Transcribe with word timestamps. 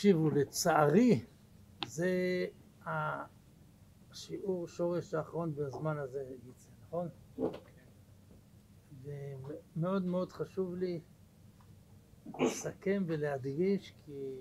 תקשיבו, 0.00 0.30
לצערי 0.30 1.24
זה 1.86 2.46
השיעור 2.86 4.68
שורש 4.68 5.14
האחרון 5.14 5.54
בזמן 5.54 5.98
הזה 5.98 6.24
נכון? 6.86 7.08
ומאוד 9.02 10.04
מאוד 10.04 10.32
חשוב 10.32 10.74
לי 10.74 11.00
לסכם 12.40 13.04
ולהדגיש 13.06 13.94
כי 14.04 14.34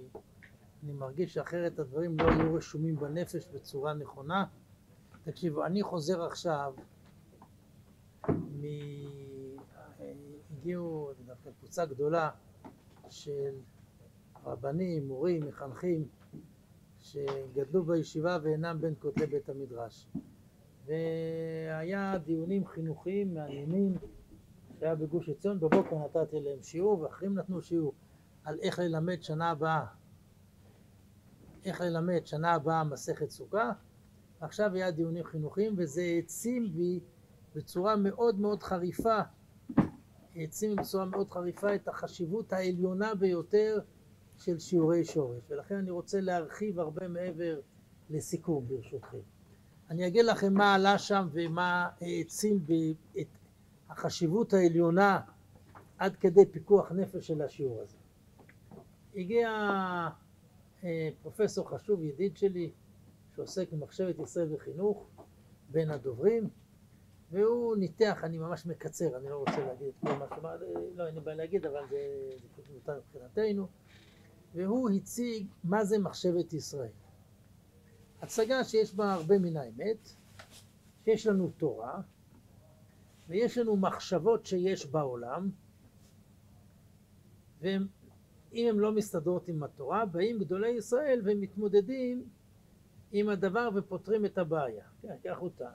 אני 0.84 0.94
מרגיש 0.94 1.34
שאחרת 1.34 1.80
הדברים 1.80 2.20
לא 2.20 2.32
יהיו 2.32 2.54
רשומים 2.54 2.96
בנפש 2.96 3.48
בצורה 3.48 3.94
נכונה. 3.94 4.46
תקשיבו, 5.24 5.66
אני 5.66 5.84
חוזר 5.84 6.24
עכשיו 6.24 6.74
מ... 8.30 8.64
הגיעו 10.52 11.12
קבוצה 11.60 11.86
גדולה 11.86 12.30
של 13.10 13.56
רבנים, 14.46 15.08
מורים, 15.08 15.48
מחנכים 15.48 16.08
שגדלו 17.00 17.84
בישיבה 17.84 18.38
ואינם 18.44 18.82
בין 18.82 18.94
כותלי 19.00 19.26
בית 19.26 19.50
המדרש. 19.50 20.08
והיה 20.86 22.18
דיונים 22.26 22.68
חינוכיים 22.68 23.34
מעניינים 23.34 23.94
שהיה 24.80 24.96
בגוש 24.96 25.30
עציון, 25.30 25.60
בבוקר 25.60 25.96
נתתי 25.96 26.40
להם 26.40 26.64
שיעור 26.64 27.00
ואחרים 27.00 27.34
נתנו 27.34 27.62
שיעור 27.62 27.94
על 28.44 28.60
איך 28.62 28.80
ללמד 28.80 29.24
שנה 29.24 29.50
הבאה. 29.50 29.86
איך 31.66 31.82
ללמד 31.82 32.26
שנה 32.26 32.54
הבאה 32.54 32.84
מסכת 32.84 33.30
סוכה. 33.30 33.72
עכשיו 34.42 34.74
היה 34.74 34.92
דיונים 34.92 35.24
חינוכיים 35.24 35.74
וזה 35.78 36.02
העצים 36.02 36.74
בי 36.74 37.00
בצורה 37.56 37.96
מאוד 37.96 38.40
מאוד 38.40 38.64
חריפה 38.64 39.20
העצים 40.36 40.76
בצורה 40.76 41.06
מאוד 41.06 41.32
חריפה 41.32 41.76
את 41.76 41.88
החשיבות 41.88 42.54
העליונה 42.54 43.16
ביותר 43.16 43.80
של 44.40 44.60
שיעורי 44.60 45.06
שורש 45.06 45.44
ולכן 45.50 45.76
אני 45.76 45.92
רוצה 45.92 46.22
להרחיב 46.22 46.80
הרבה 46.80 47.08
מעבר 47.08 47.60
לסיכום 48.10 48.68
ברשותכם. 48.68 49.18
אני 49.90 50.08
אגיד 50.08 50.26
לכם 50.26 50.54
מה 50.54 50.76
עלה 50.76 50.98
שם 50.98 51.28
ומה 51.32 51.90
העצים 52.02 52.66
את 53.20 53.28
החשיבות 53.90 54.54
העליונה 54.54 55.20
עד 55.98 56.16
כדי 56.16 56.46
פיקוח 56.46 56.92
נפש 56.92 57.28
של 57.28 57.42
השיעור 57.42 57.82
הזה. 57.82 57.98
הגיע 59.16 59.50
אה, 60.84 61.10
פרופסור 61.22 61.70
חשוב 61.70 62.04
ידיד 62.04 62.38
שלי 62.38 62.72
שעוסק 63.36 63.72
במחשבת 63.72 64.20
ישראל 64.20 64.54
וחינוך 64.54 65.08
בין 65.72 65.92
הדוברים 65.92 66.50
והוא 67.32 67.76
ניתח, 67.76 68.22
אני 68.24 68.38
ממש 68.38 68.66
מקצר, 68.66 69.18
אני 69.18 69.30
לא 69.30 69.36
רוצה 69.36 69.66
להגיד 69.66 69.88
את 69.88 69.94
כל 70.02 70.14
מה 70.14 70.26
שאמר, 70.36 70.58
לא 70.96 71.08
אין 71.08 71.16
לי 71.16 71.22
בעיה 71.22 71.38
להגיד 71.38 71.66
אבל 71.66 71.82
זה, 71.90 71.98
זה 72.58 72.74
מותר 72.74 73.00
מבחינתנו 73.00 73.68
והוא 74.54 74.90
הציג 74.90 75.48
מה 75.64 75.86
זה 75.86 76.00
מחשבת 76.00 76.54
ישראל. 76.54 76.92
הצגה 78.22 78.64
שיש 78.64 78.96
בה 78.96 79.14
הרבה 79.14 79.40
מן 79.40 79.58
האמת, 79.58 80.10
שיש 81.06 81.28
לנו 81.28 81.52
תורה 81.58 82.02
ויש 83.28 83.58
לנו 83.58 83.78
מחשבות 83.78 84.46
שיש 84.46 84.86
בעולם 84.86 85.50
ואם 87.62 87.88
הן 88.54 88.76
לא 88.76 88.92
מסתדרות 88.92 89.48
עם 89.48 89.64
התורה 89.64 90.06
באים 90.06 90.40
גדולי 90.40 90.70
ישראל 90.70 91.22
ומתמודדים 91.24 92.24
עם 93.12 93.30
הדבר 93.30 93.70
ופותרים 93.76 94.26
את 94.26 94.38
הבעיה. 94.38 94.86
כן, 95.02 95.16
כך 95.24 95.38
הוא 95.38 95.50
טען. 95.56 95.68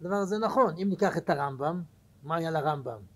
הדבר 0.00 0.14
הזה 0.14 0.38
נכון, 0.38 0.74
אם 0.82 0.88
ניקח 0.88 1.16
את 1.16 1.30
הרמב"ם, 1.30 1.82
מה 2.22 2.36
היה 2.36 2.50
לרמב"ם? 2.50 3.11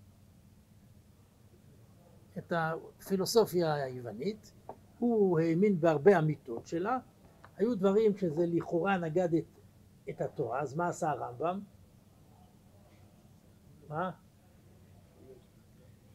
את 2.37 2.53
הפילוסופיה 2.55 3.73
היוונית, 3.73 4.51
הוא 4.99 5.39
האמין 5.39 5.79
בהרבה 5.79 6.19
אמיתות 6.19 6.67
שלה, 6.67 6.97
היו 7.57 7.75
דברים 7.75 8.17
שזה 8.17 8.45
לכאורה 8.45 8.97
נגד 8.97 9.33
את, 9.33 9.45
את 10.09 10.21
התורה, 10.21 10.61
אז 10.61 10.75
מה 10.75 10.87
עשה 10.87 11.09
הרמב"ם? 11.09 11.59
מה? 13.89 14.11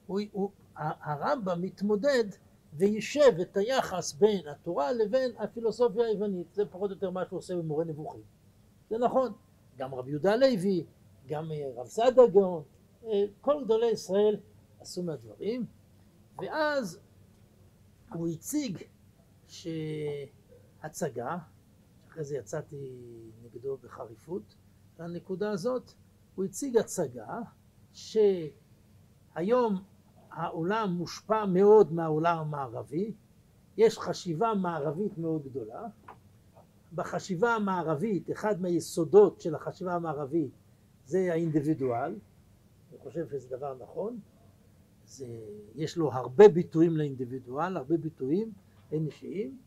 הוא, 0.06 0.20
הוא, 0.32 0.50
הרמב"ם 0.76 1.62
מתמודד 1.62 2.24
ויישב 2.72 3.40
את 3.42 3.56
היחס 3.56 4.12
בין 4.12 4.48
התורה 4.48 4.92
לבין 4.92 5.30
הפילוסופיה 5.38 6.04
היוונית, 6.04 6.54
זה 6.54 6.66
פחות 6.66 6.90
או 6.90 6.94
יותר 6.94 7.10
מה 7.10 7.24
שהוא 7.26 7.38
עושה 7.38 7.56
במורה 7.56 7.84
נבוכים. 7.84 8.22
זה 8.90 8.98
נכון, 8.98 9.32
גם 9.76 9.94
רבי 9.94 10.10
יהודה 10.10 10.32
הלוי, 10.32 10.84
גם 11.26 11.52
אה, 11.52 11.70
רב 11.76 11.86
סעדה 11.86 12.22
גאון, 12.32 12.62
אה, 13.04 13.24
כל 13.40 13.64
גדולי 13.64 13.90
ישראל 13.90 14.36
עשו 14.80 15.02
מהדברים, 15.02 15.66
ואז 16.42 17.00
הוא 18.12 18.28
הציג 18.28 18.78
שהצגה, 19.46 21.38
אחרי 22.08 22.24
זה 22.24 22.36
יצאתי 22.36 22.96
נגדו 23.44 23.76
בחריפות, 23.76 24.54
לנקודה 24.98 25.50
הזאת, 25.50 25.92
הוא 26.34 26.44
הציג 26.44 26.76
הצגה 26.76 27.38
שהיום 27.92 29.82
העולם 30.30 30.90
מושפע 30.90 31.44
מאוד 31.46 31.92
מהעולם 31.92 32.38
המערבי, 32.38 33.14
יש 33.76 33.98
חשיבה 33.98 34.54
מערבית 34.54 35.18
מאוד 35.18 35.42
גדולה, 35.44 35.86
בחשיבה 36.94 37.54
המערבית, 37.54 38.30
אחד 38.30 38.60
מהיסודות 38.62 39.40
של 39.40 39.54
החשיבה 39.54 39.94
המערבית 39.94 40.50
זה 41.06 41.32
האינדיבידואל, 41.32 42.14
אני 42.90 42.98
חושב 43.02 43.28
שזה 43.28 43.56
דבר 43.56 43.74
נכון, 43.82 44.20
זה, 45.12 45.26
יש 45.74 45.96
לו 45.96 46.12
הרבה 46.12 46.48
ביטויים 46.48 46.96
לאינדיבידואל, 46.96 47.76
הרבה 47.76 47.96
ביטויים 47.96 48.52
אנושיים, 48.92 49.58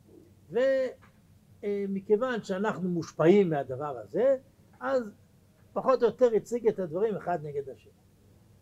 ומכיוון 1.63 2.43
שאנחנו 2.43 2.89
מושפעים 2.89 3.49
מהדבר 3.49 3.97
הזה, 3.97 4.37
אז 4.79 5.03
פחות 5.73 6.03
או 6.03 6.07
יותר 6.07 6.29
הציג 6.35 6.67
את 6.67 6.79
הדברים 6.79 7.15
אחד 7.15 7.39
נגד 7.43 7.69
השני. 7.69 7.91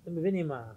אתם 0.03 0.15
מבינים 0.15 0.47
מה? 0.47 0.73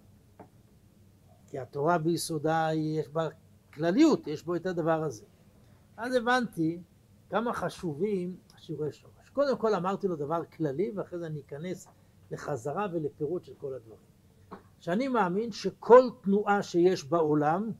כי 1.46 1.58
התורה 1.58 1.98
ביסודה 1.98 2.68
יש 2.74 3.08
בה 3.08 3.28
כלליות, 3.74 4.26
יש 4.26 4.44
בו 4.44 4.54
את 4.54 4.66
הדבר 4.66 5.02
הזה. 5.02 5.24
אז 5.96 6.14
הבנתי 6.14 6.80
כמה 7.30 7.52
חשובים 7.52 8.36
השיעורי 8.54 8.92
שורש. 8.92 9.30
קודם 9.32 9.58
כל 9.58 9.74
אמרתי 9.74 10.08
לו 10.08 10.16
דבר 10.16 10.44
כללי 10.44 10.92
ואחרי 10.94 11.18
זה 11.18 11.26
אני 11.26 11.40
אכנס 11.40 11.88
לחזרה 12.30 12.86
ולפירוט 12.92 13.44
של 13.44 13.54
כל 13.58 13.74
הדברים. 13.74 14.15
שאני 14.86 15.08
מאמין 15.08 15.52
שכל 15.52 16.10
תנועה 16.20 16.62
שיש 16.62 17.04
בעולם 17.04 17.70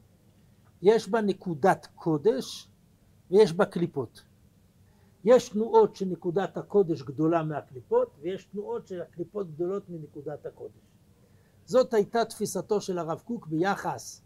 יש 0.82 1.08
בה 1.08 1.20
נקודת 1.20 1.86
קודש 1.94 2.68
ויש 3.30 3.52
בה 3.52 3.66
קליפות. 3.66 4.22
יש 5.24 5.48
תנועות 5.48 5.96
שנקודת 5.96 6.56
הקודש 6.56 7.02
גדולה 7.02 7.42
מהקליפות 7.42 8.10
ויש 8.20 8.44
תנועות 8.44 8.86
שהקליפות 8.86 9.54
גדולות 9.54 9.88
מנקודת 9.88 10.46
הקודש. 10.46 10.80
זאת 11.64 11.94
הייתה 11.94 12.24
תפיסתו 12.24 12.80
של 12.80 12.98
הרב 12.98 13.20
קוק 13.24 13.46
ביחס, 13.46 14.22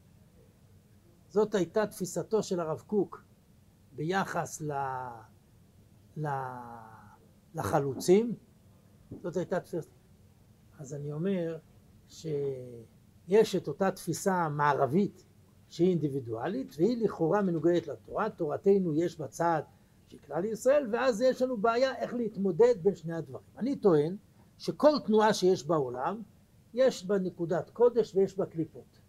זאת 1.29 1.55
הייתה 1.55 1.87
תפיסתו 1.87 2.43
של 2.43 2.61
הרב 2.61 2.83
קוק 2.87 3.23
ביחס 3.93 4.61
ל, 4.61 4.73
ל, 6.17 6.29
לחלוצים, 7.55 8.35
זאת 9.23 9.37
הייתה 9.37 9.61
תפיסה. 9.61 9.91
אז 10.79 10.95
אני 10.95 11.13
אומר 11.13 11.59
שיש 12.11 13.57
את 13.57 13.69
אותה 13.69 13.91
תפיסה 13.91 14.49
מערבית 14.49 15.25
שהיא 15.69 15.89
אינדיבידואלית 15.89 16.75
והיא 16.77 17.05
לכאורה 17.05 17.43
מנוגדת 17.43 17.89
לתורה, 17.89 18.31
תורתנו 18.31 18.95
יש 18.95 19.21
בצד 19.21 19.63
של 20.09 20.19
כלל 20.19 20.45
ישראל 20.45 20.87
ואז 20.93 21.23
יש 21.23 21.43
לנו 21.43 21.57
בעיה 21.57 21.97
איך 21.97 22.15
להתמודד 22.15 22.75
בין 22.83 22.95
שני 22.95 23.15
הדברים. 23.15 23.47
אני 23.59 23.77
טוען 23.77 24.17
שכל 24.59 24.99
תנועה 25.07 25.35
שיש 25.35 25.67
בעולם 25.67 26.23
יש 26.75 27.07
בה 27.07 27.19
נקודת 27.19 27.71
קודש 27.71 28.15
ויש 28.15 28.39
בה 28.39 28.47
קליפות. 28.47 29.01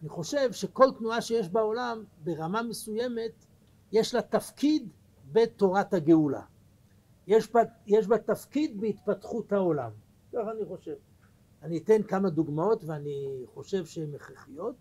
אני 0.00 0.08
חושב 0.08 0.52
שכל 0.52 0.90
תנועה 0.98 1.20
שיש 1.20 1.48
בעולם 1.48 2.04
ברמה 2.24 2.62
מסוימת 2.62 3.46
יש 3.92 4.14
לה 4.14 4.22
תפקיד 4.22 4.88
בתורת 5.32 5.94
הגאולה. 5.94 6.42
יש 7.26 7.52
בה, 7.52 7.60
יש 7.86 8.06
בה 8.06 8.18
תפקיד 8.18 8.80
בהתפתחות 8.80 9.52
העולם. 9.52 9.90
ככה 10.32 10.50
אני 10.50 10.64
חושב. 10.64 10.94
אני 11.62 11.78
אתן 11.78 12.02
כמה 12.02 12.30
דוגמאות 12.30 12.84
ואני 12.84 13.44
חושב 13.46 13.86
שהן 13.86 14.14
הכרחיות. 14.14 14.76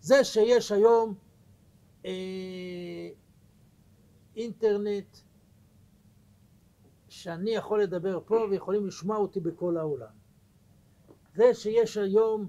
זה 0.00 0.24
שיש 0.24 0.72
היום 0.72 1.14
אה, 2.04 3.08
אינטרנט 4.36 5.16
שאני 7.08 7.50
יכול 7.50 7.82
לדבר 7.82 8.20
פה 8.26 8.46
ויכולים 8.50 8.86
לשמוע 8.86 9.16
אותי 9.16 9.40
בכל 9.40 9.76
העולם. 9.76 10.12
זה 11.34 11.54
שיש 11.54 11.96
היום 11.96 12.48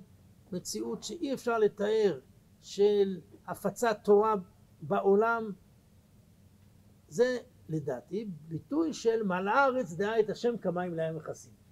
מציאות 0.52 1.04
שאי 1.04 1.34
אפשר 1.34 1.60
לתאר 1.60 2.20
של 2.62 3.22
הפצת 3.48 3.98
תורה 4.04 4.36
בעולם 4.82 5.52
זה 7.08 7.38
לדעתי 7.70 8.28
ביטוי 8.48 8.94
של 8.94 9.24
מלא 9.24 9.52
הארץ 9.52 9.94
דעה 9.94 10.20
את 10.20 10.30
השם 10.30 10.58
כמים 10.58 10.94
לים 10.94 11.16
מכסים. 11.16 11.65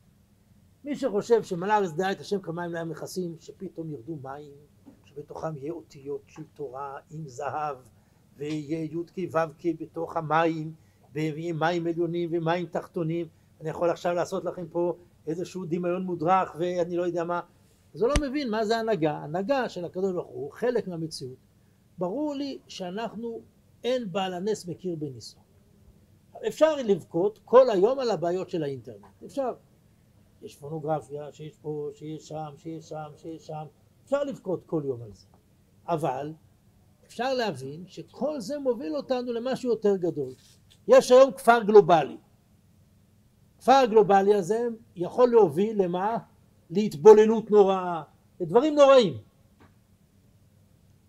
מי 0.84 0.96
שחושב 0.96 1.44
שמלא 1.44 1.74
הארץ 1.74 1.92
דעה 1.92 2.12
את 2.12 2.20
השם 2.20 2.42
כמים 2.42 2.74
לים 2.74 2.90
מכסים 2.90 3.36
שפתאום 3.40 3.92
ירדו 3.92 4.18
מים 4.24 4.52
שבתוכם 5.06 5.58
יהיה 5.58 5.74
אותיות 5.74 6.22
של 6.28 6.44
תורה 6.54 6.98
עם 7.12 7.28
זהב 7.28 7.78
ויהיה 8.38 8.84
י"ק 8.84 9.34
ו"ק 9.34 9.64
בתוך 9.80 10.18
המים 10.18 10.74
ויהיה 11.14 11.54
מים 11.54 11.88
עליונים 11.88 12.30
ומים 12.34 12.66
תחתונים. 12.66 13.28
אני 13.62 13.70
יכול 13.70 13.90
עכשיו 13.90 14.14
לעשות 14.14 14.46
לכם 14.46 14.68
פה 14.68 14.96
איזשהו 15.28 15.66
דמיון 15.66 16.04
מודרך 16.04 16.56
ואני 16.60 16.96
לא 16.98 17.04
יודע 17.04 17.24
מה. 17.24 17.42
אז 17.94 18.02
הוא 18.02 18.10
לא 18.10 18.16
מבין 18.28 18.50
מה 18.50 18.66
זה 18.66 18.78
הנהגה. 18.78 19.18
הנהגה 19.18 19.70
של 19.70 19.86
הקדוש 19.86 20.12
ברוך 20.12 20.28
הוא 20.28 20.52
חלק 20.52 20.88
מהמציאות. 20.88 21.38
ברור 21.98 22.36
לי 22.36 22.60
שאנחנו 22.68 23.42
אין 23.84 24.12
בעל 24.12 24.34
הנס 24.34 24.68
מכיר 24.68 24.96
בניסו. 24.96 25.38
אפשר 26.48 26.76
לבכות 26.76 27.40
כל 27.46 27.70
היום 27.70 28.00
על 28.00 28.12
הבעיות 28.12 28.50
של 28.50 28.64
האינטרנט. 28.64 29.24
אפשר 29.26 29.54
יש 30.44 30.56
פונוגרפיה 30.56 31.32
שיש 31.32 31.58
פה 31.58 31.90
שיש 31.94 32.28
שם 32.28 32.54
שיש 32.58 32.90
שם 32.90 33.12
שיש 33.18 33.48
שם 33.48 33.66
אפשר 34.06 34.24
לבכות 34.24 34.64
כל 34.66 34.82
יום 34.86 35.02
על 35.02 35.14
זה 35.14 35.26
אבל 35.88 36.34
אפשר 37.06 37.34
להבין 37.34 37.84
שכל 37.88 38.40
זה 38.40 38.60
מוביל 38.60 38.96
אותנו 38.96 39.34
למשהו 39.34 39.70
יותר 39.70 39.96
גדול 39.96 40.34
יש 40.88 41.12
היום 41.12 41.32
כפר 41.32 41.64
גלובלי 41.64 42.18
הכפר 43.64 43.72
הגלובלי 43.72 44.34
הזה 44.34 44.68
יכול 44.96 45.30
להוביל 45.30 45.84
למה? 45.84 46.18
להתבוללות 46.70 47.52
נוראה, 47.52 48.04
לדברים 48.40 48.76
נוראים. 48.76 49.18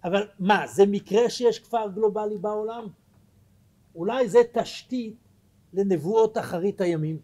אבל 0.05 0.29
מה, 0.39 0.67
זה 0.67 0.87
מקרה 0.87 1.31
שיש 1.31 1.59
כפר 1.59 1.89
גלובלי 1.95 2.39
בעולם? 2.39 2.87
אולי 3.95 4.29
זה 4.29 4.39
תשתית 4.53 5.17
לנבואות 5.73 6.39
אחרית 6.39 6.81
הימים. 6.81 7.19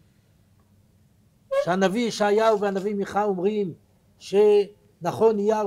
שהנביא 1.64 2.06
ישעיהו 2.06 2.60
והנביא 2.60 2.94
מיכה 2.94 3.24
אומרים 3.24 3.74
שנכון 4.18 5.38
יהיה 5.38 5.62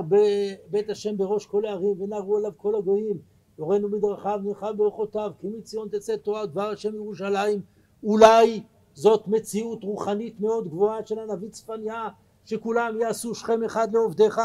בית 0.70 0.90
השם 0.90 1.16
בראש 1.16 1.46
כל 1.46 1.64
הערים 1.64 2.02
ונערו 2.02 2.36
עליו 2.36 2.52
כל 2.56 2.74
הגויים. 2.74 3.18
יורנו 3.58 3.88
מדרכיו 3.88 4.40
נלכה 4.44 4.72
ברכותיו 4.72 5.30
כי 5.40 5.46
מציון 5.48 5.88
תצא 5.88 6.16
תורה 6.16 6.46
דבר 6.46 6.70
השם 6.70 6.94
ירושלים 6.94 7.62
אולי 8.02 8.62
זאת 8.94 9.28
מציאות 9.28 9.84
רוחנית 9.84 10.40
מאוד 10.40 10.68
גבוהה 10.68 11.06
של 11.06 11.18
הנביא 11.18 11.48
צפניה 11.48 12.08
שכולם 12.44 13.00
יעשו 13.00 13.34
שכם 13.34 13.64
אחד 13.64 13.94
לעובדיך. 13.94 14.40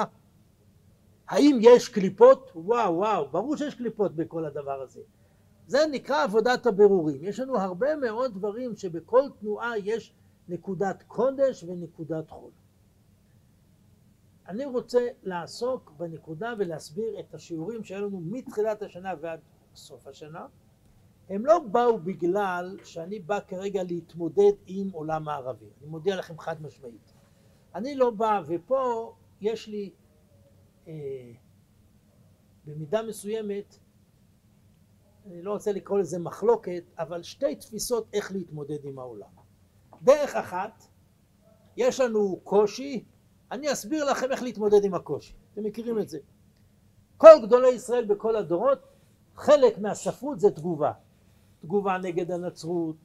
האם 1.29 1.57
יש 1.61 1.89
קליפות? 1.89 2.51
וואו 2.55 2.95
וואו 2.95 3.27
ברור 3.31 3.57
שיש 3.57 3.75
קליפות 3.75 4.15
בכל 4.15 4.45
הדבר 4.45 4.81
הזה. 4.81 5.01
זה 5.67 5.79
נקרא 5.91 6.23
עבודת 6.23 6.65
הבירורים. 6.65 7.23
יש 7.23 7.39
לנו 7.39 7.57
הרבה 7.57 7.95
מאוד 7.95 8.33
דברים 8.33 8.75
שבכל 8.75 9.21
תנועה 9.39 9.79
יש 9.79 10.13
נקודת 10.49 11.03
קודש 11.03 11.63
ונקודת 11.63 12.29
חול 12.29 12.51
אני 14.47 14.65
רוצה 14.65 15.07
לעסוק 15.23 15.91
בנקודה 15.97 16.53
ולהסביר 16.59 17.19
את 17.19 17.33
השיעורים 17.33 17.83
שהיו 17.83 18.07
לנו 18.07 18.19
מתחילת 18.19 18.81
השנה 18.81 19.13
ועד 19.21 19.39
סוף 19.75 20.07
השנה 20.07 20.47
הם 21.29 21.45
לא 21.45 21.59
באו 21.59 21.99
בגלל 21.99 22.77
שאני 22.83 23.19
בא 23.19 23.39
כרגע 23.47 23.83
להתמודד 23.83 24.51
עם 24.65 24.89
עולם 24.91 25.29
הערבי, 25.29 25.65
אני 25.79 25.87
מודיע 25.87 26.15
לכם 26.15 26.39
חד 26.39 26.61
משמעית. 26.61 27.13
אני 27.75 27.95
לא 27.95 28.09
בא, 28.09 28.41
ופה 28.47 29.13
יש 29.41 29.67
לי 29.67 29.91
אה, 30.87 30.93
במידה 32.65 33.01
מסוימת, 33.01 33.79
אני 35.25 35.41
לא 35.41 35.51
רוצה 35.51 35.71
לקרוא 35.71 35.99
לזה 35.99 36.19
מחלוקת, 36.19 36.83
אבל 36.97 37.23
שתי 37.23 37.55
תפיסות 37.55 38.07
איך 38.13 38.31
להתמודד 38.31 38.85
עם 38.85 38.99
העולם. 38.99 39.38
דרך 40.01 40.35
אחת, 40.35 40.83
יש 41.77 41.99
לנו 41.99 42.39
קושי, 42.43 43.03
אני 43.51 43.71
אסביר 43.71 44.11
לכם 44.11 44.31
איך 44.31 44.43
להתמודד 44.43 44.83
עם 44.83 44.93
הקושי, 44.93 45.33
אתם 45.53 45.63
מכירים 45.63 45.99
את 45.99 46.09
זה. 46.09 46.19
כל 47.17 47.41
גדולי 47.41 47.69
ישראל 47.69 48.05
בכל 48.05 48.35
הדורות, 48.35 48.79
חלק 49.35 49.77
מהספרות 49.77 50.39
זה 50.39 50.51
תגובה. 50.51 50.91
תגובה 51.61 51.97
נגד 51.97 52.31
הנצרות, 52.31 52.95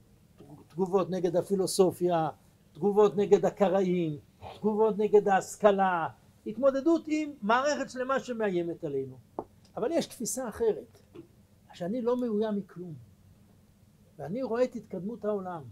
תגובות 0.69 1.11
נגד 1.11 1.37
הפילוסופיה, 1.37 2.29
תגובות 2.73 3.17
נגד 3.17 3.44
הקראים, 3.44 4.19
תגובות 4.58 4.99
נגד 4.99 5.29
ההשכלה, 5.29 6.08
התמודדות 6.46 7.02
עם 7.06 7.31
מערכת 7.43 7.91
שלמה 7.91 8.20
שמאיימת 8.20 8.85
עלינו. 8.85 9.17
אבל 9.76 9.93
יש 9.93 10.06
תפיסה 10.06 10.49
אחרת, 10.49 11.00
שאני 11.73 12.02
לא 12.02 12.17
מאוים 12.17 12.56
מכלום, 12.56 12.94
ואני 14.19 14.43
רואה 14.43 14.64
את 14.64 14.76
התקדמות 14.76 15.25
העולם, 15.25 15.62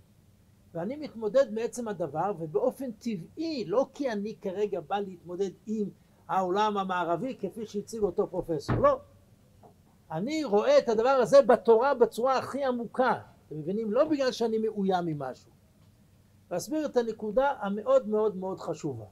ואני 0.74 0.96
מתמודד 0.96 1.52
מעצם 1.54 1.88
הדבר, 1.88 2.32
ובאופן 2.38 2.92
טבעי, 2.92 3.64
לא 3.66 3.86
כי 3.94 4.12
אני 4.12 4.36
כרגע 4.40 4.80
בא 4.80 4.98
להתמודד 4.98 5.50
עם 5.66 5.88
העולם 6.28 6.76
המערבי 6.76 7.36
כפי 7.40 7.66
שהציג 7.66 8.02
אותו 8.02 8.26
פרופסור, 8.26 8.76
לא, 8.76 9.00
אני 10.10 10.44
רואה 10.44 10.78
את 10.78 10.88
הדבר 10.88 11.08
הזה 11.08 11.42
בתורה 11.42 11.94
בצורה 11.94 12.38
הכי 12.38 12.64
עמוקה, 12.64 13.20
אתם 13.46 13.58
מבינים? 13.58 13.92
לא 13.92 14.04
בגלל 14.04 14.32
שאני 14.32 14.58
מאוים 14.58 15.06
ממשהו. 15.06 15.50
להסביר 16.50 16.86
את 16.86 16.96
הנקודה 16.96 17.52
המאוד 17.60 18.08
מאוד 18.08 18.36
מאוד 18.36 18.60
חשובה. 18.60 19.04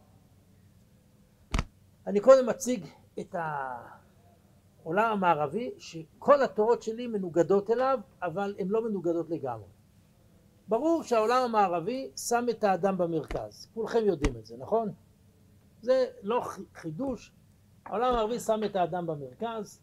אני 2.07 2.21
קודם 2.21 2.47
מציג 2.47 2.87
את 3.21 3.35
העולם 4.85 5.13
המערבי 5.13 5.71
שכל 5.79 6.43
התורות 6.43 6.83
שלי 6.83 7.07
מנוגדות 7.07 7.71
אליו 7.71 7.99
אבל 8.23 8.55
הן 8.59 8.69
לא 8.69 8.85
מנוגדות 8.89 9.31
לגמרי. 9.31 9.67
ברור 10.71 11.03
שהעולם 11.03 11.43
המערבי 11.45 12.11
שם 12.17 12.47
את 12.51 12.65
האדם 12.65 12.99
במרכז, 12.99 13.69
כולכם 13.75 14.05
יודעים 14.05 14.37
את 14.37 14.47
זה, 14.47 14.57
נכון? 14.57 14.93
זה 15.83 16.07
לא 16.23 16.43
חידוש, 16.75 17.33
העולם 17.87 18.13
המערבי 18.13 18.41
שם 18.41 18.61
את 18.65 18.77
האדם 18.77 19.07
במרכז, 19.07 19.81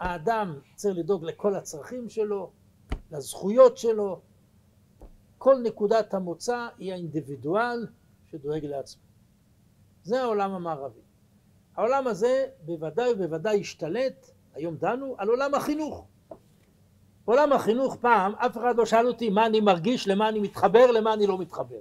האדם 0.00 0.58
צריך 0.74 0.98
לדאוג 0.98 1.24
לכל 1.24 1.54
הצרכים 1.54 2.08
שלו, 2.08 2.50
לזכויות 3.10 3.78
שלו, 3.78 4.20
כל 5.38 5.56
נקודת 5.62 6.14
המוצא 6.14 6.68
היא 6.78 6.92
האינדיבידואל 6.92 7.86
שדואג 8.26 8.64
לעצמו. 8.64 9.02
זה 10.02 10.22
העולם 10.22 10.54
המערבי. 10.54 11.00
העולם 11.74 12.06
הזה 12.06 12.46
בוודאי 12.64 13.12
ובוודאי 13.12 13.60
השתלט, 13.60 14.30
היום 14.54 14.76
דנו, 14.76 15.14
על 15.18 15.28
עולם 15.28 15.54
החינוך. 15.54 16.06
עולם 17.28 17.52
החינוך 17.52 17.96
פעם 17.96 18.32
אף 18.34 18.56
אחד 18.56 18.76
לא 18.76 18.86
שאל 18.86 19.06
אותי 19.06 19.30
מה 19.30 19.46
אני 19.46 19.60
מרגיש, 19.60 20.08
למה 20.08 20.28
אני 20.28 20.40
מתחבר, 20.40 20.90
למה 20.90 21.14
אני 21.14 21.26
לא 21.26 21.38
מתחבר. 21.38 21.78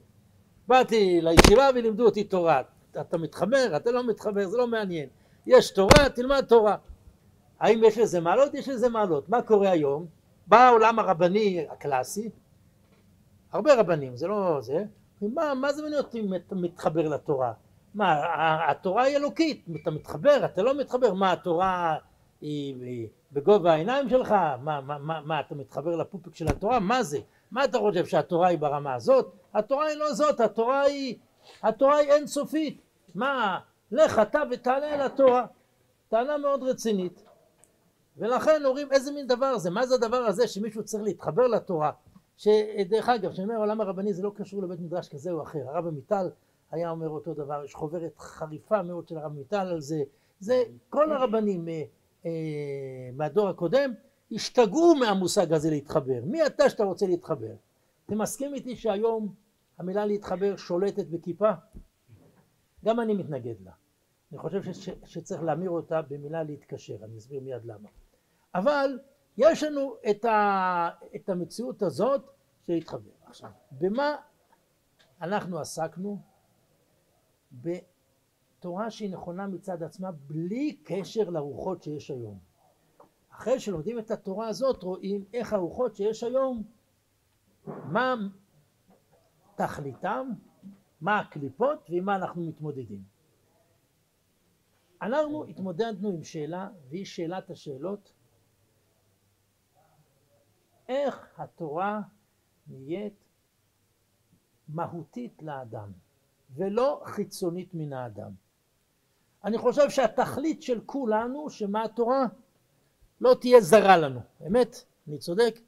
באתי 0.67 1.19
לישיבה 1.21 1.69
ולימדו 1.75 2.05
אותי 2.05 2.23
תורה. 2.23 2.61
אתה 3.01 3.17
מתחבר, 3.17 3.73
אתה 3.75 3.91
לא 3.91 4.07
מתחבר, 4.07 4.47
זה 4.47 4.57
לא 4.57 4.67
מעניין. 4.67 5.09
יש 5.45 5.71
תורה, 5.71 6.09
תלמד 6.15 6.45
תורה. 6.47 6.75
האם 7.59 7.83
יש 7.83 7.97
לזה 7.97 8.19
מעלות? 8.19 8.53
יש 8.53 8.69
לזה 8.69 8.89
מעלות. 8.89 9.29
מה 9.29 9.41
קורה 9.41 9.69
היום? 9.69 10.05
בא 10.47 10.57
העולם 10.57 10.99
הרבני 10.99 11.65
הקלאסי, 11.69 12.29
הרבה 13.51 13.79
רבנים, 13.79 14.17
זה 14.17 14.27
לא 14.27 14.57
זה, 14.61 14.83
מה, 15.21 15.53
מה 15.53 15.73
זה 15.73 15.81
מעניין 15.81 16.01
אותי 16.01 16.19
אם 16.19 16.35
אתה 16.35 16.55
מתחבר 16.55 17.07
לתורה? 17.07 17.53
מה, 17.93 18.21
התורה 18.71 19.03
היא 19.03 19.15
אלוקית, 19.15 19.65
אתה 19.81 19.91
מתחבר, 19.91 20.45
אתה 20.45 20.61
לא 20.61 20.77
מתחבר, 20.77 21.13
מה 21.13 21.31
התורה 21.31 21.95
היא, 22.41 22.75
היא 22.81 23.07
בגובה 23.31 23.73
העיניים 23.73 24.09
שלך? 24.09 24.31
מה, 24.31 24.81
מה, 24.81 24.97
מה, 24.97 25.21
מה, 25.21 25.39
אתה 25.39 25.55
מתחבר 25.55 25.95
לפופיק 25.95 26.35
של 26.35 26.47
התורה? 26.47 26.79
מה 26.79 27.03
זה? 27.03 27.19
מה 27.51 27.65
אתה 27.65 27.77
חושב 27.77 28.05
שהתורה 28.05 28.47
היא 28.47 28.57
ברמה 28.57 28.93
הזאת? 28.93 29.33
התורה 29.53 29.85
היא 29.85 29.97
לא 29.97 30.13
זאת, 30.13 30.39
התורה 30.39 30.81
היא, 30.81 31.17
התורה 31.63 31.95
היא 31.95 32.11
אינסופית. 32.11 32.81
מה, 33.15 33.59
לך 33.91 34.19
אתה 34.19 34.41
ותעלה 34.51 34.95
אל 34.95 35.01
התורה. 35.01 35.45
טענה 36.09 36.37
מאוד 36.37 36.63
רצינית. 36.63 37.23
ולכן 38.17 38.65
אומרים 38.65 38.91
איזה 38.91 39.11
מין 39.11 39.27
דבר 39.27 39.57
זה, 39.57 39.69
מה 39.69 39.87
זה 39.87 39.95
הדבר 39.95 40.17
הזה 40.17 40.47
שמישהו 40.47 40.83
צריך 40.83 41.03
להתחבר 41.03 41.47
לתורה, 41.47 41.91
שדרך 42.37 43.09
אגב, 43.09 43.33
שאני 43.33 43.43
אומר 43.43 43.55
העולם 43.55 43.81
הרבני 43.81 44.13
זה 44.13 44.23
לא 44.23 44.31
קשור 44.35 44.63
לבית 44.63 44.79
מדרש 44.79 45.09
כזה 45.09 45.31
או 45.31 45.41
אחר, 45.41 45.59
הרב 45.69 45.87
עמיטל 45.87 46.29
היה 46.71 46.89
אומר 46.89 47.09
אותו 47.09 47.33
דבר, 47.33 47.63
יש 47.65 47.75
חוברת 47.75 48.19
חריפה 48.19 48.81
מאוד 48.81 49.07
של 49.07 49.17
הרב 49.17 49.31
עמיטל 49.31 49.67
על 49.67 49.81
זה, 49.81 50.03
זה 50.39 50.63
כל 50.89 51.11
הרבנים 51.11 51.67
אה, 51.67 51.73
אה, 51.73 51.83
מהדור 53.13 53.47
הקודם 53.47 53.93
השתגעו 54.31 54.95
מהמושג 54.95 55.53
הזה 55.53 55.69
להתחבר, 55.69 56.19
מי 56.23 56.45
אתה 56.45 56.69
שאתה 56.69 56.83
רוצה 56.83 57.07
להתחבר? 57.07 57.55
אתם 58.05 58.17
מסכים 58.17 58.53
איתי 58.53 58.75
שהיום 58.75 59.33
המילה 59.77 60.05
להתחבר 60.05 60.57
שולטת 60.57 61.07
בכיפה? 61.07 61.51
גם 62.85 62.99
אני 62.99 63.13
מתנגד 63.13 63.61
לה. 63.65 63.71
אני 64.31 64.39
חושב 64.39 64.73
ש, 64.73 64.89
שצריך 65.05 65.43
להמיר 65.43 65.69
אותה 65.69 66.01
במילה 66.01 66.43
להתקשר, 66.43 66.97
אני 67.03 67.17
אסביר 67.17 67.41
מיד 67.41 67.65
למה. 67.65 67.89
אבל 68.55 68.99
יש 69.37 69.63
לנו 69.63 69.95
את, 70.09 70.25
ה, 70.25 70.89
את 71.15 71.29
המציאות 71.29 71.81
הזאת 71.81 72.21
להתחבר. 72.67 73.11
עכשיו, 73.25 73.49
במה 73.71 74.15
אנחנו 75.21 75.59
עסקנו? 75.59 76.17
בתורה 78.59 78.91
שהיא 78.91 79.11
נכונה 79.11 79.47
מצד 79.47 79.83
עצמה 79.83 80.11
בלי 80.11 80.77
קשר 80.83 81.29
לרוחות 81.29 81.83
שיש 81.83 82.11
היום. 82.11 82.39
אחרי 83.29 83.59
שלומדים 83.59 83.99
את 83.99 84.11
התורה 84.11 84.47
הזאת 84.47 84.83
רואים 84.83 85.25
איך 85.33 85.53
הרוחות 85.53 85.95
שיש 85.95 86.23
היום, 86.23 86.63
מה 87.65 88.15
תכליתם, 89.55 90.29
מה 91.01 91.19
הקליפות 91.19 91.89
ועם 91.89 92.05
מה 92.05 92.15
אנחנו 92.15 92.41
מתמודדים. 92.41 93.03
אנחנו 95.01 95.45
התמודדנו 95.45 96.09
עם 96.09 96.23
שאלה, 96.23 96.69
והיא 96.89 97.05
שאלת 97.05 97.49
השאלות, 97.49 98.13
איך 100.87 101.39
התורה 101.39 102.01
נהיית 102.67 103.23
מהותית 104.67 105.43
לאדם, 105.43 105.91
ולא 106.55 107.01
חיצונית 107.05 107.73
מן 107.73 107.93
האדם. 107.93 108.46
אני 109.45 109.57
חושב 109.57 109.89
שהתכלית 109.89 110.61
של 110.61 110.81
כולנו, 110.85 111.49
שמה 111.49 111.83
התורה 111.83 112.25
לא 113.21 113.35
תהיה 113.41 113.61
זרה 113.61 113.97
לנו. 113.97 114.19
אמת? 114.47 114.83
אני 115.07 115.17
צודק? 115.17 115.59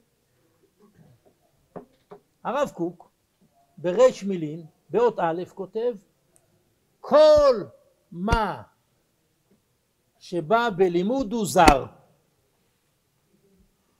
הרב 2.44 2.72
קוק 2.76 3.12
בריש 3.78 4.24
מילין, 4.24 4.66
באות 4.90 5.20
א', 5.20 5.44
כותב 5.54 5.96
כל 7.00 7.56
מה 8.12 8.62
שבא 10.20 10.70
בלימוד 10.78 11.34
הוא 11.34 11.46
זר. 11.46 11.86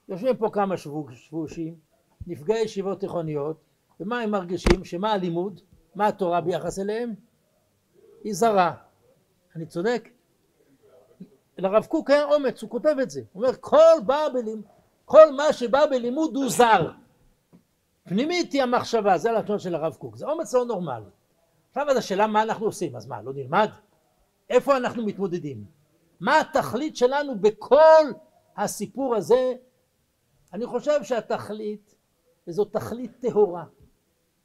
יושבים 0.10 0.38
פה 0.38 0.50
כמה 0.54 0.76
שבושים, 0.78 1.80
נפגעי 2.28 2.62
ישיבות 2.62 3.00
תיכוניות, 3.00 3.58
ומה 4.00 4.20
הם 4.20 4.32
מרגישים? 4.32 4.86
שמה 4.86 5.12
הלימוד? 5.12 5.62
מה 5.96 6.08
התורה 6.08 6.42
ביחס 6.42 6.80
אליהם? 6.80 7.14
היא 8.24 8.34
זרה. 8.34 8.76
אני 9.56 9.66
צודק? 9.66 10.10
לרב 11.58 11.86
קוק 11.86 12.10
היה 12.10 12.24
אומץ, 12.24 12.62
הוא 12.62 12.70
כותב 12.70 12.96
את 13.02 13.10
זה. 13.10 13.22
הוא 13.34 13.44
אומר, 13.44 13.56
כל, 13.60 14.00
בא 14.06 14.28
בלימוד, 14.34 14.66
כל 15.06 15.32
מה 15.32 15.54
שבא 15.54 15.86
בלימוד 15.86 16.36
הוא 16.36 16.50
זר. 16.50 16.92
פנימית 18.04 18.54
היא 18.54 18.64
המחשבה, 18.64 19.18
זה 19.18 19.30
הלטון 19.30 19.60
של 19.60 19.76
הרב 19.76 19.96
קוק. 19.96 20.16
זה 20.16 20.26
אומץ 20.26 20.54
לא 20.54 20.66
נורמלי. 20.66 21.10
עכשיו 21.70 21.90
אז 21.90 21.98
השאלה 21.98 22.28
מה 22.28 22.42
אנחנו 22.44 22.66
עושים, 22.66 22.96
אז 22.96 23.08
מה, 23.08 23.22
לא 23.22 23.34
נלמד? 23.34 23.70
איפה 24.50 24.78
אנחנו 24.78 25.06
מתמודדים? 25.06 25.66
מה 26.20 26.40
התכלית 26.40 26.98
שלנו 26.98 27.40
בכל 27.40 28.04
הסיפור 28.58 29.16
הזה? 29.16 29.54
אני 30.54 30.66
חושב 30.66 31.04
שהתכלית, 31.04 31.96
וזו 32.48 32.66
תכלית 32.66 33.12
טהורה, 33.20 33.64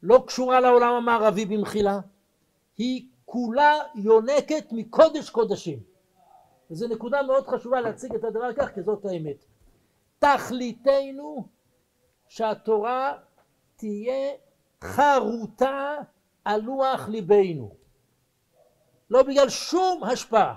לא 0.03 0.25
קשורה 0.27 0.61
לעולם 0.61 0.95
המערבי 0.95 1.45
במחילה, 1.45 2.01
היא 2.79 3.09
כולה 3.25 3.79
יונקת 3.95 4.73
מקודש 4.73 5.31
קודשים. 5.31 5.79
וזו 6.71 6.89
נקודה 6.89 7.23
מאוד 7.23 7.47
חשובה 7.47 7.81
להציג 7.81 8.15
את 8.15 8.25
הדבר 8.25 8.53
כך, 8.53 8.75
כי 8.75 8.83
זאת 8.83 9.05
האמת. 9.05 9.45
תכליתנו 10.19 11.49
שהתורה 12.29 13.13
תהיה 13.77 14.33
חרוטה 14.85 15.97
על 16.45 16.61
לוח 16.61 17.09
ליבנו. 17.09 17.75
לא 19.11 19.23
בגלל 19.23 19.49
שום 19.49 20.05
השפעה. 20.05 20.55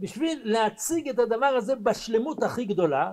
בשביל 0.00 0.40
להציג 0.44 1.08
את 1.08 1.18
הדבר 1.18 1.46
הזה 1.46 1.76
בשלמות 1.76 2.42
הכי 2.42 2.64
גדולה, 2.64 3.12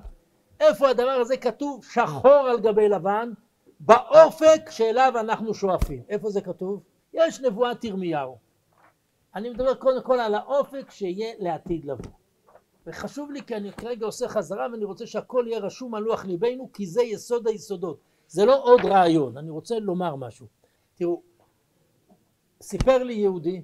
איפה 0.59 0.89
הדבר 0.89 1.11
הזה 1.21 1.37
כתוב 1.37 1.85
שחור 1.85 2.47
על 2.49 2.59
גבי 2.59 2.89
לבן? 2.89 3.31
באופק 3.79 4.69
שאליו 4.69 5.13
אנחנו 5.19 5.53
שואפים. 5.53 6.03
איפה 6.09 6.29
זה 6.29 6.41
כתוב? 6.41 6.83
יש 7.13 7.41
נבואת 7.41 7.83
ירמיהו. 7.83 8.37
אני 9.35 9.49
מדבר 9.49 9.75
קודם 9.75 10.03
כל 10.03 10.19
על 10.19 10.35
האופק 10.35 10.91
שיהיה 10.91 11.33
לעתיד 11.39 11.85
לבוא. 11.85 12.11
וחשוב 12.87 13.31
לי 13.31 13.41
כי 13.41 13.55
אני 13.55 13.71
כרגע 13.71 14.05
עושה 14.05 14.27
חזרה 14.27 14.67
ואני 14.71 14.85
רוצה 14.85 15.07
שהכל 15.07 15.45
יהיה 15.47 15.59
רשום 15.59 15.95
על 15.95 16.03
לוח 16.03 16.25
ליבנו 16.25 16.69
כי 16.73 16.85
זה 16.87 17.03
יסוד 17.03 17.47
היסודות. 17.47 17.99
זה 18.27 18.45
לא 18.45 18.63
עוד 18.63 18.81
רעיון, 18.85 19.37
אני 19.37 19.49
רוצה 19.49 19.79
לומר 19.79 20.15
משהו. 20.15 20.47
תראו, 20.95 21.21
סיפר 22.61 23.03
לי 23.03 23.13
יהודי 23.13 23.61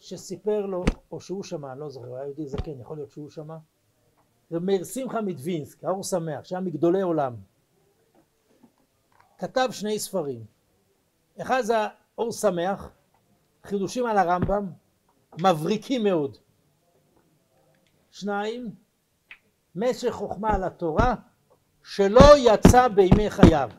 שסיפר 0.00 0.66
לו, 0.66 0.84
או 1.12 1.20
שהוא 1.20 1.42
שמע, 1.42 1.72
אני 1.72 1.80
לא 1.80 1.90
זוכר, 1.90 2.14
היה 2.14 2.24
יהודי 2.24 2.46
זקן, 2.46 2.80
יכול 2.80 2.96
להיות 2.96 3.10
שהוא 3.10 3.30
שמע, 3.30 3.56
זה 4.50 4.60
מאיר 4.60 4.84
שמחה 4.84 5.20
מדווינסק, 5.20 5.84
האור 5.84 6.02
שמח, 6.02 6.44
שהיה 6.44 6.60
מגדולי 6.60 7.02
עולם. 7.02 7.36
כתב 9.38 9.68
שני 9.70 9.98
ספרים. 9.98 10.55
אחד 11.42 11.60
זה 11.62 11.74
האור 11.78 12.32
שמח, 12.32 12.90
חידושים 13.64 14.06
על 14.06 14.18
הרמב"ם, 14.18 14.72
מבריקים 15.40 16.04
מאוד. 16.04 16.36
שניים, 18.10 18.70
משך 19.74 20.10
חוכמה 20.10 20.54
על 20.54 20.64
התורה, 20.64 21.14
שלא 21.84 22.36
יצא 22.36 22.88
בימי 22.88 23.30
חייו, 23.30 23.70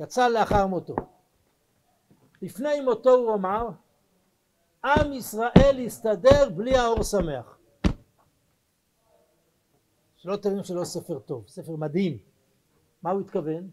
יצא 0.00 0.28
לאחר 0.28 0.66
מותו. 0.66 0.96
לפני 2.42 2.80
מותו 2.80 3.10
הוא 3.10 3.34
אמר, 3.34 3.68
עם 4.84 5.12
ישראל 5.12 5.78
יסתדר 5.78 6.50
בלי 6.50 6.76
האור 6.76 7.02
שמח. 7.02 7.58
שלא 10.16 10.36
תבין 10.36 10.64
שלא 10.64 10.84
ספר 10.84 11.18
טוב, 11.18 11.48
ספר 11.48 11.76
מדהים. 11.76 12.18
מה 13.02 13.10
הוא 13.10 13.20
התכוון? 13.20 13.70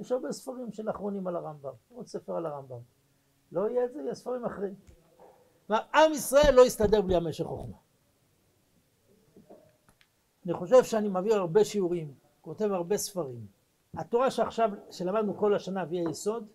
יש 0.00 0.12
הרבה 0.12 0.32
ספרים 0.32 0.72
של 0.72 0.90
אחרונים 0.90 1.26
על 1.26 1.36
הרמב"ם, 1.36 1.72
עוד 1.94 2.06
ספר 2.06 2.36
על 2.36 2.46
הרמב"ם. 2.46 2.78
לא 3.52 3.68
יהיה 3.68 3.84
את 3.84 3.92
זה, 3.92 4.00
יהיה 4.00 4.14
ספרים 4.14 4.44
אחרים. 4.44 4.74
עם 5.70 6.12
ישראל 6.12 6.54
לא 6.54 6.66
יסתדר 6.66 7.00
בלי 7.00 7.14
המשך 7.14 7.44
חוכמה. 7.44 7.76
אני 10.44 10.54
חושב 10.54 10.84
שאני 10.84 11.08
מעביר 11.08 11.34
הרבה 11.34 11.64
שיעורים, 11.64 12.14
כותב 12.40 12.72
הרבה 12.72 12.96
ספרים. 12.96 13.46
התורה 13.96 14.30
שעכשיו, 14.30 14.70
שלמדנו 14.90 15.36
כל 15.36 15.54
השנה 15.54 15.84
והיא 15.88 16.06
היסוד, 16.06 16.46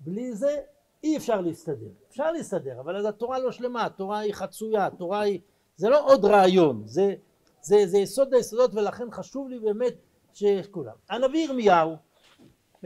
בלי 0.00 0.34
זה 0.34 0.60
אי 1.04 1.16
אפשר 1.16 1.40
להסתדר. 1.40 1.90
אפשר 2.08 2.32
להסתדר, 2.32 2.80
אבל 2.80 2.96
אז 2.96 3.04
התורה 3.04 3.38
לא 3.38 3.52
שלמה, 3.52 3.84
התורה 3.84 4.18
היא 4.18 4.34
חצויה, 4.34 4.86
התורה 4.86 5.20
היא... 5.20 5.40
זה 5.76 5.88
לא 5.88 6.06
עוד 6.06 6.24
רעיון, 6.24 6.82
זה, 6.86 7.14
זה, 7.60 7.86
זה 7.86 7.98
יסוד 7.98 8.34
היסודות 8.34 8.74
ולכן 8.74 9.10
חשוב 9.10 9.48
לי 9.48 9.58
באמת 9.58 9.94
שיש 10.32 10.66
כולם. 10.68 10.94
הנביא 11.10 11.44
ירמיהו 11.44 11.96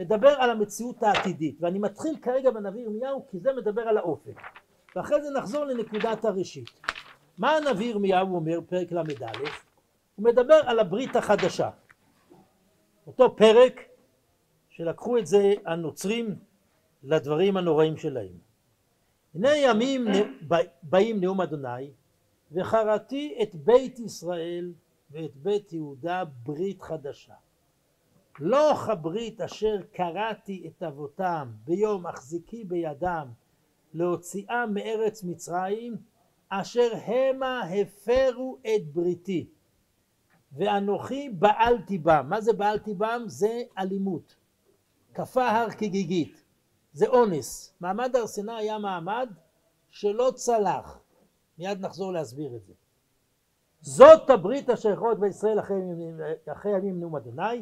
מדבר 0.01 0.29
על 0.29 0.49
המציאות 0.49 1.03
העתידית 1.03 1.57
ואני 1.61 1.79
מתחיל 1.79 2.15
כרגע 2.21 2.51
בנביא 2.51 2.81
ירמיהו 2.81 3.25
כי 3.31 3.39
זה 3.39 3.53
מדבר 3.53 3.81
על 3.81 3.97
האופק 3.97 4.41
ואחרי 4.95 5.21
זה 5.21 5.29
נחזור 5.29 5.65
לנקודת 5.65 6.25
הראשית. 6.25 6.69
מה 7.37 7.51
הנביא 7.57 7.89
ירמיהו 7.89 8.35
אומר 8.35 8.59
פרק 8.69 8.91
ל"א? 8.91 9.31
הוא 10.15 10.25
מדבר 10.25 10.59
על 10.65 10.79
הברית 10.79 11.15
החדשה. 11.15 11.69
אותו 13.07 13.35
פרק 13.35 13.81
שלקחו 14.69 15.17
את 15.17 15.27
זה 15.27 15.53
הנוצרים 15.65 16.35
לדברים 17.03 17.57
הנוראים 17.57 17.97
שלהם. 17.97 18.37
הנה 19.35 19.57
ימים 19.57 20.05
באים 20.83 21.21
נאום 21.21 21.41
אדוני 21.41 21.91
וחרתי 22.51 23.37
את 23.43 23.55
בית 23.55 23.99
ישראל 23.99 24.73
ואת 25.11 25.35
בית 25.35 25.73
יהודה 25.73 26.23
ברית 26.43 26.81
חדשה. 26.81 27.33
לא 28.39 28.71
הברית 28.71 29.41
אשר 29.41 29.75
קראתי 29.93 30.67
את 30.67 30.83
אבותם 30.83 31.51
ביום 31.65 32.07
החזיקי 32.07 32.63
בידם 32.63 33.27
להוציאם 33.93 34.73
מארץ 34.73 35.23
מצרים 35.23 35.97
אשר 36.49 36.89
המה 37.05 37.61
הפרו 37.63 38.57
את 38.61 38.93
בריתי 38.93 39.49
ואנוכי 40.51 41.29
בעלתי 41.29 41.97
בם. 41.97 42.25
מה 42.29 42.41
זה 42.41 42.53
בעלתי 42.53 42.93
בם? 42.93 43.23
זה 43.27 43.61
אלימות. 43.77 44.35
כפה 45.13 45.49
הר 45.49 45.69
כגיגית. 45.69 46.43
זה 46.93 47.07
אונס. 47.07 47.73
מעמד 47.81 48.15
הר 48.15 48.27
סיני 48.27 48.53
היה 48.53 48.77
מעמד 48.77 49.29
שלא 49.89 50.31
צלח. 50.35 50.99
מיד 51.57 51.85
נחזור 51.85 52.13
להסביר 52.13 52.55
את 52.55 52.65
זה. 52.65 52.73
זאת 53.81 54.29
הברית 54.29 54.69
אשר 54.69 54.89
יכולת 54.89 55.19
בישראל 55.19 55.59
אחרי 55.59 56.77
ימים 56.77 56.99
נאום 56.99 57.15
אדוני 57.15 57.61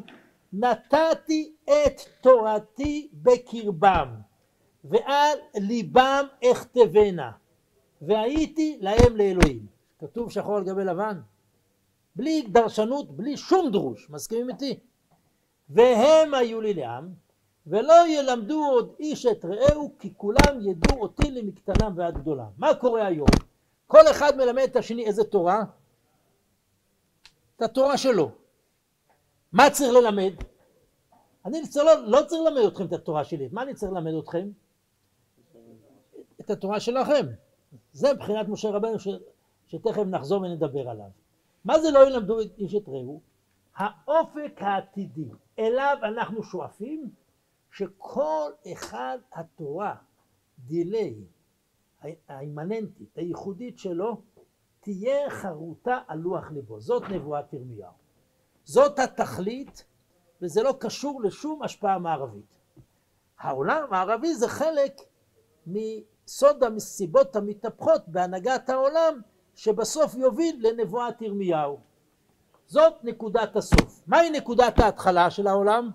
נתתי 0.52 1.52
את 1.64 2.00
תורתי 2.20 3.08
בקרבם 3.12 4.08
ועל 4.84 5.38
ליבם 5.54 6.26
אכתבנה 6.44 7.30
והייתי 8.02 8.78
להם 8.80 9.16
לאלוהים. 9.16 9.66
כתוב 9.98 10.30
שחור 10.30 10.56
על 10.56 10.64
גבי 10.64 10.84
לבן. 10.84 11.20
בלי 12.16 12.42
דרשנות, 12.42 13.16
בלי 13.16 13.36
שום 13.36 13.70
דרוש, 13.70 14.10
מסכימים 14.10 14.48
איתי? 14.48 14.78
והם 15.70 16.34
היו 16.34 16.60
לי 16.60 16.74
לעם 16.74 17.08
ולא 17.66 18.08
ילמדו 18.08 18.64
עוד 18.64 18.94
איש 19.00 19.26
את 19.26 19.44
רעהו 19.44 19.92
כי 19.98 20.12
כולם 20.16 20.60
ידעו 20.60 21.00
אותי 21.00 21.30
למקטנם 21.30 21.92
ועד 21.96 22.18
גדולם. 22.18 22.46
מה 22.58 22.74
קורה 22.74 23.06
היום? 23.06 23.28
כל 23.86 24.10
אחד 24.10 24.36
מלמד 24.36 24.62
את 24.62 24.76
השני 24.76 25.06
איזה 25.06 25.24
תורה? 25.24 25.62
את 27.56 27.62
התורה 27.62 27.96
שלו. 27.96 28.30
מה 29.52 29.70
צריך 29.70 29.92
ללמד? 29.92 30.32
אני 31.44 31.68
צריך, 31.68 31.84
לא, 31.84 32.06
לא 32.06 32.26
צריך 32.26 32.42
ללמד 32.46 32.66
אתכם 32.66 32.84
את 32.84 32.92
התורה 32.92 33.24
שלי, 33.24 33.48
מה 33.52 33.62
אני 33.62 33.74
צריך 33.74 33.92
ללמד 33.92 34.12
אתכם? 34.22 34.48
את 36.40 36.50
התורה 36.50 36.80
שלכם. 36.80 37.26
זה 37.92 38.14
מבחינת 38.14 38.48
משה 38.48 38.70
רבנו 38.70 38.98
ש, 38.98 39.08
שתכף 39.66 40.02
נחזור 40.02 40.42
ונדבר 40.42 40.88
עליו. 40.88 41.10
מה 41.64 41.78
זה 41.78 41.90
לא 41.90 42.06
ילמדו 42.08 42.38
איש 42.38 42.74
את 42.74 42.88
רעהו? 42.88 43.20
האופק 43.76 44.52
העתידי 44.56 45.28
אליו 45.58 45.96
אנחנו 46.02 46.42
שואפים 46.42 47.10
שכל 47.72 48.50
אחד 48.72 49.18
התורה 49.32 49.94
דילי 50.58 51.14
האימננטית, 52.28 53.16
הייחודית 53.16 53.78
שלו, 53.78 54.22
תהיה 54.80 55.30
חרוטה 55.30 55.98
על 56.08 56.18
לוח 56.18 56.50
ליבו. 56.50 56.80
זאת 56.80 57.02
נבואת 57.02 57.52
ירמיהו. 57.52 57.99
זאת 58.70 58.98
התכלית, 58.98 59.84
וזה 60.42 60.62
לא 60.62 60.74
קשור 60.78 61.22
לשום 61.22 61.62
השפעה 61.62 61.98
מערבית. 61.98 62.58
העולם 63.38 63.84
המערבי 63.84 64.34
זה 64.34 64.48
חלק 64.48 65.00
מסוד 65.66 66.64
המסיבות 66.64 67.36
המתהפכות 67.36 68.08
בהנהגת 68.08 68.68
העולם, 68.68 69.20
שבסוף 69.56 70.14
יוביל 70.14 70.68
לנבואת 70.68 71.22
ירמיהו. 71.22 71.78
זאת 72.66 72.94
נקודת 73.04 73.56
הסוף. 73.56 74.00
מהי 74.06 74.30
נקודת 74.30 74.78
ההתחלה 74.78 75.30
של 75.30 75.46
העולם? 75.46 75.90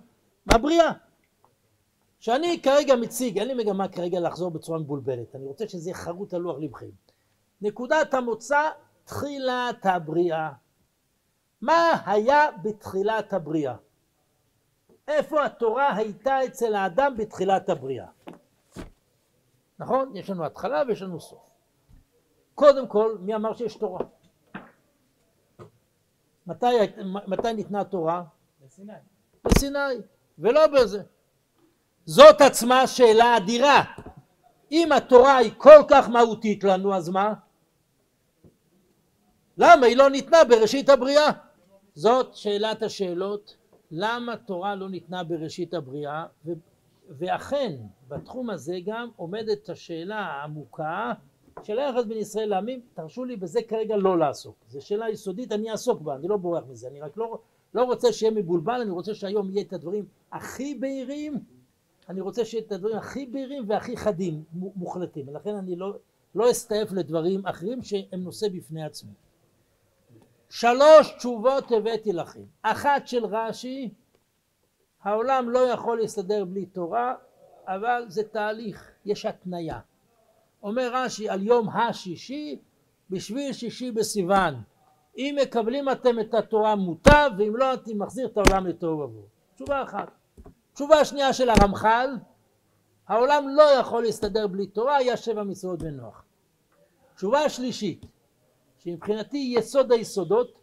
הבריאה. 0.51 0.91
שאני 2.19 2.61
כרגע 2.63 2.95
מציג, 2.95 3.39
אין 3.39 3.47
לי 3.47 3.53
מגמה 3.53 3.87
כרגע 3.87 4.19
לחזור 4.19 4.51
בצורה 4.51 4.79
מבולבלת, 4.79 5.35
אני 5.35 5.45
רוצה 5.45 5.67
שזה 5.67 5.89
יהיה 5.89 5.97
חרוט 5.97 6.33
על 6.33 6.41
לוח 6.41 6.57
לבכם. 6.59 6.89
נקודת 7.61 8.13
המוצא, 8.13 8.69
תחילת 9.05 9.85
הבריאה. 9.85 10.64
מה 11.65 12.01
היה 12.05 12.51
בתחילת 12.61 13.33
הבריאה? 13.33 13.75
איפה 15.07 15.45
התורה 15.45 15.95
הייתה 15.95 16.45
אצל 16.45 16.75
האדם 16.75 17.17
בתחילת 17.17 17.69
הבריאה? 17.69 18.07
נכון? 19.79 20.15
יש 20.15 20.29
לנו 20.29 20.45
התחלה 20.45 20.83
ויש 20.87 21.01
לנו 21.01 21.19
סוף. 21.19 21.49
קודם 22.55 22.87
כל, 22.87 23.17
מי 23.19 23.35
אמר 23.35 23.53
שיש 23.53 23.75
תורה? 23.75 23.99
מתי, 26.47 26.65
מתי 27.27 27.53
ניתנה 27.53 27.81
התורה? 27.81 28.23
בסיני. 28.65 28.93
בסיני, 29.43 29.79
ולא 30.39 30.67
בזה. 30.67 31.03
זאת 32.05 32.41
עצמה 32.41 32.87
שאלה 32.87 33.37
אדירה. 33.37 33.83
אם 34.71 34.91
התורה 34.91 35.37
היא 35.37 35.51
כל 35.57 35.83
כך 35.89 36.09
מהותית 36.09 36.63
לנו, 36.63 36.95
אז 36.95 37.09
מה? 37.09 37.33
למה 39.57 39.85
היא 39.85 39.97
לא 39.97 40.09
ניתנה 40.09 40.43
בראשית 40.43 40.89
הבריאה? 40.89 41.44
זאת 41.95 42.35
שאלת 42.35 42.83
השאלות, 42.83 43.55
למה 43.91 44.37
תורה 44.37 44.75
לא 44.75 44.89
ניתנה 44.89 45.23
בראשית 45.23 45.73
הבריאה? 45.73 46.25
ו- 46.45 46.51
ואכן, 47.09 47.75
בתחום 48.07 48.49
הזה 48.49 48.77
גם 48.85 49.09
עומדת 49.15 49.69
השאלה 49.69 50.19
העמוקה 50.19 51.13
של 51.63 51.79
היחס 51.79 52.03
בין 52.05 52.17
ישראל 52.17 52.49
לעמים, 52.49 52.81
תרשו 52.93 53.25
לי 53.25 53.35
בזה 53.35 53.59
כרגע 53.67 53.97
לא 53.97 54.17
לעסוק. 54.17 54.55
זו 54.67 54.81
שאלה 54.81 55.09
יסודית, 55.09 55.51
אני 55.51 55.71
אעסוק 55.71 56.01
בה, 56.01 56.15
אני 56.15 56.27
לא 56.27 56.37
בורח 56.37 56.63
מזה, 56.69 56.87
אני 56.87 57.01
רק 57.01 57.17
לא, 57.17 57.37
לא 57.73 57.83
רוצה 57.83 58.13
שיהיה 58.13 58.31
מבולבל, 58.31 58.81
אני 58.81 58.91
רוצה 58.91 59.13
שהיום 59.15 59.49
יהיה 59.49 59.61
את 59.61 59.73
הדברים 59.73 60.05
הכי 60.31 60.75
בהירים 60.75 61.43
אני 62.09 62.21
רוצה 62.21 62.45
שיהיה 62.45 62.63
את 62.67 62.71
הדברים 62.71 62.97
הכי 62.97 63.25
בהירים 63.25 63.63
והכי 63.67 63.97
חדים, 63.97 64.43
מוחלטים, 64.53 65.27
ולכן 65.27 65.55
אני 65.55 65.75
לא, 65.75 65.97
לא 66.35 66.51
אסתעף 66.51 66.91
לדברים 66.91 67.47
אחרים 67.47 67.83
שהם 67.83 68.23
נושא 68.23 68.47
בפני 68.49 68.83
עצמי. 68.83 69.11
שלוש 70.55 71.11
תשובות 71.17 71.71
הבאתי 71.71 72.13
לכם. 72.13 72.39
אחת 72.61 73.07
של 73.07 73.25
רש"י, 73.25 73.93
העולם 75.03 75.49
לא 75.49 75.59
יכול 75.59 75.99
להסתדר 75.99 76.45
בלי 76.45 76.65
תורה, 76.65 77.15
אבל 77.67 78.05
זה 78.07 78.23
תהליך, 78.23 78.91
יש 79.05 79.25
התניה. 79.25 79.79
אומר 80.63 80.89
רש"י 80.93 81.29
על 81.29 81.43
יום 81.43 81.69
השישי, 81.69 82.59
בשביל 83.09 83.53
שישי 83.53 83.91
בסיוון. 83.91 84.53
אם 85.17 85.35
מקבלים 85.41 85.89
אתם 85.89 86.19
את 86.19 86.33
התורה 86.33 86.75
מוטב, 86.75 87.31
ואם 87.37 87.55
לא, 87.55 87.73
אני 87.73 87.93
מחזיר 87.93 88.27
את 88.27 88.37
העולם 88.37 88.67
לתוהו 88.67 88.99
ובוהו. 88.99 89.25
תשובה 89.55 89.83
אחת. 89.83 90.11
תשובה 90.73 91.05
שנייה 91.05 91.33
של 91.33 91.49
הרמח"ל, 91.49 92.09
העולם 93.07 93.49
לא 93.49 93.63
יכול 93.79 94.03
להסתדר 94.03 94.47
בלי 94.47 94.67
תורה, 94.67 94.95
היה 94.95 95.17
שבע 95.17 95.43
מצוות 95.43 95.79
בנוח. 95.83 96.23
תשובה 97.15 97.49
שלישית, 97.49 98.05
שמבחינתי 98.85 99.53
יסוד 99.57 99.91
היסודות, 99.91 100.59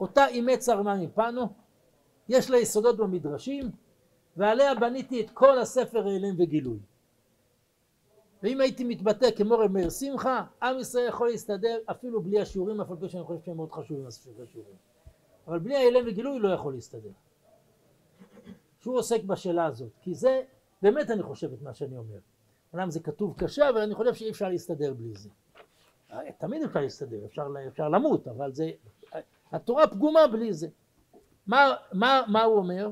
אותה 0.00 0.26
אימץ 0.26 0.68
הרמה 0.68 0.96
מפנו, 0.96 1.48
יש 2.28 2.50
לה 2.50 2.58
יסודות 2.58 2.96
במדרשים, 2.96 3.70
ועליה 4.36 4.74
בניתי 4.74 5.20
את 5.20 5.30
כל 5.30 5.58
הספר 5.58 6.08
העלם 6.08 6.34
וגילוי. 6.38 6.78
ואם 8.42 8.60
הייתי 8.60 8.84
מתבטא 8.84 9.30
כמו 9.36 9.54
רב 9.54 9.70
מאיר 9.70 9.90
שמחה, 9.90 10.44
עם 10.62 10.78
ישראל 10.78 11.08
יכול 11.08 11.28
להסתדר 11.28 11.78
אפילו 11.86 12.22
בלי 12.22 12.40
השיעורים, 12.40 12.80
אף 12.80 12.90
על 12.90 12.96
פי 13.00 13.08
שאני 13.08 13.24
חושב 13.24 13.40
שהם 13.44 13.56
מאוד 13.56 13.72
חשובים 13.72 14.06
השיעורים. 14.06 14.76
אבל 15.46 15.58
בלי 15.58 15.76
העלם 15.76 16.04
וגילוי 16.06 16.38
לא 16.38 16.48
יכול 16.48 16.74
להסתדר. 16.74 17.10
שהוא 18.80 18.98
עוסק 18.98 19.24
בשאלה 19.24 19.66
הזאת, 19.66 19.90
כי 20.00 20.14
זה 20.14 20.42
באמת 20.82 21.10
אני 21.10 21.22
חושב 21.22 21.52
את 21.52 21.62
מה 21.62 21.74
שאני 21.74 21.96
אומר. 21.96 22.18
אומנם 22.72 22.90
זה 22.90 23.00
כתוב 23.00 23.34
קשה, 23.36 23.68
אבל 23.68 23.80
אני 23.80 23.94
חושב 23.94 24.14
שאי 24.14 24.30
אפשר 24.30 24.48
להסתדר 24.48 24.94
בלי 24.94 25.14
זה. 25.14 25.28
תמיד 26.38 26.62
אפשר 26.62 26.80
להסתדר, 26.80 27.24
אפשר, 27.26 27.46
אפשר 27.68 27.88
למות, 27.88 28.28
אבל 28.28 28.52
זה, 28.52 28.70
התורה 29.52 29.86
פגומה 29.86 30.26
בלי 30.26 30.52
זה. 30.52 30.68
מה, 31.46 31.74
מה, 31.92 32.22
מה 32.28 32.42
הוא 32.42 32.56
אומר? 32.56 32.90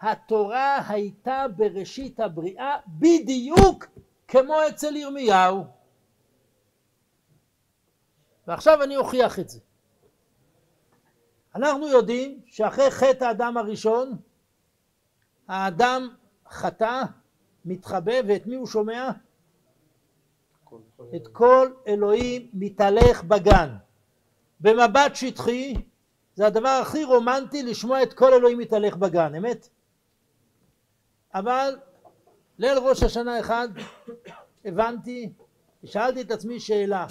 התורה 0.00 0.78
הייתה 0.88 1.44
בראשית 1.56 2.20
הבריאה 2.20 2.76
בדיוק 2.88 3.86
כמו 4.28 4.54
אצל 4.68 4.96
ירמיהו. 4.96 5.64
ועכשיו 8.46 8.82
אני 8.82 8.96
אוכיח 8.96 9.38
את 9.38 9.48
זה. 9.48 9.60
אנחנו 11.54 11.88
יודעים 11.88 12.40
שאחרי 12.46 12.90
חטא 12.90 13.24
האדם 13.24 13.56
הראשון 13.56 14.16
האדם 15.48 16.08
חטא, 16.48 17.02
מתחבא, 17.64 18.14
ואת 18.28 18.46
מי 18.46 18.54
הוא 18.54 18.66
שומע? 18.66 19.10
את 21.16 21.28
כל 21.28 21.70
אלוהים 21.86 22.50
מתהלך 22.54 23.24
בגן. 23.24 23.76
במבט 24.60 25.14
שטחי 25.14 25.74
זה 26.34 26.46
הדבר 26.46 26.78
הכי 26.82 27.04
רומנטי 27.04 27.62
לשמוע 27.62 28.02
את 28.02 28.12
כל 28.12 28.32
אלוהים 28.32 28.58
מתהלך 28.58 28.96
בגן, 28.96 29.34
אמת? 29.34 29.68
אבל 31.34 31.78
ליל 32.58 32.78
ראש 32.78 33.02
השנה 33.02 33.40
אחד 33.40 33.68
הבנתי, 34.64 35.32
שאלתי 35.84 36.20
את 36.20 36.30
עצמי 36.30 36.60
שאלה, 36.60 37.06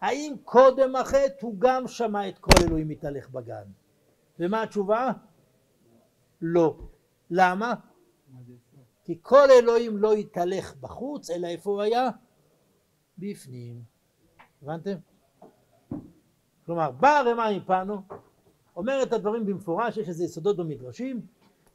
האם 0.00 0.34
קודם 0.44 0.96
החטא 0.96 1.36
הוא 1.40 1.54
גם 1.58 1.88
שמע 1.88 2.28
את 2.28 2.38
כל 2.38 2.64
אלוהים 2.64 2.88
מתהלך 2.88 3.30
בגן? 3.30 3.64
ומה 4.38 4.62
התשובה? 4.62 5.12
לא. 6.42 6.76
למה? 7.30 7.74
כי 9.04 9.18
כל 9.22 9.50
אלוהים 9.50 9.96
לא 9.96 10.16
יתהלך 10.16 10.74
בחוץ, 10.76 11.30
אלא 11.30 11.46
איפה 11.46 11.70
הוא 11.70 11.82
היה? 11.82 12.10
בפנים. 13.18 13.82
הבנתם? 14.62 14.94
כלומר, 16.66 16.90
באה 16.90 17.18
הרמ"א 17.18 17.52
מפנו, 17.56 18.02
אומר 18.76 19.02
את 19.02 19.12
הדברים 19.12 19.46
במפורש, 19.46 19.96
יש 19.96 20.08
איזה 20.08 20.24
יסודות 20.24 20.56
במדרשים, 20.56 21.20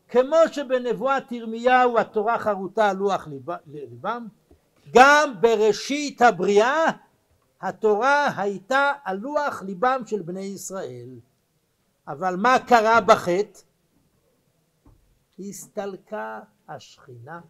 כמו 0.07 0.37
שבנבואת 0.51 1.31
ירמיהו 1.31 1.99
התורה 1.99 2.39
חרוטה 2.39 2.89
על 2.89 2.97
לוח 2.97 3.27
ליבם, 3.67 4.27
גם 4.93 5.33
בראשית 5.41 6.21
הבריאה 6.21 6.85
התורה 7.61 8.27
הייתה 8.37 8.91
על 9.03 9.17
לוח 9.17 9.61
ליבם 9.61 10.01
של 10.05 10.21
בני 10.21 10.41
ישראל. 10.41 11.19
אבל 12.07 12.35
מה 12.35 12.55
קרה 12.67 13.01
בחטא? 13.01 13.59
הסתלקה 15.39 16.39
השכינה 16.67 17.41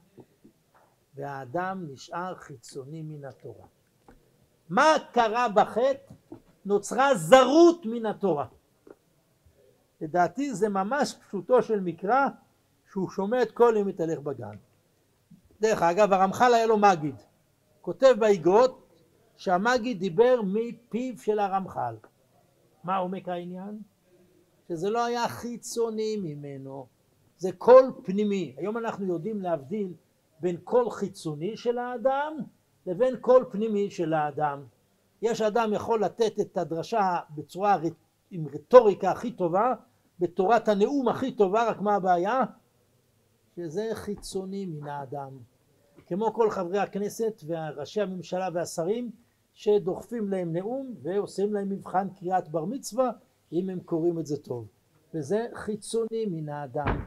והאדם 1.16 1.86
נשאר 1.92 2.36
חיצוני 2.36 3.02
מן 3.02 3.26
התורה. 3.26 3.66
מה 4.70 4.96
קרה 5.12 5.50
בחטא? 5.50 6.14
נוצרה 6.66 7.16
זרות 7.16 7.86
מן 7.86 8.06
התורה. 8.06 8.46
לדעתי 10.02 10.54
זה 10.54 10.70
ממש 10.70 11.16
פשוטו 11.28 11.62
של 11.62 11.80
מקרא 11.80 12.28
שהוא 12.92 13.10
שומע 13.10 13.42
את 13.42 13.52
קול 13.52 13.74
ה' 13.78 13.88
מתהלך 13.88 14.20
בגן. 14.20 14.56
דרך 15.62 15.82
אגב 15.82 16.14
הרמח"ל 16.14 16.54
היה 16.54 16.66
לו 16.66 16.78
מגיד, 16.78 17.16
כותב 17.82 18.16
באגרות 18.20 18.86
שהמגיד 19.38 20.00
דיבר 20.00 20.42
מפיו 20.44 21.18
של 21.18 21.40
הרמח"ל. 21.40 21.96
מה 22.84 22.98
עומק 22.98 23.30
העניין? 23.30 23.82
שזה 24.68 24.90
לא 24.90 25.06
היה 25.06 25.28
חיצוני 25.28 26.18
ממנו, 26.18 26.88
זה 27.38 27.52
קול 27.52 27.92
פנימי. 28.04 28.56
היום 28.58 28.78
אנחנו 28.78 29.06
יודעים 29.06 29.42
להבדיל 29.42 29.94
בין 30.40 30.58
קול 30.64 30.90
חיצוני 30.90 31.58
של 31.58 31.78
האדם 31.78 32.38
לבין 32.86 33.16
קול 33.18 33.46
פנימי 33.52 33.90
של 33.90 34.14
האדם. 34.14 34.64
יש 35.22 35.42
אדם 35.42 35.74
יכול 35.74 36.04
לתת 36.04 36.40
את 36.40 36.58
הדרשה 36.58 37.20
בצורה 37.36 37.78
עם 38.32 38.48
רטוריקה 38.48 39.12
הכי 39.12 39.32
טובה, 39.32 39.74
בתורת 40.20 40.68
הנאום 40.68 41.08
הכי 41.08 41.32
טובה, 41.32 41.70
רק 41.70 41.82
מה 41.82 41.96
הבעיה? 41.96 42.44
שזה 43.56 43.90
חיצוני 43.94 44.66
מן 44.66 44.88
האדם. 44.88 45.38
כמו 46.08 46.34
כל 46.34 46.50
חברי 46.50 46.80
הכנסת 46.80 47.44
וראשי 47.48 48.02
הממשלה 48.02 48.50
והשרים 48.54 49.12
שדוחפים 49.54 50.30
להם 50.30 50.54
נאום 50.54 50.94
ועושים 51.02 51.54
להם 51.54 51.70
מבחן 51.70 52.08
קריאת 52.20 52.50
בר 52.50 52.66
מצווה 52.66 53.12
אם 53.52 53.70
הם 53.70 53.80
קוראים 53.80 54.20
את 54.20 54.26
זה 54.26 54.38
טוב. 54.38 54.68
וזה 55.14 55.48
חיצוני 55.54 56.26
מן 56.32 56.50
האדם. 56.50 57.06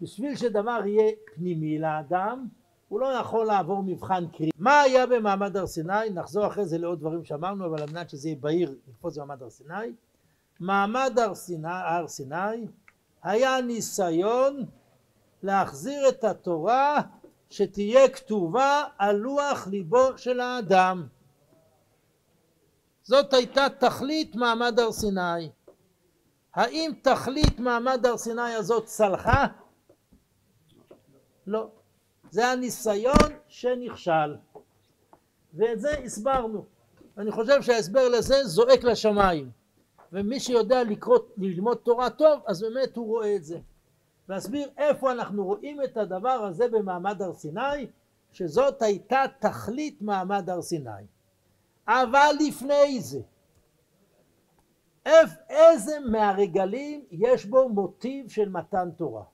בשביל 0.00 0.36
שדבר 0.36 0.80
יהיה 0.86 1.12
פנימי 1.34 1.78
לאדם, 1.78 2.48
הוא 2.94 3.00
לא 3.00 3.06
יכול 3.06 3.46
לעבור 3.46 3.82
מבחן 3.82 4.24
קרי. 4.32 4.50
מה 4.58 4.80
היה 4.80 5.06
במעמד 5.06 5.56
הר 5.56 5.66
סיני? 5.66 6.10
נחזור 6.14 6.46
אחרי 6.46 6.66
זה 6.66 6.78
לעוד 6.78 7.00
דברים 7.00 7.24
שאמרנו, 7.24 7.66
אבל 7.66 7.82
על 7.82 7.90
מנת 7.90 8.10
שזה 8.10 8.28
יהיה 8.28 8.38
בהיר, 8.40 8.74
נקפוץ 8.88 9.18
במעמד 9.18 9.42
הר 9.42 9.50
סיני. 9.50 9.92
מעמד 10.60 11.18
הר 11.18 11.34
סיני, 11.34 11.68
הר 11.68 12.08
סיני 12.08 12.66
היה 13.22 13.60
ניסיון 13.60 14.66
להחזיר 15.42 16.08
את 16.08 16.24
התורה 16.24 17.00
שתהיה 17.50 18.08
כתובה 18.08 18.84
על 18.98 19.16
לוח 19.16 19.66
ליבו 19.66 20.18
של 20.18 20.40
האדם. 20.40 21.06
זאת 23.02 23.32
הייתה 23.32 23.66
תכלית 23.80 24.36
מעמד 24.36 24.78
הר 24.78 24.92
סיני. 24.92 25.50
האם 26.54 26.92
תכלית 27.02 27.58
מעמד 27.58 28.06
הר 28.06 28.16
סיני 28.16 28.54
הזאת 28.54 28.84
צלחה? 28.84 29.46
לא. 31.46 31.68
זה 32.34 32.46
הניסיון 32.48 33.30
שנכשל. 33.48 34.36
ואת 35.54 35.80
זה 35.80 35.98
הסברנו. 35.98 36.64
אני 37.18 37.30
חושב 37.30 37.62
שההסבר 37.62 38.08
לזה 38.08 38.44
זועק 38.44 38.84
לשמיים. 38.84 39.50
ומי 40.12 40.40
שיודע 40.40 40.82
לקרוא, 40.82 41.18
ללמוד 41.36 41.76
תורה 41.76 42.10
טוב, 42.10 42.40
אז 42.46 42.62
באמת 42.62 42.96
הוא 42.96 43.06
רואה 43.06 43.36
את 43.36 43.44
זה. 43.44 43.58
להסביר 44.28 44.70
איפה 44.78 45.12
אנחנו 45.12 45.44
רואים 45.44 45.82
את 45.82 45.96
הדבר 45.96 46.28
הזה 46.28 46.68
במעמד 46.68 47.22
הר 47.22 47.34
סיני, 47.34 47.86
שזאת 48.32 48.82
הייתה 48.82 49.24
תכלית 49.38 50.02
מעמד 50.02 50.50
הר 50.50 50.62
סיני. 50.62 51.04
אבל 51.88 52.34
לפני 52.46 53.00
זה, 53.00 53.20
איזה 55.50 56.00
מהרגלים 56.00 57.04
יש 57.10 57.46
בו 57.46 57.68
מוטיב 57.68 58.28
של 58.30 58.48
מתן 58.48 58.90
תורה? 58.96 59.24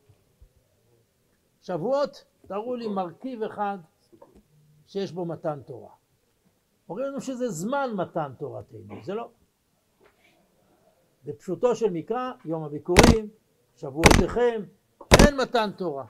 שבועות, 1.63 2.25
תראו 2.51 2.75
לי 2.77 2.89
מרכיב 2.89 3.43
אחד 3.43 3.79
שיש 4.87 5.13
בו 5.13 5.25
מתן 5.25 5.61
תורה. 5.67 5.91
אומרים 6.89 7.07
לנו 7.07 7.21
שזה 7.21 7.49
זמן 7.49 7.91
מתן 7.97 8.33
תורתנו, 8.39 9.05
זה 9.05 9.15
לא. 9.15 9.31
בפשוטו 11.25 11.77
של 11.77 11.91
מקרא, 11.91 12.33
יום 12.45 12.65
הביקורים, 12.65 13.29
שבועותיכם, 13.77 14.63
אין 15.27 15.37
מתן 15.37 15.71
תורה. 15.77 16.05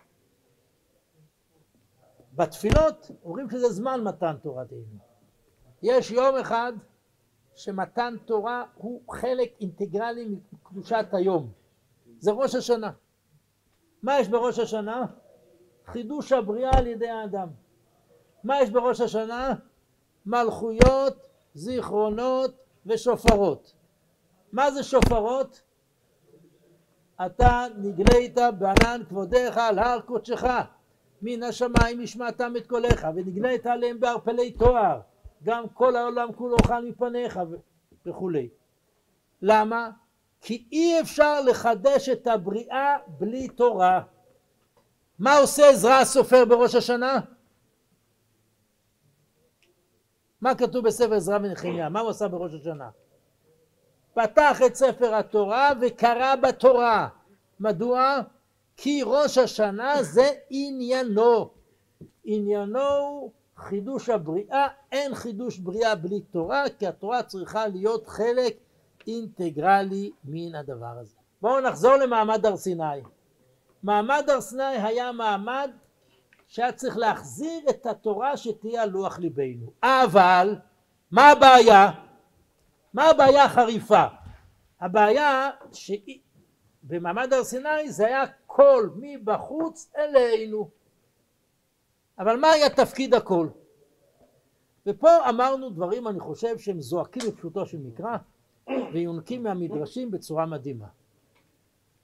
בתפילות 2.32 3.10
אומרים 3.24 3.50
שזה 3.50 3.68
זמן 3.68 4.04
מתן 4.04 4.36
תורתנו. 4.42 4.98
יש 5.82 6.10
יום 6.10 6.36
אחד 6.36 6.72
שמתן 7.54 8.14
תורה 8.24 8.64
הוא 8.74 9.02
חלק 9.12 9.52
אינטגרלי 9.60 10.28
מקדושת 10.52 11.06
היום. 11.12 11.52
זה 12.18 12.30
ראש 12.30 12.54
השנה. 12.54 12.92
מה 14.02 14.20
יש 14.20 14.28
בראש 14.28 14.58
השנה? 14.58 15.06
חידוש 15.92 16.32
הבריאה 16.32 16.70
על 16.78 16.86
ידי 16.86 17.08
האדם. 17.08 17.48
מה 18.44 18.62
יש 18.62 18.70
בראש 18.70 19.00
השנה? 19.00 19.54
מלכויות, 20.26 21.26
זיכרונות 21.54 22.54
ושופרות. 22.86 23.74
מה 24.52 24.70
זה 24.70 24.82
שופרות? 24.82 25.62
אתה 27.26 27.66
נגלית 27.76 28.38
בענן 28.58 29.02
כבודיך 29.08 29.58
על 29.58 29.78
הר 29.78 30.00
קודשך 30.00 30.44
מן 31.22 31.42
השמיים 31.42 32.00
השמעתם 32.02 32.52
את 32.56 32.66
קולך 32.66 33.06
ונגלית 33.14 33.66
עליהם 33.66 34.00
בערפלי 34.00 34.50
תואר 34.50 35.00
גם 35.44 35.68
כל 35.68 35.96
העולם 35.96 36.32
כולו 36.32 36.56
חל 36.66 36.84
מפניך 36.84 37.40
וכולי. 38.06 38.48
למה? 39.42 39.90
כי 40.40 40.64
אי 40.72 41.00
אפשר 41.00 41.40
לחדש 41.40 42.08
את 42.08 42.26
הבריאה 42.26 42.96
בלי 43.18 43.48
תורה. 43.48 44.02
מה 45.20 45.36
עושה 45.36 45.70
עזרא 45.70 46.00
הסופר 46.00 46.44
בראש 46.44 46.74
השנה? 46.74 47.20
מה 50.40 50.54
כתוב 50.54 50.86
בספר 50.86 51.14
עזרא 51.14 51.38
ונחמיה? 51.42 51.88
מה 51.88 52.00
הוא 52.00 52.10
עשה 52.10 52.28
בראש 52.28 52.54
השנה? 52.54 52.90
פתח 54.14 54.60
את 54.66 54.74
ספר 54.74 55.14
התורה 55.14 55.70
וקרא 55.80 56.36
בתורה. 56.36 57.08
מדוע? 57.60 58.18
כי 58.76 59.02
ראש 59.04 59.38
השנה 59.38 60.02
זה 60.02 60.30
עניינו. 60.50 61.50
עניינו 62.24 62.96
הוא 62.98 63.30
חידוש 63.56 64.08
הבריאה, 64.08 64.68
אין 64.92 65.14
חידוש 65.14 65.58
בריאה 65.58 65.94
בלי 65.94 66.20
תורה, 66.20 66.64
כי 66.78 66.86
התורה 66.86 67.22
צריכה 67.22 67.66
להיות 67.66 68.06
חלק 68.06 68.56
אינטגרלי 69.06 70.10
מן 70.24 70.54
הדבר 70.54 70.98
הזה. 71.00 71.14
בואו 71.42 71.60
נחזור 71.60 71.96
למעמד 71.96 72.46
הר 72.46 72.56
סיני. 72.56 73.00
מעמד 73.82 74.30
הר 74.30 74.40
סיני 74.40 74.62
היה 74.62 75.12
מעמד 75.12 75.70
שהיה 76.48 76.72
צריך 76.72 76.96
להחזיר 76.98 77.60
את 77.70 77.86
התורה 77.86 78.36
שתהיה 78.36 78.82
על 78.82 78.90
לוח 78.90 79.18
ליבנו. 79.18 79.72
אבל, 79.82 80.56
מה 81.10 81.30
הבעיה? 81.30 81.90
מה 82.94 83.10
הבעיה 83.10 83.44
החריפה? 83.44 84.04
הבעיה 84.80 85.50
שבמעמד 85.72 87.32
הר 87.32 87.44
סיני 87.44 87.90
זה 87.90 88.06
היה 88.06 88.24
קול 88.46 88.92
מבחוץ 88.96 89.92
אלינו. 89.96 90.70
אבל 92.18 92.36
מה 92.36 92.50
היה 92.50 92.70
תפקיד 92.70 93.14
הכל? 93.14 93.48
ופה 94.86 95.28
אמרנו 95.28 95.70
דברים 95.70 96.08
אני 96.08 96.20
חושב 96.20 96.58
שהם 96.58 96.80
זועקים 96.80 97.22
בפשוטו 97.28 97.66
של 97.66 97.78
מקרא 97.78 98.16
ויונקים 98.92 99.42
מהמדרשים 99.42 100.10
בצורה 100.10 100.46
מדהימה. 100.46 100.86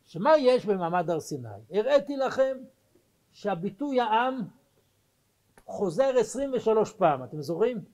שמה 0.07 0.37
יש 0.37 0.67
במעמד 0.67 1.11
הר 1.11 1.21
סיני? 1.21 1.49
הראיתי 1.71 2.17
לכם 2.17 2.57
שהביטוי 3.33 4.01
העם 4.01 4.43
חוזר 5.67 6.19
23 6.19 6.93
פעם, 6.93 7.25
אתם 7.25 7.43
זוכרים? 7.43 7.85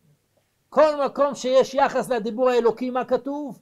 כל 0.68 1.05
מקום 1.07 1.35
שיש 1.35 1.75
יחס 1.75 2.09
לדיבור 2.09 2.48
האלוקי, 2.51 2.90
מה 2.90 3.05
כתוב? 3.05 3.61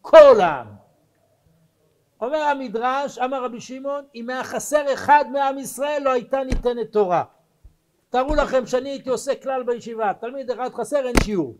כל 0.00 0.40
העם. 0.40 0.66
אומר 2.20 2.38
המדרש, 2.38 3.18
אמר 3.18 3.44
רבי 3.44 3.60
שמעון, 3.60 4.04
אם 4.14 4.30
היה 4.30 4.44
חסר 4.44 4.92
אחד 4.92 5.24
מעם 5.32 5.58
ישראל 5.58 6.02
לא 6.02 6.10
הייתה 6.12 6.44
ניתנת 6.44 6.92
תורה. 6.92 7.24
תארו 8.10 8.34
לכם 8.34 8.66
שאני 8.66 8.88
הייתי 8.88 9.10
עושה 9.10 9.34
כלל 9.42 9.62
בישיבה, 9.62 10.12
תלמיד 10.20 10.50
אחד 10.50 10.70
חסר 10.74 11.06
אין 11.06 11.14
שיעור. 11.24 11.54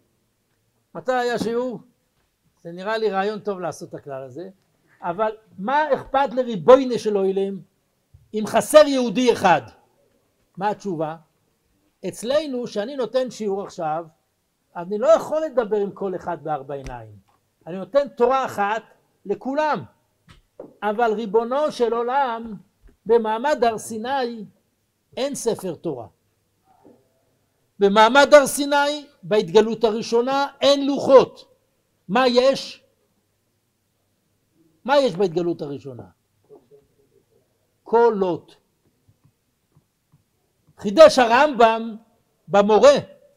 מתי 0.95 1.13
היה 1.13 1.39
שיעור? 1.39 1.81
זה 2.63 2.73
נראה 2.73 2.99
לי 2.99 3.11
רעיון 3.11 3.39
טוב 3.39 3.61
לעשות 3.61 3.89
את 3.89 3.95
הכלל 3.95 4.23
הזה, 4.23 4.51
אבל 5.03 5.31
מה 5.59 5.95
אכפת 5.95 6.33
לריבוינה 6.33 6.99
של 6.99 7.19
אוילם 7.19 7.61
אם 8.35 8.45
חסר 8.47 8.87
יהודי 8.87 9.33
אחד? 9.33 9.63
מה 10.57 10.69
התשובה? 10.69 11.17
אצלנו, 12.09 12.67
שאני 12.67 12.97
נותן 12.97 13.31
שיעור 13.31 13.63
עכשיו, 13.63 14.05
אני 14.77 14.99
לא 14.99 15.09
יכול 15.09 15.43
לדבר 15.45 15.77
עם 15.77 15.91
כל 15.91 16.15
אחד 16.15 16.45
בארבע 16.45 16.75
עיניים. 16.75 17.13
אני 17.67 17.79
נותן 17.79 18.09
תורה 18.09 18.45
אחת 18.45 18.83
לכולם, 19.27 19.83
אבל 20.83 21.13
ריבונו 21.13 21.73
של 21.73 21.93
עולם, 21.93 22.55
במעמד 23.07 23.65
הר 23.65 23.79
סיני 23.79 24.45
אין 25.17 25.35
ספר 25.35 25.75
תורה. 25.75 26.07
במעמד 27.79 28.35
הר 28.35 28.47
סיני 28.47 29.07
בהתגלות 29.23 29.85
הראשונה 29.85 30.47
אין 30.61 30.87
לוחות. 30.87 31.45
מה 32.09 32.29
יש? 32.29 32.80
מה 34.85 34.99
יש 34.99 35.17
בהתגלות 35.17 35.63
הראשונה? 35.63 36.05
קולות. 37.83 38.57
חידש 40.79 41.19
הרמב"ם 41.19 41.97
במורה 42.49 42.95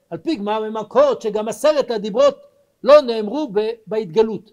על 0.10 0.18
פי 0.18 0.36
גמר 0.36 0.70
ממכות 0.70 1.22
שגם 1.22 1.48
עשרת 1.48 1.92
הדיברות 1.92 2.38
לא 2.84 3.02
נאמרו 3.02 3.54
בהתגלות. 3.88 4.52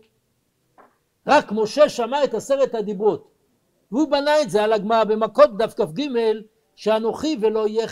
רק 1.27 1.53
משה 1.53 1.89
שמע 1.89 2.25
את 2.25 2.35
עשרת 2.35 2.75
הדיברות 2.75 3.31
והוא 3.93 4.11
בנה 4.11 4.43
את 4.43 4.51
זה 4.51 4.65
על 4.65 4.73
הגמרא 4.73 5.05
במכות 5.05 5.57
דף 5.57 5.75
כ"ג 5.75 6.03
שאנוכי 6.77 7.37
ולא 7.41 7.69
יהיה, 7.69 7.87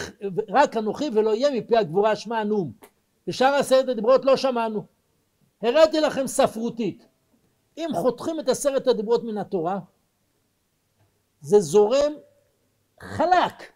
רק 0.49 0.77
אנוכי 0.77 1.11
ולא 1.15 1.35
יהיה 1.35 1.61
מפי 1.61 1.77
הגבורה 1.77 2.13
אשמע 2.13 2.45
נום. 2.45 2.73
ושאר 3.29 3.55
עשרת 3.55 3.89
הדיברות 3.89 4.25
לא 4.25 4.37
שמענו. 4.37 4.85
הראיתי 5.63 6.01
לכם 6.01 6.27
ספרותית. 6.27 7.07
אם 7.79 7.89
חותכים 7.95 8.41
את 8.41 8.49
עשרת 8.49 8.87
הדיברות 8.87 9.25
מן 9.25 9.39
התורה, 9.39 9.79
זה 11.41 11.61
זורם 11.61 12.13
חלק. 13.01 13.73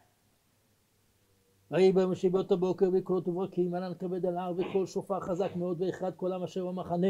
ויהי 1.71 1.93
ביום 1.93 2.13
השני 2.13 2.31
באותו 2.31 2.57
בוקר 2.57 2.91
בקולות 2.91 3.29
וברקים 3.29 3.75
ענן 3.75 3.93
כבד 3.99 4.27
על 4.27 4.37
ההר 4.37 4.53
וקול 4.57 4.87
שופר 4.87 5.21
חזק 5.21 5.57
מאוד 5.57 5.83
ואחד 5.83 6.15
קולם 6.17 6.43
אשר 6.43 6.67
במחנה. 6.67 7.09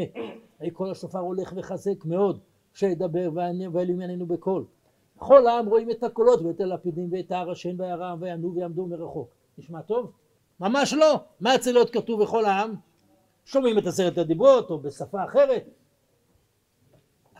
ויהי 0.59 0.71
קול 0.71 0.91
השופר 0.91 1.19
הולך 1.19 1.53
וחזק 1.55 2.05
מאוד 2.05 2.39
שידבר 2.73 3.29
ואלו 3.33 3.93
ענייננו 3.93 4.25
בקול. 4.25 4.65
כל 5.17 5.47
העם 5.47 5.65
רואים 5.65 5.91
את 5.91 6.03
הקולות 6.03 6.41
ואת 6.41 6.61
הלפידים 6.61 7.09
ואת 7.11 7.31
ההר 7.31 7.51
השן 7.51 7.81
והרם 7.81 8.17
ויענו 8.21 8.55
ויעמדו 8.55 8.85
מרחוק. 8.85 9.29
נשמע 9.57 9.81
טוב? 9.81 10.11
ממש 10.59 10.93
לא. 10.93 11.15
מה 11.39 11.57
צריך 11.57 11.75
להיות 11.75 11.89
כתוב 11.89 12.23
בכל 12.23 12.45
העם? 12.45 12.75
שומעים 13.45 13.77
את 13.77 13.87
עשרת 13.87 14.17
הדיברות 14.17 14.69
או 14.69 14.79
בשפה 14.79 15.23
אחרת. 15.23 15.69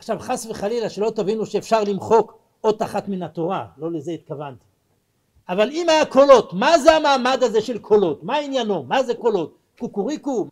עכשיו 0.04 0.18
חס 0.18 0.46
וחלילה 0.46 0.90
שלא 0.90 1.12
תבינו 1.16 1.46
שאפשר 1.46 1.84
למחוק 1.84 2.38
אות 2.64 2.82
אחת 2.82 3.08
מן 3.08 3.22
התורה, 3.22 3.66
לא 3.76 3.92
לזה 3.92 4.10
התכוונתי. 4.10 4.64
אבל 5.48 5.70
אם 5.70 5.88
היה 5.88 6.06
קולות, 6.06 6.52
מה 6.52 6.78
זה 6.78 6.96
המעמד 6.96 7.38
הזה 7.42 7.60
של 7.60 7.78
קולות? 7.78 8.22
מה 8.22 8.36
עניינו? 8.36 8.82
מה 8.82 9.02
זה 9.02 9.14
קולות? 9.14 9.58
קוקוריקו? 9.78 10.46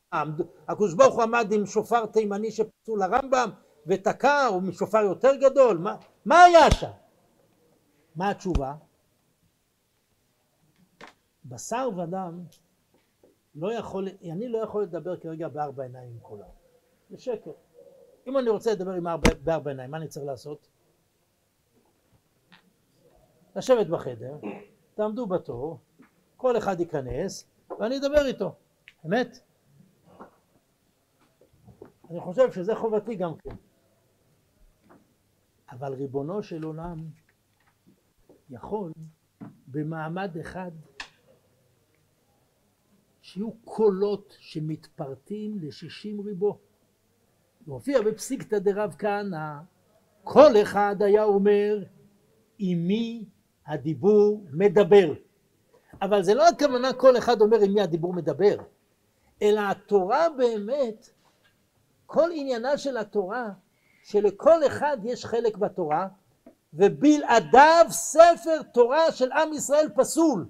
הקדוש 0.68 0.94
ברוך 0.94 1.14
הוא 1.14 1.22
עמד 1.22 1.52
עם 1.52 1.66
שופר 1.66 2.06
תימני 2.06 2.50
שפצו 2.50 2.96
לרמב"ם 2.96 3.50
ותקע, 3.86 4.48
או 4.48 4.60
משופר 4.60 5.02
יותר 5.02 5.34
גדול? 5.34 5.78
מה, 5.78 5.96
מה 6.24 6.42
היה 6.42 6.70
שם? 6.70 6.90
מה 8.16 8.30
התשובה? 8.30 8.74
בשר 11.44 11.88
ודם 11.96 12.40
לא 13.54 13.72
יכול, 13.72 14.08
אני 14.32 14.48
לא 14.48 14.58
יכול 14.58 14.82
לדבר 14.82 15.16
כרגע 15.16 15.48
בארבע 15.48 15.82
עיניים 15.82 16.10
עם 16.10 16.18
כולם. 16.22 16.48
זה 17.10 17.18
שקר. 17.18 17.50
אם 18.26 18.38
אני 18.38 18.50
רוצה 18.50 18.72
לדבר 18.72 18.92
עם 18.92 19.06
ארבע, 19.06 19.34
בארבע 19.44 19.70
עיניים, 19.70 19.90
מה 19.90 19.96
אני 19.96 20.08
צריך 20.08 20.26
לעשות? 20.26 20.68
לשבת 23.56 23.86
בחדר, 23.86 24.36
תעמדו 24.94 25.26
בתור, 25.26 25.78
כל 26.36 26.58
אחד 26.58 26.80
ייכנס 26.80 27.48
ואני 27.78 27.98
אדבר 27.98 28.26
איתו, 28.26 28.54
אמת? 29.06 29.38
אני 32.10 32.20
חושב 32.20 32.52
שזה 32.52 32.74
חובתי 32.74 33.14
גם 33.14 33.36
כן. 33.36 33.56
אבל 35.70 35.94
ריבונו 35.94 36.42
של 36.42 36.64
עולם 36.64 36.96
יכול 38.50 38.92
במעמד 39.66 40.36
אחד 40.40 40.70
שיהיו 43.22 43.50
קולות 43.64 44.36
שמתפרטים 44.38 45.58
לשישים 45.58 46.20
ריבו. 46.20 46.58
מופיע 47.66 48.02
בפסיקתא 48.02 48.58
דרב 48.58 48.94
כהנא, 48.98 49.54
כל 50.24 50.62
אחד 50.62 50.96
היה 51.00 51.24
אומר 51.24 51.84
עם 52.58 52.78
מי 52.86 53.24
הדיבור 53.66 54.44
מדבר. 54.52 55.12
אבל 56.02 56.22
זה 56.22 56.34
לא 56.34 56.48
הכוונה 56.48 56.92
כל 56.92 57.18
אחד 57.18 57.40
אומר 57.40 57.60
עם 57.60 57.74
מי 57.74 57.80
הדיבור 57.80 58.14
מדבר, 58.14 58.56
אלא 59.42 59.60
התורה 59.60 60.28
באמת, 60.36 61.10
כל 62.06 62.30
עניינה 62.34 62.78
של 62.78 62.96
התורה, 62.96 63.50
שלכל 64.04 64.66
אחד 64.66 64.96
יש 65.04 65.24
חלק 65.24 65.56
בתורה, 65.56 66.08
ובלעדיו 66.74 67.86
ספר 67.90 68.62
תורה 68.72 69.12
של 69.12 69.32
עם 69.32 69.52
ישראל 69.52 69.88
פסול. 69.94 70.48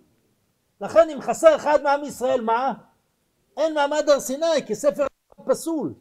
לכן 0.80 1.10
אם 1.10 1.20
חסר 1.20 1.56
אחד 1.56 1.82
מעם 1.82 2.04
ישראל, 2.04 2.40
מה? 2.40 2.72
אין 3.56 3.74
מעמד 3.74 4.08
הר 4.08 4.20
סיני, 4.20 4.66
כי 4.66 4.74
ספר 4.74 5.06
פסול. 5.44 5.94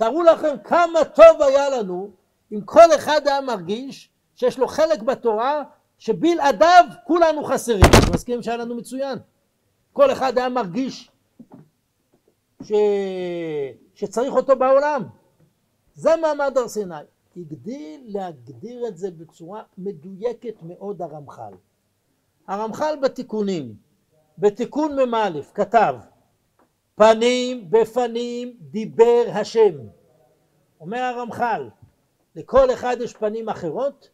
תארו 0.00 0.22
לכם 0.22 0.54
כמה 0.64 1.04
טוב 1.04 1.42
היה 1.42 1.70
לנו 1.70 2.10
אם 2.52 2.60
כל 2.60 2.94
אחד 2.94 3.20
היה 3.26 3.40
מרגיש 3.40 4.10
שיש 4.34 4.58
לו 4.58 4.68
חלק 4.68 5.02
בתורה 5.02 5.62
שבלעדיו 5.98 6.84
כולנו 7.06 7.44
חסרים. 7.44 7.80
אתם 7.84 8.14
מסכימים 8.14 8.42
שהיה 8.42 8.56
לנו 8.56 8.74
מצוין? 8.76 9.18
כל 9.92 10.12
אחד 10.12 10.38
היה 10.38 10.48
מרגיש 10.48 11.10
ש... 12.62 12.72
שצריך 13.94 14.34
אותו 14.34 14.56
בעולם. 14.56 15.02
זה 15.94 16.10
מעמד 16.16 16.58
הר 16.58 16.68
סיני. 16.68 16.94
הגדיל 17.36 18.00
להגדיר 18.06 18.88
את 18.88 18.96
זה 18.96 19.10
בצורה 19.10 19.62
מדויקת 19.78 20.62
מאוד 20.62 21.02
הרמח"ל. 21.02 21.54
הרמח"ל 22.48 22.94
בתיקונים, 23.02 23.74
בתיקון 24.38 25.10
מ"א 25.10 25.40
כתב 25.54 25.94
פנים 27.00 27.70
בפנים 27.70 28.56
דיבר 28.60 29.22
השם. 29.34 29.74
אומר 30.80 30.98
הרמח"ל, 30.98 31.68
לכל 32.36 32.72
אחד 32.72 32.96
יש 33.00 33.12
פנים 33.12 33.48
אחרות, 33.48 34.08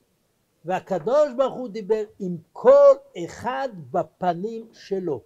והקדוש 0.65 1.33
ברוך 1.37 1.55
הוא 1.55 1.69
דיבר 1.69 2.03
עם 2.19 2.37
כל 2.53 2.95
אחד 3.25 3.69
בפנים 3.91 4.67
שלו. 4.73 5.21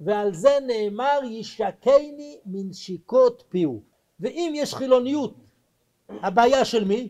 ועל 0.00 0.34
זה 0.34 0.58
נאמר 0.66 1.20
ישקני 1.24 2.38
מנשיקות 2.46 3.44
פיהו. 3.48 3.80
ואם 4.20 4.52
יש 4.56 4.74
חילוניות, 4.74 5.34
הבעיה 6.08 6.64
של 6.64 6.84
מי? 6.84 7.08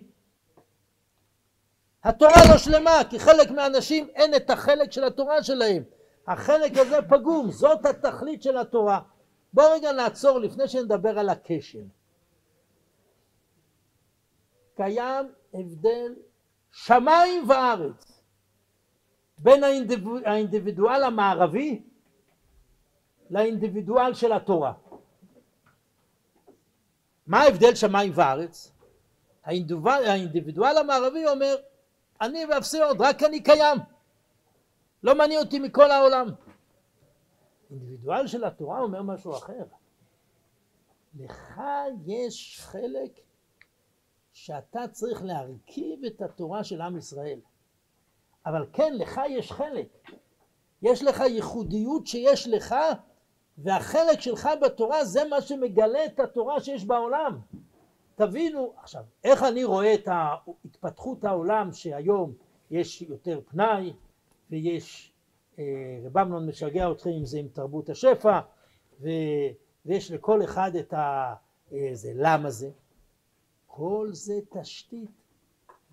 התורה 2.05 2.43
לא 2.51 2.59
שלמה, 2.59 3.01
כי 3.11 3.19
חלק 3.19 3.51
מהאנשים 3.51 4.09
אין 4.15 4.35
את 4.35 4.51
החלק 4.51 4.93
של 4.93 5.05
התורה 5.05 5.43
שלהם. 5.43 5.83
החלק 6.27 6.79
הזה 6.79 6.99
פגום, 7.09 7.51
זאת 7.51 7.87
התכלית 7.87 8.43
של 8.43 8.57
התורה. 8.57 9.01
בואו 9.53 9.73
רגע 9.73 9.93
נעצור 9.93 10.39
לפני 10.39 10.69
שנדבר 10.69 11.19
על 11.19 11.29
הכשל. 11.29 11.85
קיים 14.77 15.33
הבדל 15.55 16.15
שמיים 16.73 17.51
וארץ 17.51 18.23
בין 19.39 19.65
האינדיבידואל, 19.65 20.23
האינדיבידואל 20.27 21.03
המערבי 21.05 21.83
לאינדיבידואל 23.31 24.15
של 24.15 24.33
התורה. 24.33 24.73
מה 27.27 27.41
ההבדל 27.41 27.75
שמיים 27.75 28.13
וארץ? 28.15 28.73
האינדיבידואל, 29.45 30.05
האינדיבידואל 30.05 30.79
המערבי 30.79 31.27
אומר 31.27 31.57
אני 32.21 32.45
ואפסיות, 32.45 32.97
רק 33.01 33.23
אני 33.23 33.43
קיים. 33.43 33.79
לא 35.03 35.15
מעניין 35.15 35.41
אותי 35.41 35.59
מכל 35.59 35.91
העולם. 35.91 36.27
אינדיבידואל 37.71 38.27
של 38.27 38.45
התורה 38.45 38.81
אומר 38.81 39.03
משהו 39.03 39.33
אחר. 39.33 39.65
לך 41.19 41.61
יש 42.07 42.61
חלק 42.61 43.21
שאתה 44.33 44.89
צריך 44.93 45.23
להרכיב 45.23 46.05
את 46.05 46.23
התורה 46.23 46.65
של 46.65 46.81
עם 46.81 46.97
ישראל. 46.97 47.41
אבל 48.47 48.67
כן, 48.73 48.93
לך 48.95 49.21
יש 49.29 49.53
חלק. 49.53 49.89
יש 50.83 51.03
לך 51.03 51.21
ייחודיות 51.21 52.07
שיש 52.07 52.49
לך, 52.49 52.75
והחלק 53.59 54.21
שלך 54.21 54.49
בתורה 54.63 55.05
זה 55.05 55.21
מה 55.31 55.41
שמגלה 55.41 56.05
את 56.05 56.21
התורה 56.21 56.61
שיש 56.61 56.85
בעולם. 56.85 57.41
תבינו, 58.15 58.73
עכשיו, 58.83 59.05
איך 59.25 59.43
אני 59.43 59.65
רואה 59.65 59.95
את 59.95 60.09
התפתחות 60.65 61.25
העולם 61.25 61.73
שהיום 61.73 62.33
יש 62.71 63.03
יותר 63.03 63.41
פנאי 63.47 63.93
ויש, 64.51 65.13
רב 66.05 66.19
אמנון 66.19 66.49
משגע 66.49 66.91
אתכם 66.91 67.11
עם 67.11 67.25
זה 67.25 67.39
עם 67.39 67.49
תרבות 67.49 67.89
השפע 67.91 68.41
ו, 69.01 69.09
ויש 69.87 70.11
לכל 70.11 70.45
אחד 70.45 70.77
את 70.77 70.95
ה... 70.95 71.35
איזה 71.73 72.13
למה 72.15 72.51
זה. 72.51 72.71
כל 73.67 74.09
זה 74.13 74.35
תשתית 74.51 75.11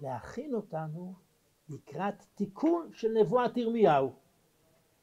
להכין 0.01 0.53
אותנו 0.53 1.13
לקראת 1.69 2.13
תיקון 2.35 2.89
של 2.93 3.07
נבואת 3.11 3.57
ירמיהו. 3.57 4.11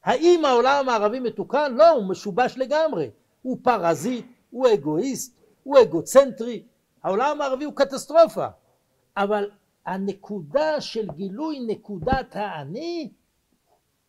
האם 0.04 0.44
העולם 0.44 0.80
המערבי 0.80 1.20
מתוקן? 1.20 1.74
לא, 1.74 1.90
הוא 1.90 2.08
משובש 2.08 2.58
לגמרי. 2.58 3.10
הוא 3.42 3.58
פרזיט, 3.62 4.26
הוא 4.50 4.66
אגואיסט, 4.74 5.40
הוא 5.62 5.76
אגוצנטרי, 5.82 6.62
העולם 7.02 7.40
הערבי 7.40 7.64
הוא 7.64 7.74
קטסטרופה, 7.76 8.46
אבל 9.16 9.50
הנקודה 9.86 10.80
של 10.80 11.08
גילוי 11.10 11.60
נקודת 11.60 12.36
האני, 12.36 13.12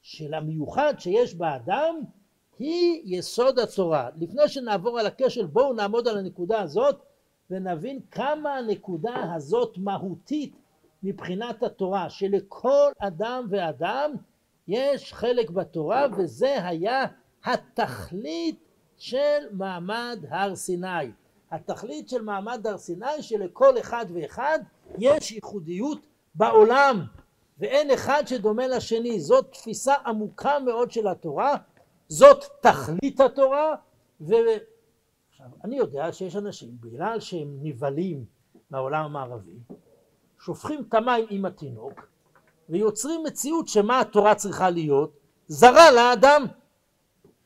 של 0.02 0.34
המיוחד 0.34 0.94
שיש 0.98 1.36
באדם, 1.36 1.96
היא 2.60 3.02
יסוד 3.06 3.60
התורה. 3.60 4.10
לפני 4.18 4.48
שנעבור 4.48 5.00
על 5.00 5.06
הכשל 5.06 5.46
בואו 5.46 5.74
נעמוד 5.74 6.08
על 6.08 6.18
הנקודה 6.18 6.62
הזאת 6.62 7.02
ונבין 7.50 8.00
כמה 8.12 8.56
הנקודה 8.58 9.34
הזאת 9.36 9.78
מהותית 9.78 10.56
מבחינת 11.04 11.64
התורה, 11.64 12.10
שלכל 12.10 12.92
אדם 13.00 13.48
ואדם 13.50 14.12
יש 14.68 15.14
חלק 15.14 15.50
בתורה 15.50 16.08
וזה 16.18 16.66
היה 16.68 17.06
התכלית 17.44 18.60
של 18.98 19.40
מעמד 19.52 20.26
הר 20.30 20.56
סיני. 20.56 21.12
התכלית 21.52 22.10
של 22.10 22.22
מעמד 22.22 22.68
הר 22.68 22.78
סיני 22.78 23.22
שלכל 23.22 23.80
אחד 23.80 24.06
ואחד 24.14 24.60
יש 24.98 25.32
ייחודיות 25.32 26.06
בעולם 26.36 27.06
ואין 27.62 27.92
אחד 27.92 28.24
שדומה 28.26 28.68
לשני 28.68 29.20
זאת 29.20 29.52
תפיסה 29.52 29.94
עמוקה 30.06 30.60
מאוד 30.60 30.92
של 30.92 31.08
התורה 31.08 31.56
זאת 32.08 32.44
תכלית 32.62 33.20
התורה 33.20 33.76
ו... 34.22 34.34
עכשיו 35.30 35.48
אני 35.64 35.78
יודע 35.78 36.14
שיש 36.14 36.36
אנשים 36.36 36.70
בגלל 36.80 37.20
שהם 37.20 37.58
נבהלים 37.62 38.26
מהעולם 38.72 39.06
המערבי 39.06 39.60
שופכים 40.40 40.84
את 40.90 40.94
המים 40.94 41.26
עם 41.30 41.46
התינוק 41.46 42.08
ויוצרים 42.70 43.24
מציאות 43.24 43.68
שמה 43.68 44.00
התורה 44.00 44.36
צריכה 44.36 44.70
להיות 44.70 45.18
זרה 45.48 45.92
לאדם 45.92 46.46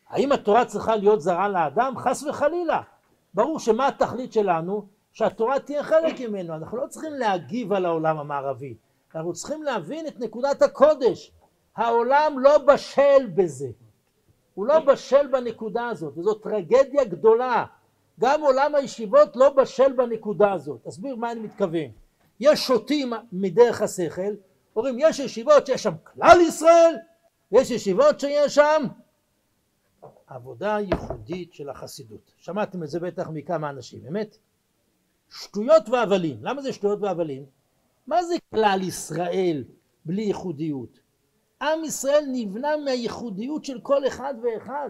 האם 0.09 0.31
התורה 0.31 0.65
צריכה 0.65 0.95
להיות 0.95 1.21
זרה 1.21 1.49
לאדם? 1.49 1.93
חס 1.97 2.23
וחלילה 2.23 2.81
ברור 3.33 3.59
שמה 3.59 3.87
התכלית 3.87 4.33
שלנו? 4.33 4.87
שהתורה 5.11 5.59
תהיה 5.59 5.83
חלק 5.83 6.19
ממנו. 6.19 6.55
אנחנו 6.55 6.77
לא 6.77 6.87
צריכים 6.87 7.13
להגיב 7.13 7.73
על 7.73 7.85
העולם 7.85 8.17
המערבי, 8.19 8.75
אנחנו 9.15 9.33
צריכים 9.33 9.63
להבין 9.63 10.07
את 10.07 10.19
נקודת 10.19 10.61
הקודש. 10.61 11.31
העולם 11.75 12.39
לא 12.39 12.57
בשל 12.57 13.27
בזה, 13.35 13.67
הוא 14.53 14.65
לא 14.65 14.79
בשל 14.79 15.27
בנקודה 15.27 15.87
הזאת, 15.87 16.17
וזו 16.17 16.33
טרגדיה 16.33 17.03
גדולה. 17.03 17.65
גם 18.19 18.41
עולם 18.41 18.75
הישיבות 18.75 19.35
לא 19.35 19.49
בשל 19.49 19.91
בנקודה 19.91 20.53
הזאת. 20.53 20.83
תסביר 20.83 21.15
מה 21.15 21.31
אני 21.31 21.39
מתכוון. 21.39 21.91
יש 22.39 22.59
שוטים 22.59 23.13
מדרך 23.31 23.81
השכל, 23.81 24.35
אומרים 24.75 24.95
יש 24.99 25.19
ישיבות 25.19 25.65
שיש 25.65 25.83
שם 25.83 25.93
כלל 26.03 26.37
ישראל, 26.47 26.95
יש 27.51 27.71
ישיבות 27.71 28.19
שיש 28.19 28.55
שם 28.55 28.83
עבודה 30.27 30.77
ייחודית 30.79 31.53
של 31.53 31.69
החסידות. 31.69 32.31
שמעתם 32.37 32.83
את 32.83 32.89
זה 32.89 32.99
בטח 32.99 33.27
מכמה 33.29 33.69
אנשים, 33.69 33.99
אמת? 34.07 34.37
שטויות 35.29 35.89
והבלים. 35.89 36.37
למה 36.41 36.61
זה 36.61 36.73
שטויות 36.73 36.99
והבלים? 37.01 37.45
מה 38.07 38.23
זה 38.23 38.35
כלל 38.53 38.79
ישראל 38.81 39.63
בלי 40.05 40.21
ייחודיות? 40.21 40.99
עם 41.61 41.83
ישראל 41.83 42.25
נבנה 42.31 42.77
מהייחודיות 42.77 43.65
של 43.65 43.79
כל 43.81 44.07
אחד 44.07 44.33
ואחד. 44.43 44.89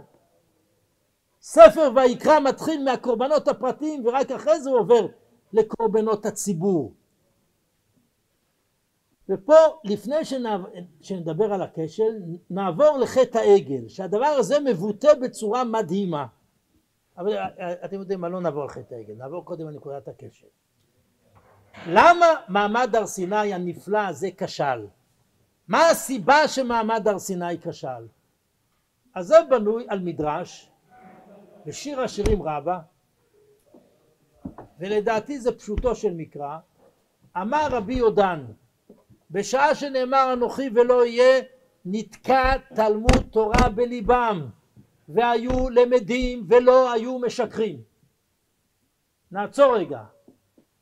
ספר 1.41 1.91
ויקרא 1.95 2.39
מתחיל 2.39 2.83
מהקורבנות 2.83 3.47
הפרטיים 3.47 4.05
ורק 4.05 4.31
אחרי 4.31 4.59
זה 4.59 4.69
הוא 4.69 4.79
עובר 4.79 5.07
לקורבנות 5.53 6.25
הציבור. 6.25 6.93
ופה 9.29 9.53
לפני 9.83 10.15
שנדבר 11.01 11.53
על 11.53 11.61
הכשל 11.61 12.13
נעבור 12.49 12.97
לחטא 12.97 13.37
העגל 13.37 13.87
שהדבר 13.87 14.25
הזה 14.25 14.59
מבוטא 14.59 15.13
בצורה 15.13 15.63
מדהימה 15.63 16.25
אבל 17.17 17.37
אתם 17.85 17.99
יודעים 17.99 18.21
מה 18.21 18.29
לא 18.29 18.41
נעבור 18.41 18.61
על 18.61 18.69
חטא 18.69 18.95
העגל 18.95 19.13
נעבור 19.13 19.45
קודם 19.45 19.67
לנקודת 19.69 20.07
הכשל 20.07 20.47
למה 21.87 22.25
מעמד 22.47 22.95
הר 22.95 23.05
סיני 23.05 23.53
הנפלא 23.53 23.99
הזה 24.07 24.29
כשל? 24.37 24.87
מה 25.67 25.89
הסיבה 25.89 26.47
שמעמד 26.47 27.07
הר 27.07 27.19
סיני 27.19 27.61
כשל? 27.61 28.07
אז 29.15 29.27
זה 29.27 29.35
בנוי 29.49 29.85
על 29.89 29.99
מדרש 29.99 30.71
בשיר 31.65 32.01
השירים 32.01 32.43
רבה 32.43 32.79
ולדעתי 34.79 35.39
זה 35.39 35.57
פשוטו 35.57 35.95
של 35.95 36.13
מקרא 36.13 36.57
אמר 37.37 37.67
רבי 37.71 37.93
יודן 37.93 38.45
בשעה 39.31 39.75
שנאמר 39.75 40.33
אנוכי 40.33 40.69
ולא 40.73 41.05
יהיה 41.05 41.41
נתקע 41.85 42.57
תלמוד 42.75 43.23
תורה 43.31 43.69
בליבם 43.69 44.47
והיו 45.09 45.69
למדים 45.69 46.45
ולא 46.47 46.91
היו 46.91 47.19
משקרים 47.19 47.81
נעצור 49.31 49.77
רגע 49.77 50.03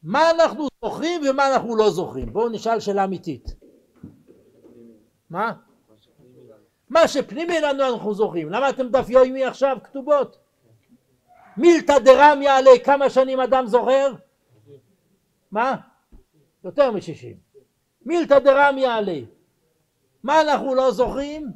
מה 0.03 0.31
אנחנו 0.31 0.67
זוכרים 0.83 1.21
ומה 1.29 1.53
אנחנו 1.53 1.75
לא 1.75 1.89
זוכרים 1.89 2.33
בואו 2.33 2.49
נשאל 2.49 2.79
שאלה 2.79 3.03
אמיתית 3.03 3.55
מה? 5.29 5.53
מה 6.89 7.07
שפנימי 7.07 7.61
לנו 7.61 7.83
אנחנו 7.93 8.13
זוכרים 8.13 8.49
למה 8.49 8.69
אתם 8.69 8.89
דף 8.89 9.09
יומי 9.09 9.45
עכשיו 9.45 9.77
כתובות? 9.83 10.37
מילתא 11.57 11.99
דרמיה 11.99 12.61
לכמה 12.61 13.09
שנים 13.09 13.39
אדם 13.39 13.67
זוכר? 13.67 14.13
מה? 15.51 15.75
יותר 16.63 16.91
משישים 16.91 17.37
מילתא 18.05 18.39
דרמיה 18.39 18.95
עלי 18.95 19.25
מה 20.23 20.41
אנחנו 20.41 20.75
לא 20.75 20.91
זוכרים? 20.91 21.51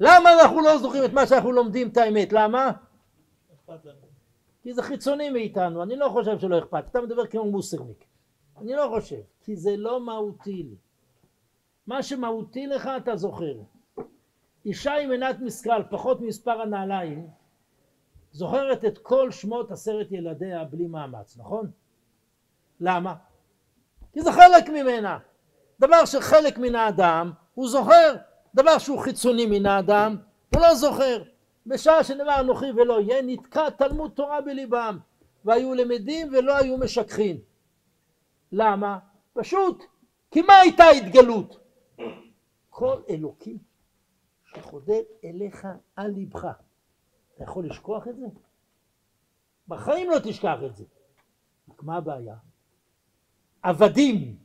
למה 0.00 0.40
אנחנו 0.40 0.60
לא 0.60 0.78
זוכרים 0.78 1.04
את 1.04 1.12
מה 1.12 1.26
שאנחנו 1.26 1.52
לומדים 1.52 1.88
את 1.88 1.96
האמת? 1.96 2.32
למה? 2.32 2.72
כי 4.62 4.72
זה 4.74 4.82
חיצוני 4.82 5.30
מאיתנו, 5.30 5.82
אני 5.82 5.96
לא 5.96 6.08
חושב 6.08 6.38
שלא 6.38 6.58
אכפת, 6.58 6.84
אתה 6.90 7.00
מדבר 7.00 7.26
כמו 7.26 7.50
מוסרניק, 7.50 8.04
אני 8.56 8.72
לא 8.72 8.92
חושב, 8.94 9.20
כי 9.40 9.56
זה 9.56 9.76
לא 9.76 10.00
מהותי 10.00 10.62
לי. 10.62 10.76
מה 11.86 12.02
שמהותי 12.02 12.66
לך 12.66 12.90
אתה 12.96 13.16
זוכר. 13.16 13.54
אישה 14.64 14.94
עם 14.94 15.10
עינת 15.10 15.40
משכל, 15.40 15.82
פחות 15.90 16.20
מספר 16.20 16.60
הנעליים, 16.60 17.26
זוכרת 18.32 18.84
את 18.84 18.98
כל 18.98 19.30
שמות 19.30 19.70
עשרת 19.70 20.12
ילדיה 20.12 20.64
בלי 20.64 20.86
מאמץ, 20.86 21.36
נכון? 21.36 21.70
למה? 22.80 23.14
כי 24.12 24.20
זה 24.20 24.32
חלק 24.32 24.68
ממנה. 24.68 25.18
דבר 25.80 26.04
שחלק 26.04 26.58
מן 26.58 26.74
האדם 26.74 27.32
הוא 27.54 27.68
זוכר, 27.68 28.16
דבר 28.54 28.78
שהוא 28.78 28.98
חיצוני 28.98 29.46
מן 29.46 29.66
האדם 29.66 30.16
הוא 30.54 30.62
לא 30.62 30.74
זוכר. 30.74 31.22
בשעה 31.66 32.04
שנאמר 32.04 32.40
אנוכי 32.40 32.70
ולא 32.70 33.00
יהיה 33.00 33.22
נתקע 33.22 33.70
תלמוד 33.70 34.10
תורה 34.10 34.40
בליבם 34.40 34.98
והיו 35.44 35.74
למדים 35.74 36.28
ולא 36.32 36.56
היו 36.56 36.78
משככים. 36.78 37.40
למה? 38.52 38.98
פשוט 39.32 39.84
כי 40.30 40.42
מה 40.42 40.54
הייתה 40.54 40.84
התגלות? 40.84 41.60
כל 42.70 43.02
אלוקים 43.10 43.58
שחודר 44.44 45.00
אליך 45.24 45.68
על 45.96 46.10
ליבך. 46.10 46.46
אתה 47.34 47.44
יכול 47.44 47.66
לשכוח 47.66 48.08
את 48.08 48.16
זה? 48.16 48.26
בחיים 49.68 50.10
לא 50.10 50.16
תשכח 50.24 50.58
את 50.66 50.76
זה. 50.76 50.84
רק 51.70 51.82
מה 51.82 51.96
הבעיה? 51.96 52.36
עבדים 53.62 54.36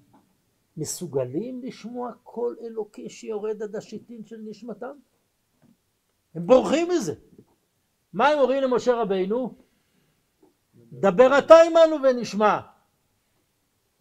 מסוגלים 0.78 1.62
לשמוע 1.64 2.12
קול 2.24 2.58
אלוקי 2.62 3.10
שיורד 3.10 3.64
עד 3.64 3.76
השיטין 3.76 4.26
של 4.26 4.42
נשמתם? 4.46 4.98
הם 6.36 6.48
בורחים 6.48 6.90
מזה. 6.90 7.14
מה 8.14 8.28
הם 8.28 8.40
אומרים 8.40 8.64
למשה 8.64 8.94
רבינו? 8.94 9.56
דבר 10.92 11.38
אתה 11.38 11.56
עמנו 11.62 12.04
ונשמע. 12.04 12.60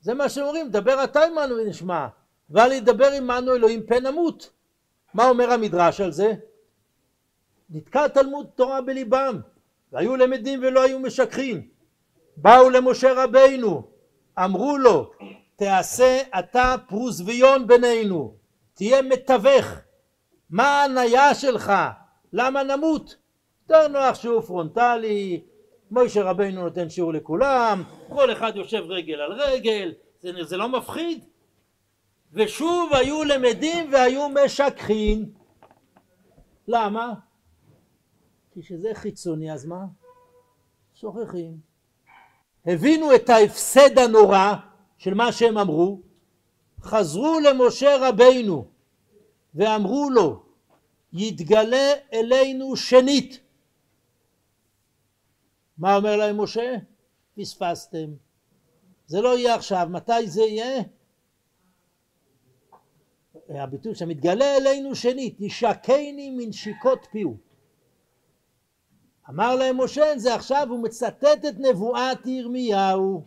זה 0.01 0.14
מה 0.14 0.29
שהם 0.29 0.44
אומרים, 0.44 0.70
דבר 0.70 1.05
אתה 1.05 1.25
עמנו 1.25 1.57
ונשמע. 1.57 2.07
ואל 2.51 2.73
ידבר 2.73 3.11
עמנו 3.12 3.55
אלוהים 3.55 3.87
פן 3.87 4.07
נמות. 4.07 4.51
מה 5.14 5.29
אומר 5.29 5.51
המדרש 5.51 6.01
על 6.01 6.12
זה? 6.12 6.35
נתקע 7.70 8.09
תלמוד 8.09 8.47
תורה 8.55 8.81
בליבם, 8.81 9.40
והיו 9.92 10.16
למדים 10.16 10.61
ולא 10.62 10.83
היו 10.83 10.99
משככים. 10.99 11.68
באו 12.37 12.70
למשה 12.70 13.25
רבינו, 13.25 13.83
אמרו 14.44 14.79
לו, 14.79 15.11
תעשה 15.57 16.23
אתה 16.38 16.75
פרוזביון 16.88 17.66
בינינו, 17.66 18.35
תהיה 18.75 19.03
מתווך, 19.03 19.66
מה 20.51 20.64
ההניה 20.64 21.35
שלך, 21.35 21.73
למה 22.37 22.62
נמות? 22.62 23.16
יותר 23.62 23.88
נוח 23.88 24.14
שיעור 24.14 24.40
פרונטלי, 24.40 25.44
מוישה 25.90 26.23
רבינו 26.23 26.62
נותן 26.62 26.90
שיעור 26.90 27.12
לכולם, 27.12 27.83
כל 28.09 28.33
אחד 28.33 28.53
יושב 28.57 28.85
רגל 28.88 29.20
על 29.20 29.33
רגל, 29.33 29.94
זה, 30.20 30.31
זה 30.42 30.57
לא 30.57 30.68
מפחיד? 30.68 31.25
ושוב 32.33 32.94
היו 32.94 33.25
למדים 33.25 33.92
והיו 33.92 34.29
משככים. 34.29 35.33
למה? 36.68 37.14
כי 38.53 38.62
שזה 38.62 38.90
חיצוני 38.94 39.53
אז 39.53 39.66
מה? 39.66 39.85
שוכחים. 40.94 41.57
הבינו 42.66 43.14
את 43.14 43.31
ההפסד 43.31 43.99
הנורא 43.99 44.55
של 44.99 45.14
מה 45.14 45.33
שהם 45.33 45.59
אמרו, 45.59 46.01
חזרו 46.83 47.40
למשה 47.40 48.09
רבינו 48.09 48.68
ואמרו 49.55 50.11
לו 50.11 50.43
יתגלה 51.14 51.92
אלינו 52.12 52.77
שנית. 52.77 53.40
מה 55.79 55.96
אומר 55.96 56.16
להם 56.16 56.40
משה? 56.40 56.77
פספסתם. 57.37 58.14
זה 59.07 59.20
לא 59.20 59.38
יהיה 59.38 59.55
עכשיו, 59.55 59.88
מתי 59.90 60.27
זה 60.27 60.42
יהיה? 60.42 60.83
הביטוי 63.48 63.94
שמתגלה 63.94 64.57
אלינו 64.57 64.94
שנית, 64.94 65.40
ישקני 65.40 66.31
מנשיקות 66.31 67.07
פיהו. 67.11 67.37
אמר 69.31 69.55
להם 69.57 69.81
משה 69.81 70.18
זה 70.18 70.35
עכשיו 70.35 70.66
הוא 70.70 70.83
מצטט 70.83 71.44
את 71.48 71.55
נבואת 71.59 72.27
ירמיהו 72.27 73.24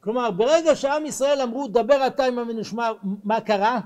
כלומר 0.00 0.30
ברגע 0.30 0.76
שעם 0.76 1.06
ישראל 1.06 1.42
אמרו 1.42 1.68
דבר 1.68 2.06
אתה 2.06 2.24
עם 2.24 2.38
ונשמע 2.38 2.90
מה 3.24 3.40
קרה? 3.40 3.80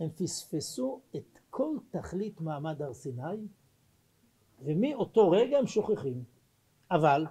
הם 0.00 0.08
פספסו 0.10 1.00
את 1.16 1.38
כל 1.50 1.76
תכלית 1.90 2.40
מעמד 2.40 2.82
הר 2.82 2.94
סיני 2.94 3.46
ומאותו 4.64 5.30
רגע 5.30 5.58
הם 5.58 5.66
שוכחים. 5.66 6.24
אבל 6.90 7.26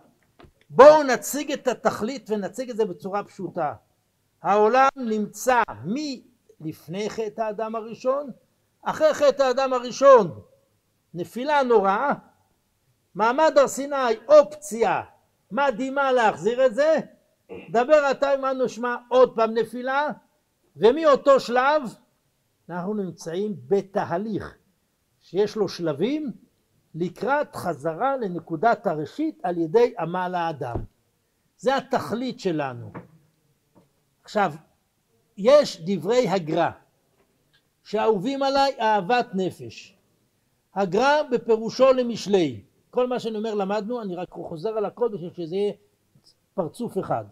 בואו 0.70 1.04
נציג 1.04 1.52
את 1.52 1.68
התכלית 1.68 2.30
ונציג 2.30 2.70
את 2.70 2.78
זה 2.78 2.86
בצורה 2.86 3.24
פשוטה. 3.24 3.74
העולם 4.42 4.90
נמצא 4.96 5.62
מלפני 5.86 7.10
חטא 7.10 7.42
האדם 7.42 7.76
הראשון 7.76 8.32
אחרי 8.82 9.14
חטא 9.14 9.44
האדם 9.44 9.74
הראשון 9.74 10.42
נפילה 11.14 11.64
נוראה, 11.64 12.14
מעמד 13.16 13.58
הר 13.58 13.68
סיני 13.68 13.96
אופציה 14.28 15.02
מדהימה 15.52 16.12
להחזיר 16.12 16.66
את 16.66 16.76
זה, 16.76 16.98
דבר 17.72 18.12
אתה 18.12 18.32
עמנו 18.32 18.70
שמע 18.70 18.96
עוד 19.10 19.36
פעם 19.36 19.54
נפילה, 19.54 20.08
ומאותו 20.76 21.40
שלב 21.40 21.82
אנחנו 22.70 22.94
נמצאים 22.94 23.56
בתהליך 23.68 24.58
שיש 25.20 25.56
לו 25.56 25.70
שלבים 25.70 26.32
לקראת 26.96 27.56
חזרה 27.56 28.18
לנקודת 28.18 28.88
הראשית 28.88 29.40
על 29.44 29.58
ידי 29.58 29.94
עמל 30.00 30.36
האדם. 30.36 30.84
זה 31.58 31.76
התכלית 31.78 32.40
שלנו. 32.40 32.92
עכשיו, 34.24 34.54
יש 35.38 35.82
דברי 35.86 36.30
הגר"א 36.30 36.70
שאהובים 37.84 38.44
עליי 38.44 38.72
אהבת 38.80 39.28
נפש. 39.34 39.98
הגר"א 40.76 41.24
בפירושו 41.32 41.94
למשלי. 41.94 42.62
כל 42.90 43.08
מה 43.08 43.20
שאני 43.20 43.38
אומר 43.38 43.54
למדנו, 43.54 44.02
אני 44.02 44.16
רק 44.16 44.30
חוזר 44.30 44.70
על 44.70 44.86
הכל 44.86 45.10
בשביל 45.14 45.34
שזה 45.34 45.56
יהיה 45.56 45.74
פרצוף 46.54 46.98
אחד. 46.98 47.26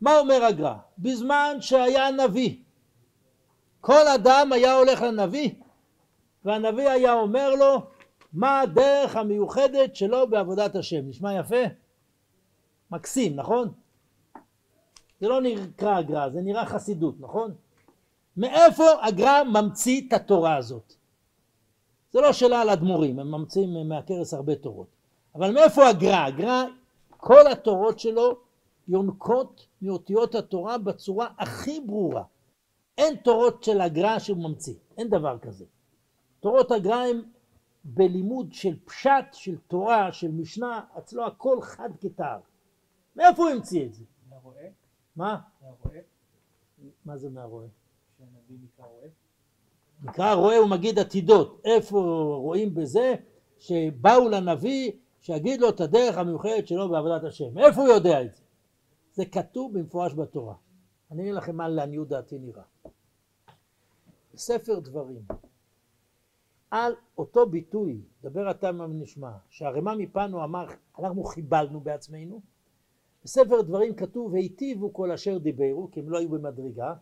מה 0.00 0.18
אומר 0.18 0.44
הגר"א? 0.44 0.74
בזמן 0.98 1.56
שהיה 1.60 2.10
נביא 2.10 2.56
כל 3.82 4.08
אדם 4.08 4.52
היה 4.52 4.78
הולך 4.78 5.02
לנביא 5.02 5.50
והנביא 6.44 6.88
היה 6.88 7.12
אומר 7.12 7.54
לו 7.54 7.82
מה 8.32 8.60
הדרך 8.60 9.16
המיוחדת 9.16 9.96
שלו 9.96 10.30
בעבודת 10.30 10.76
השם. 10.76 11.08
נשמע 11.08 11.34
יפה? 11.34 11.62
מקסים, 12.90 13.36
נכון? 13.36 13.72
זה 15.20 15.28
לא 15.28 15.40
נקרא 15.40 15.96
הגר"א, 15.96 16.28
זה 16.30 16.40
נראה 16.40 16.66
חסידות, 16.66 17.14
נכון? 17.20 17.54
מאיפה 18.36 18.84
הגר"א 19.02 19.42
ממציא 19.44 20.02
את 20.08 20.12
התורה 20.12 20.56
הזאת? 20.56 20.94
זה 22.12 22.20
לא 22.20 22.32
שאלה 22.32 22.60
על 22.60 22.70
אדמו"רים, 22.70 23.18
הם 23.18 23.30
ממציאים 23.30 23.88
מהכרס 23.88 24.34
הרבה 24.34 24.54
תורות. 24.54 24.88
אבל 25.34 25.54
מאיפה 25.54 25.88
הגר"א? 25.88 26.26
הגר"א, 26.26 26.64
כל 27.16 27.46
התורות 27.52 27.98
שלו 27.98 28.36
יונקות 28.88 29.66
מאותיות 29.82 30.34
התורה 30.34 30.78
בצורה 30.78 31.28
הכי 31.38 31.80
ברורה. 31.80 32.22
אין 32.98 33.16
תורות 33.16 33.64
של 33.64 33.80
הגר"א 33.80 34.18
שהוא 34.18 34.38
ממציא, 34.38 34.74
אין 34.98 35.08
דבר 35.08 35.38
כזה. 35.38 35.64
תורות 36.40 36.70
הגר"א 36.70 36.94
הם 36.94 37.22
בלימוד 37.84 38.52
של 38.52 38.76
פשט, 38.84 39.32
של 39.32 39.56
תורה, 39.58 40.12
של 40.12 40.30
משנה, 40.30 40.84
אצלו 40.98 41.26
הכל 41.26 41.58
חד 41.62 41.90
כתער. 42.00 42.40
מאיפה 43.16 43.42
הוא 43.42 43.50
המציא 43.50 43.86
את 43.86 43.94
זה? 43.94 44.04
מהרועה? 44.30 44.64
מה? 45.16 45.40
מהרועה? 45.62 46.00
מה 47.04 47.16
זה 47.16 47.30
מהרועה? 47.30 47.66
שהנביא 48.18 48.56
נקרא 48.64 48.86
רועה? 48.86 49.08
נקרא 50.02 50.34
רואה 50.34 50.62
ומגיד 50.64 50.98
עתידות. 50.98 51.60
איפה 51.64 51.98
רואים 52.36 52.74
בזה 52.74 53.14
שבאו 53.58 54.28
לנביא 54.28 54.92
שיגיד 55.20 55.60
לו 55.60 55.68
את 55.68 55.80
הדרך 55.80 56.18
המיוחדת 56.18 56.68
שלו 56.68 56.88
בעבודת 56.88 57.24
השם. 57.24 57.58
איפה 57.58 57.80
הוא 57.80 57.88
יודע 57.88 58.22
את 58.22 58.34
זה? 58.34 58.42
זה 59.12 59.24
כתוב 59.24 59.78
במפורש 59.78 60.14
בתורה. 60.14 60.54
אני 61.10 61.22
אגיד 61.22 61.34
לכם 61.34 61.56
מה 61.56 61.68
לעניות 61.68 62.08
דעתי 62.08 62.38
נראה. 62.38 62.62
בספר 64.34 64.78
דברים, 64.78 65.22
על 66.70 66.94
אותו 67.18 67.46
ביטוי, 67.46 68.02
דבר 68.22 68.50
אתה 68.50 68.72
מה 68.72 68.86
נשמע, 68.86 69.32
שהרמ"א 69.48 69.94
מפנו 69.94 70.44
אמר, 70.44 70.66
אנחנו 70.98 71.24
חיבלנו 71.24 71.80
בעצמנו, 71.80 72.40
בספר 73.24 73.62
דברים 73.62 73.94
כתוב, 73.94 74.34
היטיבו 74.34 74.92
כל 74.92 75.10
אשר 75.12 75.38
דיברו, 75.38 75.88
כי 75.92 76.00
הם 76.00 76.10
לא 76.10 76.18
היו 76.18 76.28
במדרגה, 76.28 76.94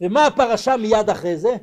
ומה 0.00 0.26
הפרשה 0.26 0.76
מיד 0.76 1.10
אחרי 1.10 1.36
זה? 1.36 1.56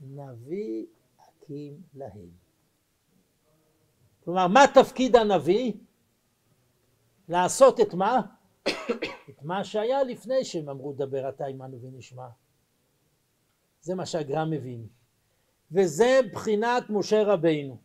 נביא 0.00 0.86
הקים 1.18 1.82
להם. 1.94 2.28
כלומר, 4.24 4.48
מה 4.48 4.60
תפקיד 4.74 5.16
הנביא? 5.16 5.72
לעשות 7.28 7.80
את 7.80 7.94
מה? 7.94 8.20
את 9.30 9.42
מה 9.42 9.64
שהיה 9.64 10.02
לפני 10.02 10.44
שהם 10.44 10.68
אמרו 10.68 10.92
דבר 10.92 11.28
אתה 11.28 11.46
עמנו 11.46 11.80
ונשמע. 11.80 12.28
זה 13.80 13.94
מה 13.94 14.06
שהגר"א 14.06 14.44
מבין. 14.44 14.86
וזה 15.72 16.20
בחינת 16.32 16.90
משה 16.90 17.22
רבינו. 17.22 17.76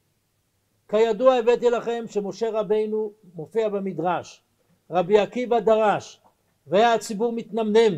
כידוע 0.88 1.36
הבאתי 1.36 1.70
לכם 1.70 2.04
שמשה 2.08 2.50
רבינו 2.52 3.12
מופיע 3.36 3.70
במדרש. 3.70 4.46
רבי 4.90 5.20
עקיבא 5.20 5.60
דרש, 5.60 6.22
והיה 6.68 6.94
הציבור 6.94 7.32
מתנמנם. 7.34 7.94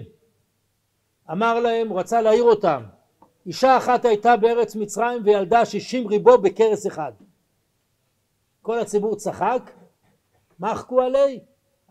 אמר 1.31 1.59
להם, 1.59 1.89
הוא 1.89 1.99
רצה 1.99 2.21
להעיר 2.21 2.43
אותם, 2.43 2.83
אישה 3.45 3.77
אחת 3.77 4.05
הייתה 4.05 4.37
בארץ 4.37 4.75
מצרים 4.75 5.21
וילדה 5.25 5.65
שישים 5.65 6.07
ריבו 6.07 6.37
בכרס 6.37 6.87
אחד. 6.87 7.11
כל 8.61 8.79
הציבור 8.79 9.15
צחק, 9.15 9.71
מחקו 10.59 11.01
עלי, 11.01 11.39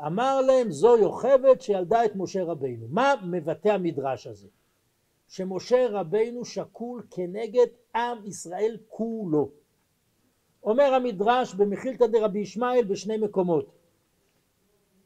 אמר 0.07 0.41
להם 0.41 0.71
זו 0.71 0.97
יוכבד 0.97 1.61
שילדה 1.61 2.05
את 2.05 2.17
משה 2.17 2.45
רבינו. 2.45 2.87
מה 2.91 3.15
מבטא 3.23 3.69
המדרש 3.69 4.27
הזה? 4.27 4.49
שמשה 5.29 5.87
רבינו 5.91 6.45
שקול 6.45 7.03
כנגד 7.11 7.67
עם 7.95 8.27
ישראל 8.27 8.77
כולו. 8.89 9.51
אומר 10.65 10.95
המדרש 10.95 11.55
במחילתא 11.55 12.07
דרבי 12.07 12.39
ישמעאל 12.39 12.85
בשני 12.85 13.17
מקומות. 13.17 13.67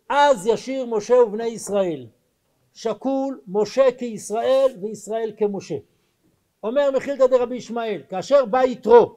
אז 0.08 0.46
ישיר 0.46 0.86
משה 0.86 1.14
ובני 1.14 1.46
ישראל, 1.46 2.06
שקול 2.74 3.40
משה 3.48 3.92
כישראל 3.98 4.76
וישראל 4.80 5.32
כמשה. 5.36 5.76
אומר 6.62 6.90
מחילתא 6.96 7.26
דרבי 7.26 7.56
ישמעאל, 7.56 8.02
כאשר 8.08 8.44
בא 8.44 8.64
יתרו, 8.64 9.16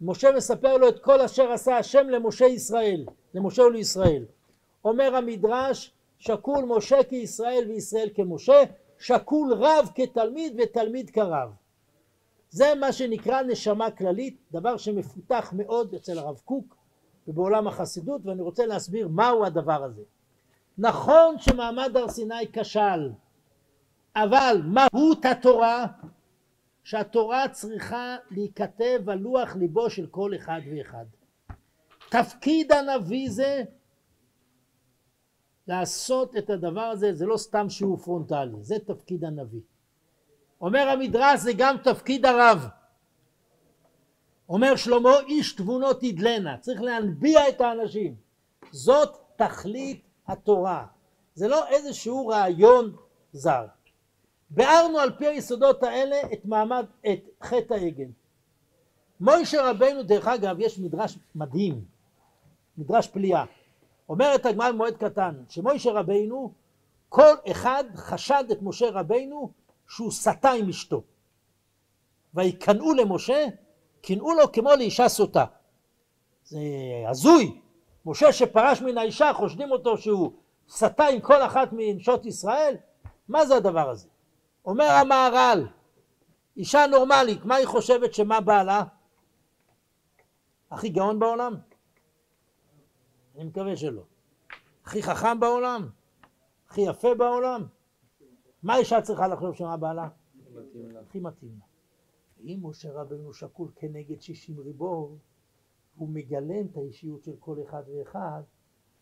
משה 0.00 0.32
מספר 0.36 0.76
לו 0.76 0.88
את 0.88 0.98
כל 0.98 1.20
אשר 1.20 1.52
עשה 1.52 1.76
השם 1.78 2.08
למשה 2.08 2.46
ישראל, 2.46 3.04
למשה 3.34 3.62
ולישראל. 3.62 4.24
אומר 4.84 5.16
המדרש, 5.16 5.92
שקול 6.18 6.64
משה 6.64 7.02
כישראל 7.02 7.64
וישראל 7.68 8.08
כמשה, 8.14 8.62
שקול 9.02 9.52
רב 9.52 9.90
כתלמיד 9.94 10.60
ותלמיד 10.62 11.10
כרב. 11.10 11.48
זה 12.50 12.74
מה 12.80 12.92
שנקרא 12.92 13.42
נשמה 13.42 13.90
כללית, 13.90 14.36
דבר 14.52 14.76
שמפותח 14.76 15.52
מאוד 15.56 15.94
אצל 15.94 16.18
הרב 16.18 16.40
קוק 16.44 16.76
ובעולם 17.28 17.66
החסידות, 17.66 18.26
ואני 18.26 18.42
רוצה 18.42 18.66
להסביר 18.66 19.08
מהו 19.08 19.44
הדבר 19.44 19.84
הזה. 19.84 20.02
נכון 20.78 21.38
שמעמד 21.38 21.96
הר 21.96 22.08
סיני 22.08 22.46
כשל, 22.52 23.10
אבל 24.16 24.62
מהות 24.64 25.24
התורה 25.24 25.86
שהתורה 26.84 27.48
צריכה 27.48 28.16
להיכתב 28.30 29.10
על 29.10 29.18
לוח 29.18 29.56
ליבו 29.56 29.90
של 29.90 30.06
כל 30.06 30.34
אחד 30.36 30.60
ואחד. 30.70 31.04
תפקיד 32.10 32.72
הנביא 32.72 33.30
זה 33.30 33.62
לעשות 35.68 36.36
את 36.36 36.50
הדבר 36.50 36.80
הזה, 36.80 37.14
זה 37.14 37.26
לא 37.26 37.36
סתם 37.36 37.70
שיעור 37.70 37.96
פרונטלי, 37.96 38.56
זה 38.60 38.78
תפקיד 38.78 39.24
הנביא. 39.24 39.60
אומר 40.60 40.88
המדרש 40.88 41.40
זה 41.40 41.52
גם 41.56 41.76
תפקיד 41.84 42.26
הרב. 42.26 42.66
אומר 44.48 44.76
שלמה 44.76 45.20
איש 45.26 45.52
תבונות 45.52 46.02
ידלנה, 46.02 46.58
צריך 46.58 46.82
להנביע 46.82 47.48
את 47.48 47.60
האנשים. 47.60 48.14
זאת 48.70 49.16
תכלית 49.36 50.02
התורה. 50.28 50.86
זה 51.34 51.48
לא 51.48 51.68
איזשהו 51.68 52.26
רעיון 52.26 52.96
זר. 53.32 53.66
ביארנו 54.50 54.98
על 54.98 55.10
פי 55.18 55.26
היסודות 55.26 55.82
האלה 55.82 56.16
את 56.32 56.44
מעמד, 56.44 56.84
את 57.12 57.20
חטא 57.42 57.74
העגל. 57.74 58.08
מוישה 59.20 59.70
רבנו, 59.70 60.02
דרך 60.02 60.26
אגב, 60.26 60.56
יש 60.58 60.78
מדרש 60.78 61.18
מדהים, 61.34 61.84
מדרש 62.78 63.06
פליאה. 63.06 63.44
אומרת 64.12 64.46
הגמרא 64.46 64.70
במועד 64.70 64.96
קטן, 64.96 65.34
שמוישה 65.48 65.92
רבנו, 65.92 66.52
כל 67.08 67.34
אחד 67.50 67.84
חשד 67.94 68.44
את 68.52 68.58
משה 68.62 68.90
רבנו 68.90 69.50
שהוא 69.88 70.10
סטה 70.10 70.50
עם 70.50 70.68
אשתו. 70.68 71.02
ויקנאו 72.34 72.94
למשה, 72.94 73.46
קינאו 74.00 74.32
לו 74.34 74.52
כמו 74.52 74.70
לאישה 74.74 75.08
סוטה. 75.08 75.44
זה 76.44 76.58
הזוי. 77.08 77.60
משה 78.06 78.32
שפרש 78.32 78.82
מן 78.82 78.98
האישה, 78.98 79.32
חושדים 79.32 79.72
אותו 79.72 79.98
שהוא 79.98 80.32
סטה 80.68 81.06
עם 81.06 81.20
כל 81.20 81.42
אחת 81.42 81.68
מנשות 81.72 82.26
ישראל? 82.26 82.76
מה 83.28 83.46
זה 83.46 83.56
הדבר 83.56 83.90
הזה? 83.90 84.08
אומר 84.64 84.90
המהר"ל, 84.90 85.66
אישה 86.56 86.86
נורמלית, 86.86 87.44
מה 87.44 87.54
היא 87.54 87.66
חושבת 87.66 88.14
שמה 88.14 88.40
בעלה? 88.40 88.82
הכי 90.70 90.88
גאון 90.88 91.18
בעולם? 91.18 91.71
אני 93.36 93.44
מקווה 93.44 93.76
שלא. 93.76 94.04
הכי 94.84 95.02
חכם 95.02 95.40
בעולם? 95.40 95.88
הכי 96.68 96.80
יפה 96.80 97.14
בעולם? 97.14 97.66
מה 98.62 98.76
אישה 98.76 99.02
צריכה 99.02 99.28
לחשוב 99.28 99.54
שמה 99.54 99.76
בעלה? 99.76 100.08
הכי 101.00 101.20
מתאים 101.20 101.58
לה. 101.58 101.64
אם 102.44 102.58
משה 102.62 102.92
רבנו 102.92 103.32
שקול 103.32 103.70
כנגד 103.76 104.20
שישים 104.20 104.60
ריבו, 104.60 105.16
הוא 105.96 106.08
מגלם 106.08 106.66
את 106.66 106.76
האישיות 106.76 107.24
של 107.24 107.36
כל 107.38 107.56
אחד 107.62 107.82
ואחד, 107.88 108.42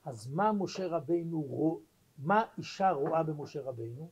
אז 0.04 0.26
מה 0.26 0.52
משה 0.52 0.86
רבנו, 0.86 1.80
מה 2.18 2.44
אישה 2.58 2.90
רואה 2.90 3.22
במשה 3.22 3.60
רבנו? 3.60 4.10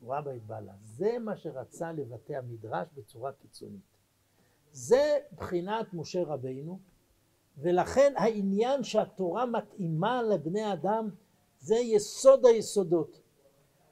רואה 0.00 0.22
בה 0.22 0.36
את 0.36 0.46
בעלה. 0.46 0.72
זה 0.82 1.18
מה 1.18 1.36
שרצה 1.36 1.92
לבטא 1.92 2.32
המדרש 2.32 2.88
בצורה 2.94 3.32
קיצונית. 3.32 3.96
זה 4.72 5.18
בחינת 5.36 5.94
משה 5.94 6.24
רבינו, 6.24 6.78
ולכן 7.58 8.12
העניין 8.16 8.84
שהתורה 8.84 9.46
מתאימה 9.46 10.22
לבני 10.22 10.72
אדם 10.72 11.08
זה 11.60 11.76
יסוד 11.76 12.46
היסודות. 12.46 13.20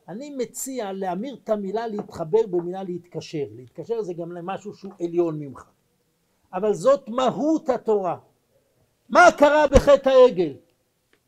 אני 0.08 0.30
מציע 0.30 0.92
להמיר 0.92 1.36
את 1.44 1.48
המילה 1.48 1.86
להתחבר 1.86 2.46
במילה 2.50 2.82
להתקשר. 2.82 3.44
להתקשר 3.56 4.02
זה 4.02 4.14
גם 4.14 4.32
למשהו 4.32 4.74
שהוא 4.74 4.92
עליון 5.00 5.38
ממך. 5.38 5.64
אבל 6.52 6.74
זאת 6.74 7.08
מהות 7.08 7.68
התורה. 7.68 8.18
מה 9.08 9.32
קרה 9.38 9.66
בחטא 9.66 10.08
העגל? 10.08 10.52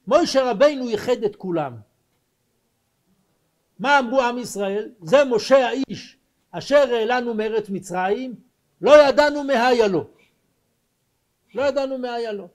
מוישה 0.06 0.50
רבינו 0.50 0.90
ייחד 0.90 1.22
את 1.22 1.36
כולם. 1.36 1.76
מה 3.78 3.98
אמרו 3.98 4.20
עם 4.20 4.38
ישראל? 4.38 4.90
זה 5.02 5.24
משה 5.24 5.68
האיש 5.68 6.18
אשר 6.50 6.94
העלנו 6.94 7.34
מארץ 7.34 7.70
מצרים, 7.70 8.34
לא 8.80 9.08
ידענו 9.08 9.44
מה 9.44 9.66
היה 9.66 9.88
לו. 9.88 10.04
לא 11.56 11.62
ידענו 11.62 11.98
מה 11.98 12.14
היה 12.14 12.32
לו. 12.32 12.48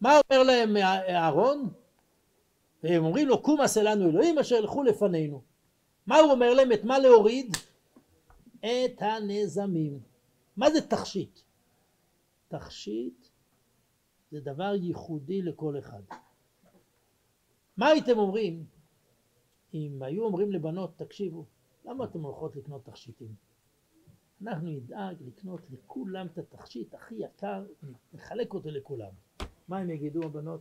מה 0.00 0.10
אומר 0.30 0.42
להם 0.42 0.76
אהרון? 0.76 1.68
והם 2.82 3.04
אומרים 3.04 3.28
לו 3.28 3.42
קום 3.42 3.60
עשה 3.60 3.82
לנו 3.82 4.10
אלוהים 4.10 4.38
אשר 4.38 4.54
ילכו 4.54 4.82
לפנינו. 4.82 5.42
מה 6.06 6.18
הוא 6.18 6.32
אומר 6.32 6.54
להם? 6.54 6.72
את 6.72 6.84
מה 6.84 6.98
להוריד? 6.98 7.56
את 8.58 9.02
הנזמים. 9.02 10.00
מה 10.56 10.70
זה 10.70 10.88
תכשיט? 10.88 11.40
תכשיט 12.48 13.26
זה 14.30 14.40
דבר 14.40 14.74
ייחודי 14.74 15.42
לכל 15.42 15.78
אחד. 15.78 16.02
מה 17.76 17.88
הייתם 17.88 18.18
אומרים 18.18 18.64
אם 19.74 20.02
היו 20.02 20.24
אומרים 20.24 20.52
לבנות, 20.52 20.98
תקשיבו, 20.98 21.44
למה 21.84 22.04
אתן 22.04 22.18
הולכות 22.18 22.56
לקנות 22.56 22.84
תכשיטים? 22.84 23.51
אנחנו 24.42 24.68
נדאג 24.68 25.16
לקנות 25.26 25.60
לכולם 25.70 26.26
את 26.26 26.38
התכשיט 26.38 26.94
הכי 26.94 27.14
יקר, 27.14 27.64
נחלק 28.12 28.54
אותו 28.54 28.70
לכולם. 28.70 29.10
מה 29.68 29.78
הם 29.78 29.90
יגידו 29.90 30.22
הבנות? 30.22 30.60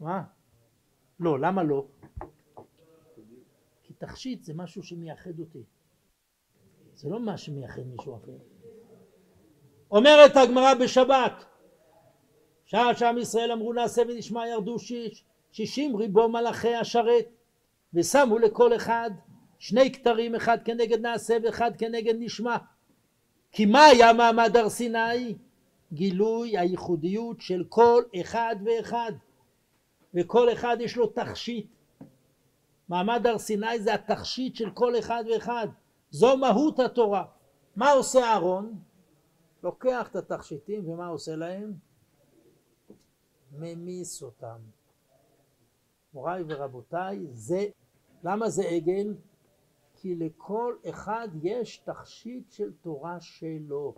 מה? 0.00 0.22
לא, 1.20 1.38
למה 1.38 1.62
לא? 1.62 1.86
כי 3.82 3.94
תכשיט 3.98 4.44
זה 4.44 4.54
משהו 4.54 4.82
שמייחד 4.82 5.38
אותי. 5.38 5.62
זה 6.94 7.08
לא 7.08 7.20
מה 7.20 7.38
שמייחד 7.38 7.82
מישהו 7.82 8.16
אחר. 8.16 8.38
אומרת 9.90 10.36
הגמרא 10.36 10.74
בשבת, 10.74 11.44
שעה 12.64 12.94
שעם 12.94 13.18
ישראל 13.18 13.52
אמרו 13.52 13.72
נעשה 13.72 14.02
ונשמע 14.08 14.48
ירדו 14.48 14.78
שיש, 14.78 15.24
שישים 15.52 15.96
ריבו 15.96 16.28
מלאכי 16.28 16.74
השרת 16.74 17.26
ושמו 17.94 18.38
לכל 18.38 18.76
אחד 18.76 19.10
שני 19.58 19.92
כתרים 19.92 20.34
אחד 20.34 20.58
כנגד 20.64 21.00
נעשה 21.00 21.36
ואחד 21.44 21.70
כנגד 21.78 22.14
נשמע 22.18 22.56
כי 23.52 23.66
מה 23.66 23.84
היה 23.84 24.12
מעמד 24.12 24.56
הר 24.56 24.68
סיני? 24.68 25.36
גילוי 25.92 26.58
הייחודיות 26.58 27.40
של 27.40 27.64
כל 27.68 28.02
אחד 28.20 28.56
ואחד 28.64 29.12
וכל 30.14 30.52
אחד 30.52 30.76
יש 30.80 30.96
לו 30.96 31.06
תכשיט 31.06 31.66
מעמד 32.88 33.26
הר 33.26 33.38
סיני 33.38 33.80
זה 33.80 33.94
התכשיט 33.94 34.56
של 34.56 34.70
כל 34.70 34.98
אחד 34.98 35.24
ואחד 35.34 35.68
זו 36.10 36.36
מהות 36.36 36.78
התורה 36.78 37.24
מה 37.76 37.90
עושה 37.90 38.24
אהרון? 38.24 38.78
לוקח 39.62 40.08
את 40.10 40.16
התכשיטים 40.16 40.88
ומה 40.88 41.06
עושה 41.06 41.36
להם? 41.36 41.74
ממיס 43.58 44.22
אותם 44.22 44.58
מוריי 46.14 46.42
ורבותיי 46.48 47.26
זה 47.32 47.66
למה 48.24 48.48
זה 48.48 48.62
עגל? 48.68 49.14
כי 49.96 50.14
לכל 50.14 50.76
אחד 50.90 51.28
יש 51.42 51.76
תכשיט 51.76 52.50
של 52.50 52.72
תורה 52.72 53.20
שלו. 53.20 53.94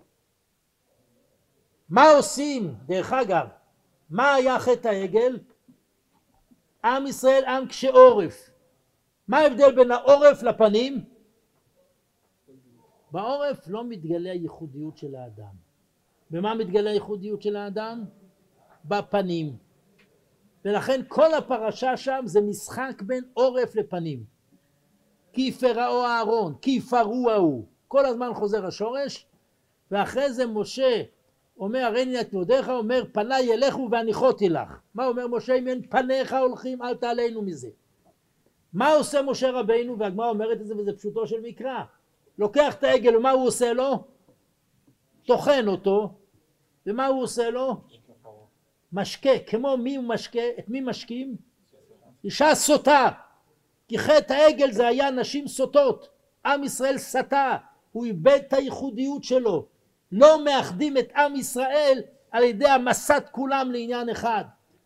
מה 1.89 2.11
עושים? 2.11 2.75
דרך 2.87 3.13
אגב, 3.13 3.47
מה 4.11 4.35
היה 4.35 4.59
חטא 4.59 4.89
העגל? 4.89 5.39
עם 6.85 7.07
ישראל 7.07 7.45
עם 7.45 7.69
קשה 7.69 7.91
עורף. 7.91 8.51
מה 9.29 9.39
ההבדל 9.39 9.75
בין 9.77 9.91
העורף 9.91 10.43
לפנים? 10.43 11.05
בעורף 13.11 13.69
לא 13.69 13.85
מתגלה 13.85 14.31
הייחודיות 14.31 14.97
של 14.97 15.15
האדם. 15.15 15.55
במה 16.31 16.55
מתגלה 16.55 16.91
הייחודיות 16.91 17.43
של 17.43 17.57
האדם? 17.57 18.05
בפנים. 18.85 19.57
ולכן 20.65 21.01
כל 21.09 21.35
הפרשה 21.35 21.97
שם 21.97 22.21
זה 22.25 22.41
משחק 22.41 23.03
בין 23.07 23.25
עורף 23.35 23.75
לפנים. 23.75 24.38
כי 25.39 25.43
יפרעו 25.43 26.05
אהרון, 26.05 26.55
כי 26.61 26.71
יפרעו 26.71 27.31
ההוא. 27.31 27.65
כל 27.89 28.07
הזמן 28.07 28.35
חוזר 28.35 28.67
השורש, 28.67 29.27
ואחרי 29.91 30.33
זה 30.33 30.47
משה 30.47 31.03
אומר 31.59 31.79
הריני 31.79 32.21
את 32.21 32.33
מודיך, 32.33 32.69
אומר 32.69 33.05
פניי 33.13 33.45
ילכו 33.45 33.89
והניחותי 33.91 34.49
לך. 34.49 34.79
מה 34.95 35.07
אומר 35.07 35.27
משה 35.27 35.55
אם 35.55 35.69
אין 35.69 35.83
פניך 35.89 36.33
הולכים 36.33 36.83
אל 36.83 36.95
תעלינו 36.95 37.43
מזה. 37.43 37.69
מה 38.73 38.93
עושה 38.93 39.23
משה 39.23 39.51
רבינו 39.51 39.99
והגמרא 39.99 40.29
אומרת 40.29 40.61
את 40.61 40.67
זה 40.67 40.77
וזה 40.77 40.93
פשוטו 40.93 41.27
של 41.27 41.41
מקרא. 41.43 41.83
לוקח 42.39 42.75
את 42.75 42.85
העגל 42.85 43.17
ומה 43.17 43.31
הוא 43.31 43.47
עושה 43.47 43.73
לו? 43.73 44.05
טוחן 45.27 45.69
אותו 45.69 46.15
ומה 46.87 47.07
הוא 47.07 47.23
עושה 47.23 47.51
לו? 47.51 47.77
משקה, 48.93 49.39
כמו 49.47 49.77
מי 49.77 49.97
הוא 49.97 50.05
משקה? 50.05 50.43
את 50.59 50.69
מי 50.69 50.81
משקים? 50.81 51.37
אישה 52.25 52.55
סוטה 52.55 53.09
כי 53.89 53.99
חטא 53.99 54.33
העגל 54.33 54.73
זה 54.73 54.87
היה 54.87 55.11
נשים 55.11 55.49
סוטות. 55.49 56.09
עם 56.45 56.65
ישראל 56.65 56.99
סטה 56.99 57.57
הוא 57.93 58.05
איבד 58.05 58.39
את 58.49 58.53
הייחודיות 58.53 59.25
שלו. 59.25 59.67
לא 60.13 60.45
מאחדים 60.45 60.97
את 60.97 61.13
עם 61.17 61.37
ישראל 61.37 62.03
על 62.31 62.43
ידי 62.43 62.69
המסת 62.69 63.25
כולם 63.33 63.71
לעניין 63.73 64.09
אחד. 64.09 64.45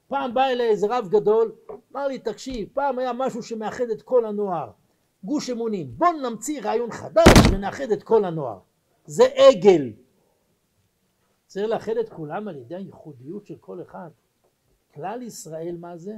פעם 0.08 0.34
בא 0.34 0.44
אליי 0.44 0.68
איזה 0.68 0.86
רב 0.90 1.08
גדול 1.08 1.52
אמר 1.92 2.06
לי 2.06 2.18
תקשיב 2.18 2.68
פעם 2.72 2.98
היה 2.98 3.12
משהו 3.12 3.42
שמאחד 3.42 3.90
את 3.92 4.02
כל 4.02 4.24
הנוער. 4.26 4.70
גוש 5.24 5.50
אמונים 5.50 5.90
בוא 5.96 6.12
נמציא 6.12 6.62
רעיון 6.62 6.90
חדש 6.90 7.38
ונאחד 7.52 7.90
את 7.92 8.02
כל 8.02 8.24
הנוער. 8.24 8.58
זה 9.06 9.24
עגל. 9.34 9.92
צריך 11.46 11.68
לאחד 11.68 11.96
את 11.96 12.08
כולם 12.08 12.48
על 12.48 12.56
ידי 12.56 12.74
הייחודיות 12.74 13.46
של 13.46 13.56
כל 13.60 13.82
אחד. 13.82 14.08
כלל 14.94 15.22
ישראל 15.22 15.76
מה 15.80 15.96
זה? 15.96 16.14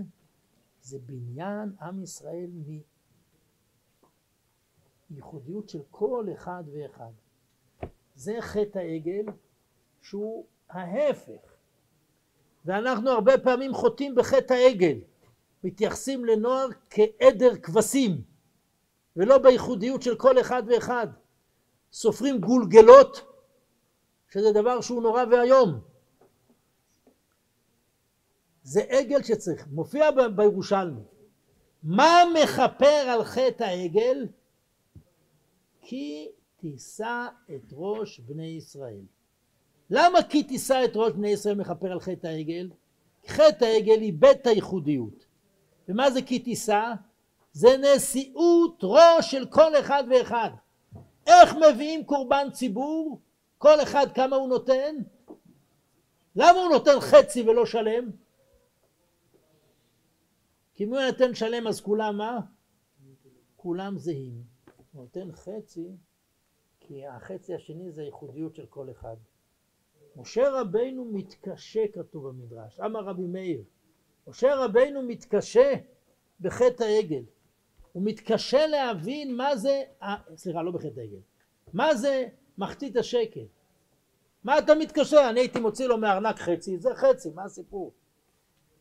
זה 0.84 0.98
בניין 0.98 1.72
עם 1.80 2.02
ישראל 2.02 2.50
מייחודיות 5.10 5.68
של 5.68 5.80
כל 5.90 6.26
אחד 6.34 6.64
ואחד. 6.72 7.10
זה 8.14 8.36
חטא 8.40 8.78
העגל 8.78 9.24
שהוא 10.02 10.46
ההפך. 10.70 11.56
ואנחנו 12.64 13.10
הרבה 13.10 13.38
פעמים 13.38 13.74
חוטאים 13.74 14.14
בחטא 14.14 14.54
העגל. 14.54 14.98
מתייחסים 15.64 16.24
לנוער 16.24 16.68
כעדר 16.90 17.56
כבשים 17.62 18.22
ולא 19.16 19.38
בייחודיות 19.38 20.02
של 20.02 20.16
כל 20.16 20.40
אחד 20.40 20.62
ואחד. 20.66 21.06
סופרים 21.92 22.40
גולגלות 22.40 23.20
שזה 24.28 24.52
דבר 24.52 24.80
שהוא 24.80 25.02
נורא 25.02 25.24
ואיום. 25.30 25.93
זה 28.64 28.80
עגל 28.88 29.22
שצריך, 29.22 29.66
מופיע 29.72 30.10
בירושלמי. 30.36 31.00
מה 31.82 32.22
מכפר 32.34 32.86
על 32.86 33.24
חטא 33.24 33.64
העגל? 33.64 34.26
כי 35.80 36.28
תישא 36.56 37.26
את 37.54 37.72
ראש 37.72 38.20
בני 38.20 38.46
ישראל. 38.46 39.02
למה 39.90 40.22
כי 40.22 40.42
תישא 40.42 40.84
את 40.84 40.90
ראש 40.94 41.12
בני 41.12 41.28
ישראל 41.28 41.54
מכפר 41.54 41.92
על 41.92 42.00
חטא 42.00 42.26
העגל? 42.26 42.70
חטא 43.26 43.64
העגל 43.64 44.00
איבד 44.00 44.34
את 44.42 44.46
הייחודיות. 44.46 45.26
ומה 45.88 46.10
זה 46.10 46.22
כי 46.22 46.38
תישא? 46.38 46.92
זה 47.52 47.68
נשיאות 47.76 48.80
ראש 48.82 49.30
של 49.30 49.46
כל 49.46 49.78
אחד 49.80 50.04
ואחד. 50.10 50.50
איך 51.26 51.54
מביאים 51.54 52.04
קורבן 52.04 52.48
ציבור? 52.52 53.20
כל 53.58 53.82
אחד 53.82 54.06
כמה 54.14 54.36
הוא 54.36 54.48
נותן? 54.48 54.96
למה 56.36 56.60
הוא 56.60 56.68
נותן 56.68 57.00
חצי 57.00 57.42
ולא 57.42 57.66
שלם? 57.66 58.23
כי 60.74 60.84
אם 60.84 60.88
הוא 60.88 61.00
נותן 61.00 61.34
שלם 61.34 61.66
אז 61.66 61.80
כולם 61.80 62.16
מה? 62.16 62.40
כולם 63.56 63.98
זהים. 63.98 64.42
הוא 64.92 65.02
נותן 65.02 65.32
חצי 65.32 65.96
כי 66.80 67.06
החצי 67.06 67.54
השני 67.54 67.92
זה 67.92 68.02
הייחודיות 68.02 68.54
של 68.54 68.66
כל 68.66 68.90
אחד. 68.90 69.16
משה 70.16 70.50
רבינו 70.50 71.04
מתקשה 71.04 71.80
כתוב 71.92 72.28
במדרש, 72.28 72.80
אמר 72.80 73.00
רבי 73.00 73.26
מאיר, 73.26 73.62
משה 74.26 74.54
רבינו 74.54 75.02
מתקשה 75.02 75.72
בחטא 76.40 76.84
העגל, 76.84 77.22
הוא 77.92 78.02
מתקשה 78.02 78.66
להבין 78.66 79.36
מה 79.36 79.56
זה, 79.56 79.82
סליחה 80.36 80.62
לא 80.62 80.70
בחטא 80.70 81.00
העגל, 81.00 81.20
מה 81.72 81.94
זה 81.94 82.28
מחטיא 82.58 82.90
השקל. 82.98 83.46
מה 84.44 84.58
אתה 84.58 84.74
מתקשר? 84.74 85.26
אני 85.30 85.40
הייתי 85.40 85.60
מוציא 85.60 85.86
לו 85.86 85.98
מהארנק 85.98 86.36
חצי, 86.36 86.78
זה 86.78 86.90
חצי, 86.94 87.30
מה 87.34 87.44
הסיפור? 87.44 87.92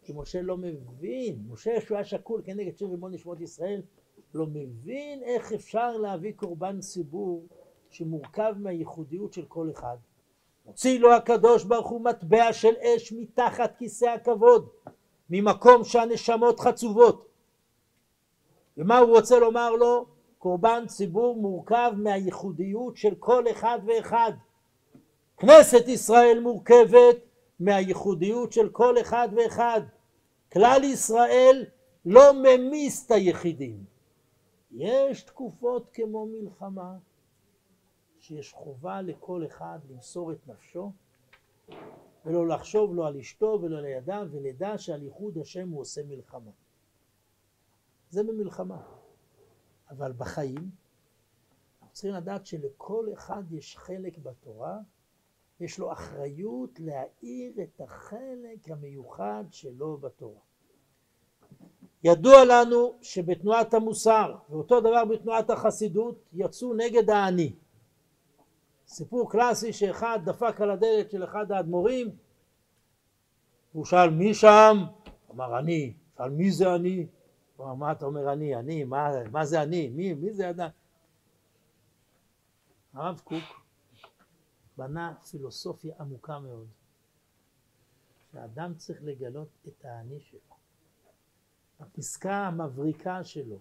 כי 0.03 0.13
משה 0.15 0.41
לא 0.41 0.57
מבין, 0.57 1.43
משה 1.49 1.81
שהוא 1.81 1.95
היה 1.95 2.05
שקול 2.05 2.41
כנגד 2.45 2.77
שיר 2.77 2.87
ריבון 2.87 3.13
נשמות 3.13 3.41
ישראל, 3.41 3.81
לא 4.33 4.45
מבין 4.45 5.23
איך 5.23 5.53
אפשר 5.53 5.97
להביא 5.97 6.33
קורבן 6.35 6.79
ציבור 6.79 7.47
שמורכב 7.89 8.53
מהייחודיות 8.59 9.33
של 9.33 9.45
כל 9.45 9.69
אחד. 9.71 9.97
מוציא 10.65 10.99
לו 10.99 11.13
הקדוש 11.13 11.63
ברוך 11.63 11.89
הוא 11.89 12.01
מטבע 12.01 12.53
של 12.53 12.73
אש 12.81 13.13
מתחת 13.13 13.75
כיסא 13.77 14.05
הכבוד, 14.05 14.69
ממקום 15.29 15.83
שהנשמות 15.83 16.59
חצובות. 16.59 17.27
ומה 18.77 18.97
הוא 18.97 19.17
רוצה 19.17 19.39
לומר 19.39 19.71
לו? 19.75 20.05
קורבן 20.37 20.83
ציבור 20.87 21.35
מורכב 21.35 21.91
מהייחודיות 21.97 22.97
של 22.97 23.15
כל 23.19 23.43
אחד 23.51 23.79
ואחד. 23.85 24.31
כנסת 25.37 25.87
ישראל 25.87 26.39
מורכבת 26.39 27.17
מהייחודיות 27.59 28.53
של 28.53 28.69
כל 28.69 29.01
אחד 29.01 29.29
ואחד. 29.35 29.81
כלל 30.53 30.83
ישראל 30.83 31.65
לא 32.05 32.21
ממיס 32.33 33.05
את 33.05 33.11
היחידים. 33.11 33.85
יש 34.71 35.23
תקופות 35.23 35.89
כמו 35.93 36.25
מלחמה 36.25 36.97
שיש 38.19 38.53
חובה 38.53 39.01
לכל 39.01 39.45
אחד 39.45 39.79
למסור 39.89 40.31
את 40.31 40.47
נפשו 40.47 40.91
ולא 42.25 42.47
לחשוב 42.47 42.95
לא 42.95 43.07
על 43.07 43.17
אשתו 43.17 43.59
ולא 43.61 43.77
על 43.77 43.85
ידם 43.85 44.27
ולדע 44.31 44.77
שעל 44.77 45.03
ייחוד 45.03 45.37
השם 45.37 45.69
הוא 45.69 45.81
עושה 45.81 46.03
מלחמה. 46.03 46.51
זה 48.09 48.23
במלחמה. 48.23 48.81
אבל 49.89 50.11
בחיים 50.11 50.69
אנחנו 51.81 51.93
צריכים 51.93 52.13
לדעת 52.13 52.45
שלכל 52.45 53.07
אחד 53.13 53.43
יש 53.51 53.77
חלק 53.77 54.17
בתורה, 54.17 54.77
יש 55.59 55.79
לו 55.79 55.91
אחריות 55.91 56.79
להאיר 56.79 57.53
את 57.63 57.81
החלק 57.81 58.69
המיוחד 58.69 59.43
שלו 59.51 59.97
בתורה. 59.97 60.39
ידוע 62.03 62.45
לנו 62.45 62.97
שבתנועת 63.01 63.73
המוסר, 63.73 64.35
ואותו 64.49 64.79
דבר 64.79 65.05
בתנועת 65.05 65.49
החסידות, 65.49 66.19
יצאו 66.33 66.73
נגד 66.73 67.09
האני. 67.09 67.55
סיפור 68.87 69.31
קלאסי 69.31 69.73
שאחד 69.73 70.19
דפק 70.25 70.61
על 70.61 70.71
הדלת 70.71 71.11
של 71.11 71.23
אחד 71.23 71.51
האדמו"רים, 71.51 72.09
הוא 73.73 73.85
שאל 73.85 74.09
מי 74.09 74.33
שם? 74.33 74.77
אמר 75.31 75.59
אני. 75.59 75.93
שאל 76.17 76.29
מי 76.29 76.51
זה 76.51 76.75
אני? 76.75 77.07
הוא 77.57 77.65
אמר 77.65 77.73
מה 77.75 77.91
אתה 77.91 78.05
אומר 78.05 78.33
אני? 78.33 78.55
אני? 78.55 78.83
מה, 78.83 79.11
מה 79.31 79.45
זה 79.45 79.61
אני? 79.61 79.89
מי, 79.89 80.13
מי 80.13 80.33
זה 80.33 80.49
אדם? 80.49 80.69
הרב 82.93 83.21
קוק 83.23 83.62
בנה 84.77 85.13
פילוסופיה 85.31 85.95
עמוקה 85.99 86.39
מאוד, 86.39 86.67
שאדם 88.31 88.73
צריך 88.75 88.99
לגלות 89.03 89.49
את 89.67 89.85
האני 89.85 90.19
שלו. 90.19 90.39
הפסקה 91.79 92.35
המבריקה 92.35 93.23
שלו 93.23 93.59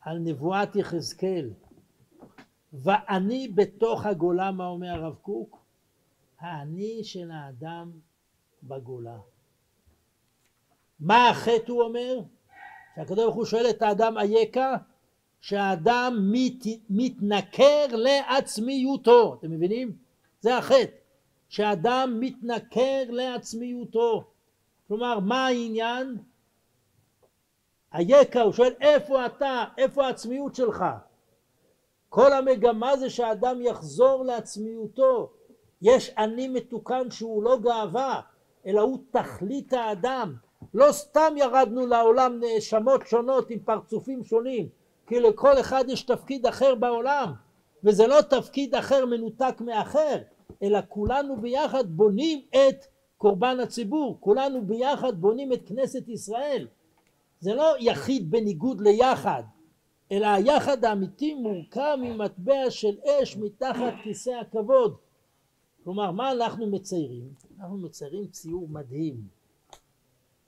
על 0.00 0.18
נבואת 0.18 0.76
יחזקאל 0.76 1.50
ואני 2.72 3.48
בתוך 3.54 4.06
הגולה, 4.06 4.50
מה 4.50 4.66
אומר 4.66 4.88
הרב 4.88 5.14
קוק? 5.14 5.66
האני 6.38 7.04
של 7.04 7.30
האדם 7.30 7.92
בגולה. 8.62 9.18
מה 11.00 11.30
החטא 11.30 11.72
הוא 11.72 11.82
אומר? 11.82 12.20
שהקדוש 12.94 13.18
ברוך 13.18 13.34
הוא 13.34 13.44
שואל 13.44 13.66
את 13.70 13.82
האדם 13.82 14.18
אייכה? 14.18 14.76
שהאדם 15.40 16.28
מת, 16.32 16.66
מתנכר 16.90 17.86
לעצמיותו, 17.90 19.36
אתם 19.38 19.50
מבינים? 19.50 19.92
זה 20.40 20.56
החטא, 20.56 20.96
שהאדם 21.48 22.16
מתנכר 22.20 23.02
לעצמיותו. 23.08 24.24
כלומר, 24.88 25.20
מה 25.20 25.46
העניין? 25.46 26.16
אייכה, 27.94 28.40
הוא 28.40 28.52
שואל 28.52 28.72
איפה 28.80 29.26
אתה, 29.26 29.64
איפה 29.78 30.06
העצמיות 30.06 30.54
שלך? 30.54 30.84
כל 32.08 32.32
המגמה 32.32 32.96
זה 32.96 33.10
שהאדם 33.10 33.62
יחזור 33.62 34.24
לעצמיותו. 34.24 35.30
יש 35.82 36.10
אני 36.18 36.48
מתוקן 36.48 37.10
שהוא 37.10 37.42
לא 37.42 37.58
גאווה, 37.60 38.20
אלא 38.66 38.80
הוא 38.80 38.98
תכלית 39.10 39.72
האדם. 39.72 40.34
לא 40.74 40.92
סתם 40.92 41.34
ירדנו 41.36 41.86
לעולם 41.86 42.40
נאשמות 42.40 43.06
שונות 43.06 43.50
עם 43.50 43.58
פרצופים 43.58 44.24
שונים, 44.24 44.68
כי 45.06 45.20
לכל 45.20 45.60
אחד 45.60 45.84
יש 45.88 46.02
תפקיד 46.02 46.46
אחר 46.46 46.74
בעולם, 46.74 47.32
וזה 47.84 48.06
לא 48.06 48.20
תפקיד 48.20 48.74
אחר 48.74 49.06
מנותק 49.06 49.60
מאחר, 49.60 50.16
אלא 50.62 50.78
כולנו 50.88 51.40
ביחד 51.40 51.84
בונים 51.90 52.40
את 52.50 52.84
קורבן 53.16 53.60
הציבור, 53.60 54.16
כולנו 54.20 54.66
ביחד 54.66 55.20
בונים 55.20 55.52
את 55.52 55.68
כנסת 55.68 56.08
ישראל. 56.08 56.68
זה 57.40 57.54
לא 57.54 57.74
יחיד 57.80 58.30
בניגוד 58.30 58.80
ליחד, 58.80 59.42
אלא 60.12 60.26
היחד 60.26 60.84
האמיתי 60.84 61.34
מורכב 61.34 61.96
ממטבע 62.00 62.70
של 62.70 62.96
אש 63.04 63.36
מתחת 63.36 63.94
כיסא 64.02 64.30
הכבוד. 64.30 64.96
כלומר, 65.84 66.10
מה 66.10 66.32
אנחנו 66.32 66.66
מציירים? 66.66 67.28
אנחנו 67.60 67.76
מציירים 67.76 68.26
ציור 68.26 68.68
מדהים. 68.68 69.16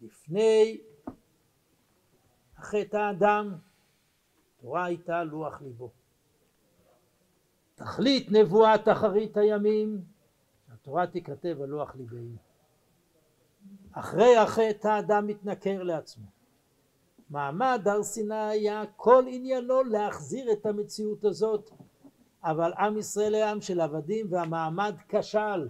לפני 0.01 0.79
החטא 2.59 2.97
האדם, 2.97 3.55
תורה 4.61 4.85
הייתה 4.85 5.25
לוח 5.25 5.63
ליבו. 5.63 5.91
תכלית 7.75 8.33
נבואת 8.33 8.89
אחרית 8.89 9.37
הימים, 9.37 10.01
התורה 10.73 11.07
תיכתב 11.07 11.63
על 11.63 11.69
לוח 11.69 11.97
ליבנו. 11.97 12.37
אחרי 13.93 14.37
החטא 14.37 14.89
האדם 14.89 15.27
מתנכר 15.27 15.83
לעצמו. 15.83 16.25
מעמד 17.31 17.83
הר 17.87 18.03
סיני 18.03 18.35
היה 18.35 18.83
כל 18.97 19.25
עניינו 19.29 19.83
להחזיר 19.83 20.53
את 20.53 20.67
המציאות 20.67 21.25
הזאת 21.25 21.71
אבל 22.45 22.73
עם 22.79 22.99
ישראל 22.99 23.35
היה 23.35 23.51
עם 23.51 23.61
של 23.61 23.81
עבדים 23.81 24.27
והמעמד 24.31 24.95
כשל 25.09 25.69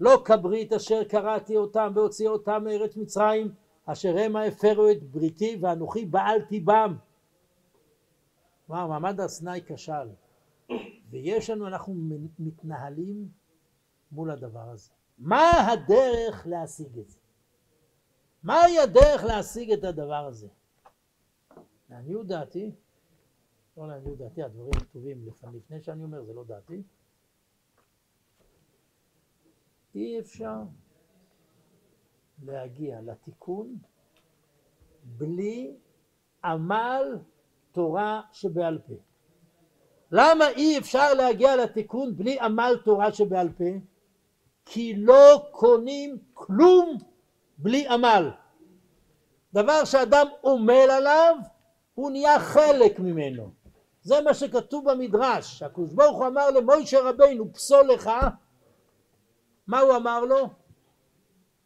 לא 0.00 0.22
כברית 0.24 0.72
אשר 0.72 1.04
קראתי 1.04 1.56
אותם 1.56 1.92
והוציא 1.94 2.28
אותם 2.28 2.64
מארץ 2.64 2.96
מצרים 2.96 3.52
אשר 3.86 4.18
המה 4.18 4.42
הפרו 4.42 4.90
את 4.90 5.02
בריתי 5.02 5.58
ואנוכי 5.60 6.04
בעלתי 6.04 6.60
בם 6.60 6.94
כלומר 8.74 8.86
מעמד 8.88 9.20
הר 9.20 9.28
סיני 9.28 9.62
כשל 9.66 10.08
ויש 11.10 11.50
לנו 11.50 11.66
אנחנו 11.66 11.94
מתנהלים 12.38 13.28
מול 14.12 14.30
הדבר 14.30 14.70
הזה 14.70 14.90
מה 15.18 15.50
הדרך 15.72 16.46
להשיג 16.46 16.98
את 16.98 17.08
זה? 17.08 17.18
מהי 18.42 18.78
הדרך 18.78 19.24
להשיג 19.24 19.72
את 19.72 19.84
הדבר 19.84 20.26
הזה? 20.26 20.48
לעניות 21.90 22.26
דעתי, 22.26 22.72
לא 23.76 23.88
לעניות 23.88 24.18
דעתי, 24.18 24.42
הדברים 24.42 24.72
כתובים 24.72 25.26
לפני, 25.26 25.56
לפני 25.56 25.82
שאני 25.82 26.04
אומר, 26.04 26.24
זה 26.24 26.32
לא 26.32 26.44
דעתי, 26.44 26.82
אי 29.94 30.20
אפשר 30.20 30.62
להגיע 32.42 33.00
לתיקון 33.00 33.78
בלי 35.04 35.76
עמל 36.44 37.18
תורה 37.74 38.20
שבעל 38.32 38.78
פה. 38.86 38.94
למה 40.10 40.48
אי 40.48 40.78
אפשר 40.78 41.14
להגיע 41.14 41.56
לתיקון 41.56 42.16
בלי 42.16 42.40
עמל 42.40 42.76
תורה 42.84 43.12
שבעל 43.12 43.48
פה? 43.58 43.64
כי 44.64 44.94
לא 44.96 45.46
קונים 45.50 46.18
כלום 46.34 46.98
בלי 47.58 47.88
עמל. 47.88 48.30
דבר 49.54 49.84
שאדם 49.84 50.26
עמל 50.44 50.90
עליו 50.90 51.36
הוא 51.94 52.10
נהיה 52.10 52.38
חלק 52.38 52.98
ממנו. 52.98 53.50
זה 54.02 54.20
מה 54.20 54.34
שכתוב 54.34 54.90
במדרש, 54.90 55.62
הקדוש 55.62 55.92
ברוך 55.92 56.16
הוא 56.16 56.26
אמר 56.26 56.50
למוישה 56.50 57.00
רבינו 57.00 57.52
פסול 57.52 57.88
לך, 57.88 58.10
מה 59.66 59.80
הוא 59.80 59.96
אמר 59.96 60.20
לו? 60.20 60.48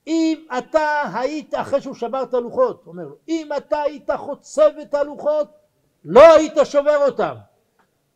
אם 0.06 0.46
אתה 0.58 1.02
היית, 1.14 1.54
אחרי 1.54 1.80
שהוא 1.80 1.94
שבר 1.94 2.22
את 2.22 2.34
הלוחות, 2.34 2.84
הוא 2.84 2.92
אומר 2.92 3.04
לו, 3.04 3.16
אם 3.28 3.48
אתה 3.56 3.80
היית 3.80 4.10
חוצב 4.10 4.70
את 4.82 4.94
הלוחות, 4.94 5.57
לא 6.10 6.34
היית 6.36 6.52
שובר 6.64 7.06
אותם. 7.06 7.34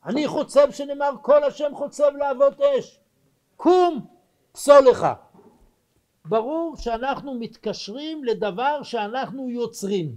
אני 0.05 0.29
חוצב 0.29 0.71
שנאמר 0.71 1.11
כל 1.23 1.45
השם 1.45 1.71
חוצב 1.75 2.11
להבות 2.19 2.61
אש. 2.61 2.99
קום, 3.57 4.07
פסול 4.53 4.89
לך. 4.91 5.07
ברור 6.25 6.77
שאנחנו 6.77 7.35
מתקשרים 7.35 8.25
לדבר 8.25 8.83
שאנחנו 8.83 9.51
יוצרים. 9.51 10.15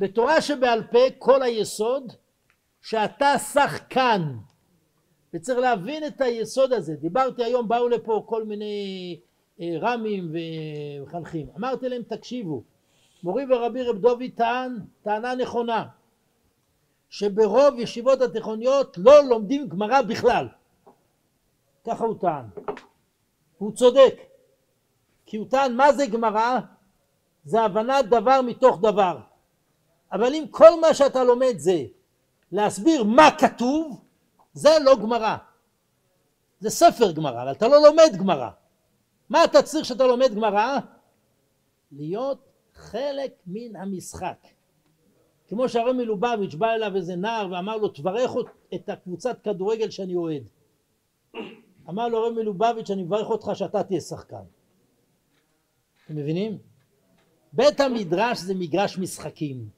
בתורה 0.00 0.40
שבעל 0.40 0.82
פה 0.82 0.98
כל 1.18 1.42
היסוד 1.42 2.12
שאתה 2.82 3.38
שחקן 3.38 4.22
וצריך 5.34 5.58
להבין 5.58 6.06
את 6.06 6.20
היסוד 6.20 6.72
הזה 6.72 6.94
דיברתי 6.94 7.44
היום 7.44 7.68
באו 7.68 7.88
לפה 7.88 8.24
כל 8.26 8.44
מיני 8.44 9.20
אה, 9.60 9.66
רמים 9.80 10.32
ומחנכים 10.32 11.46
אמרתי 11.56 11.88
להם 11.88 12.02
תקשיבו 12.02 12.62
מורי 13.22 13.44
ורבי 13.50 13.82
רב 13.82 13.96
דובי 13.98 14.30
טען 14.30 14.78
טענה 15.02 15.34
נכונה 15.34 15.86
שברוב 17.14 17.78
ישיבות 17.78 18.20
התיכוניות 18.20 18.98
לא 18.98 19.24
לומדים 19.24 19.68
גמרא 19.68 20.02
בכלל 20.02 20.48
ככה 21.86 22.04
הוא 22.04 22.16
טען 22.20 22.44
הוא 23.58 23.72
צודק 23.72 24.14
כי 25.26 25.36
הוא 25.36 25.46
טען 25.50 25.76
מה 25.76 25.92
זה 25.92 26.06
גמרא 26.06 26.58
זה 27.44 27.60
הבנת 27.60 28.04
דבר 28.04 28.42
מתוך 28.42 28.80
דבר 28.80 29.18
אבל 30.12 30.34
אם 30.34 30.44
כל 30.50 30.80
מה 30.80 30.94
שאתה 30.94 31.24
לומד 31.24 31.54
זה 31.56 31.84
להסביר 32.52 33.04
מה 33.04 33.28
כתוב, 33.38 34.04
זה 34.52 34.70
לא 34.84 34.96
גמרא. 34.96 35.36
זה 36.60 36.70
ספר 36.70 37.12
גמרא, 37.12 37.42
אבל 37.42 37.52
אתה 37.52 37.68
לא 37.68 37.82
לומד 37.82 38.16
גמרא. 38.18 38.50
מה 39.28 39.44
אתה 39.44 39.62
צריך 39.62 39.84
כשאתה 39.84 40.06
לומד 40.06 40.34
גמרא? 40.34 40.78
להיות 41.92 42.38
חלק 42.74 43.32
מן 43.46 43.76
המשחק. 43.76 44.38
כמו 45.54 45.68
שהרב 45.68 45.96
מלובביץ' 45.96 46.54
בא 46.54 46.72
אליו 46.72 46.96
איזה 46.96 47.16
נער 47.16 47.48
ואמר 47.52 47.76
לו 47.76 47.88
תברך 47.88 48.30
את 48.74 48.88
הקבוצת 48.88 49.40
כדורגל 49.44 49.90
שאני 49.90 50.16
אוהד. 50.16 50.42
אמר 51.88 52.08
לו 52.08 52.18
הרב 52.18 52.32
מלובביץ' 52.32 52.90
אני 52.90 53.02
מברך 53.02 53.30
אותך 53.30 53.50
שאתה 53.54 53.82
תהיה 53.82 54.00
שחקן. 54.00 54.42
אתם 56.04 56.16
מבינים? 56.16 56.58
בית 57.52 57.80
המדרש 57.80 58.38
זה 58.38 58.54
מגרש 58.54 58.98
משחקים. 58.98 59.68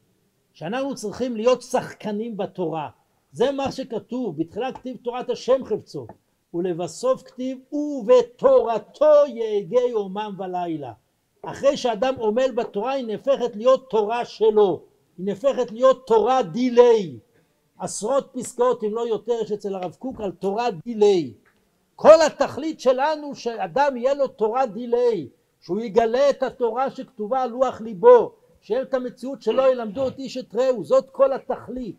שאנחנו 0.53 0.95
צריכים 0.95 1.37
להיות 1.37 1.63
שחקנים 1.63 2.37
בתורה. 2.37 2.91
זה 3.33 3.53
מה 3.53 3.73
שכתוב, 3.73 4.37
בתחילה 4.39 4.73
כתיב 4.73 4.97
תורת 4.97 5.31
השם 5.31 5.65
חפצו, 5.65 6.07
ולבסוף 6.55 7.23
כתיב 7.23 7.59
ובתורתו 7.73 9.27
יהגה 9.27 9.81
יומם 9.91 10.35
ולילה. 10.39 10.93
אחרי 11.43 11.77
שאדם 11.77 12.15
עמל 12.23 12.51
בתורה 12.55 12.93
היא 12.93 13.07
נהפכת 13.07 13.57
להיות 13.57 13.91
תורה 13.91 14.25
שלו. 14.25 14.96
היא 15.19 15.27
נהפכת 15.27 15.73
להיות 15.73 16.07
תורה 16.07 16.43
דיליה. 16.43 17.19
עשרות 17.79 18.31
פסקאות 18.33 18.85
אם 18.85 18.95
לא 18.95 19.09
יותר 19.09 19.33
יש 19.43 19.53
אצל 19.53 19.75
הרב 19.75 19.97
קוק 19.99 20.21
על 20.21 20.33
תורה 20.33 20.69
דיליה. 20.71 21.35
כל 21.95 22.23
התכלית 22.27 22.81
שלנו 22.81 23.35
שאדם 23.35 23.97
יהיה 23.97 24.15
לו 24.15 24.29
תורה 24.29 24.67
דיליה, 24.67 25.29
שהוא 25.61 25.81
יגלה 25.81 26.31
את 26.31 26.43
התורה 26.43 26.91
שכתובה 26.91 27.43
על 27.43 27.51
לוח 27.51 27.81
ליבו, 27.81 28.33
שאין 28.61 28.83
את 28.83 28.95
המציאות 28.95 29.43
שלא 29.43 29.73
ילמדו 29.73 30.09
את 30.09 30.19
איש 30.19 30.37
את 30.37 30.55
רעהו, 30.55 30.85
זאת 30.85 31.11
כל 31.11 31.33
התכלית. 31.33 31.97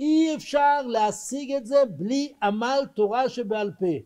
אי 0.00 0.34
אפשר 0.34 0.82
להשיג 0.86 1.52
את 1.52 1.66
זה 1.66 1.82
בלי 1.88 2.32
עמל 2.42 2.80
תורה 2.94 3.28
שבעל 3.28 3.72
פה. 3.78 3.96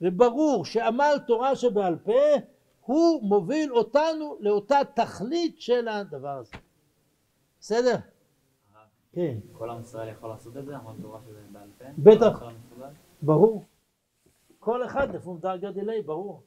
וברור 0.00 0.64
שעמל 0.64 1.16
תורה 1.26 1.56
שבעל 1.56 1.96
פה 1.96 2.22
הוא 2.80 3.22
מוביל 3.22 3.72
אותנו 3.72 4.36
לאותה 4.40 4.80
תכלית 4.94 5.60
של 5.60 5.88
הדבר 5.88 6.28
הזה. 6.28 6.52
בסדר? 7.60 7.96
כן. 9.12 9.38
כל 9.52 9.70
עם 9.70 9.80
ישראל 9.80 10.08
יכול 10.08 10.30
לעשות 10.30 10.56
את 10.56 10.66
זה? 10.66 10.76
עמל 10.76 10.92
תורה 11.02 11.20
שבעל 11.20 11.68
פה? 11.78 11.84
בטח. 11.98 12.42
ברור. 13.22 13.64
כל 14.58 14.84
אחד 14.84 15.14
לפום 15.14 15.38
דרגה 15.38 15.70
דילי, 15.70 16.02
ברור. 16.02 16.42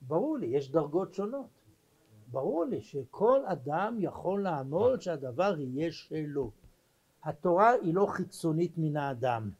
ברור 0.00 0.38
לי, 0.38 0.46
יש 0.46 0.70
דרגות 0.70 1.14
שונות. 1.14 1.46
ברור 2.28 2.64
לי 2.64 2.80
שכל 2.80 3.40
אדם 3.46 3.96
יכול 3.98 4.42
לעמול 4.42 5.00
שהדבר 5.00 5.54
יהיה 5.58 5.92
שלו. 5.92 6.50
התורה 7.24 7.70
היא 7.70 7.94
לא 7.94 8.06
חיצונית 8.06 8.72
מן 8.76 8.96
האדם. 8.96 9.50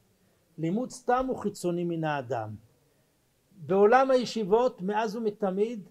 לימוד 0.58 0.90
סתם 0.90 1.26
הוא 1.28 1.38
חיצוני 1.38 1.84
מן 1.84 2.04
האדם. 2.04 2.54
בעולם 3.66 4.10
הישיבות 4.10 4.82
מאז 4.82 5.16
ומתמיד 5.16 5.88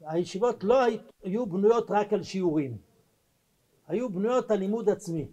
הישיבות 0.00 0.64
לא 0.64 0.80
היו 1.22 1.46
בנויות 1.46 1.90
רק 1.90 2.12
על 2.12 2.22
שיעורים, 2.22 2.76
היו 3.90 4.10
בנויות 4.10 4.50
על 4.50 4.58
לימוד 4.58 4.88
עצמי. 4.88 5.28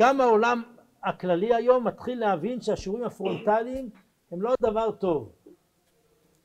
גם 0.00 0.20
העולם 0.20 0.62
הכללי 1.04 1.54
היום 1.54 1.86
מתחיל 1.86 2.20
להבין 2.20 2.60
שהשיעורים 2.60 3.04
הפרונטליים 3.04 3.90
הם 4.30 4.42
לא 4.42 4.54
דבר 4.62 4.90
טוב. 4.90 5.32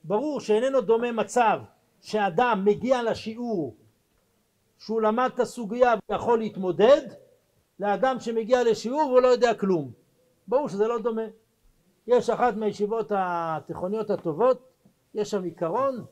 ברור 0.03 0.39
שאיננו 0.39 0.81
דומה 0.81 1.11
מצב 1.11 1.59
שאדם 2.01 2.61
מגיע 2.65 3.03
לשיעור 3.03 3.75
שהוא 4.77 5.01
למד 5.01 5.29
את 5.35 5.39
הסוגיה 5.39 5.93
ויכול 6.09 6.39
להתמודד 6.39 7.01
לאדם 7.79 8.19
שמגיע 8.19 8.63
לשיעור 8.63 9.09
והוא 9.09 9.21
לא 9.21 9.27
יודע 9.27 9.53
כלום. 9.53 9.91
ברור 10.47 10.69
שזה 10.69 10.87
לא 10.87 10.99
דומה. 10.99 11.27
יש 12.07 12.29
אחת 12.29 12.55
מהישיבות 12.55 13.11
התיכוניות 13.15 14.09
הטובות, 14.09 14.69
יש 15.13 15.31
שם 15.31 15.43
עיקרון 15.43 16.05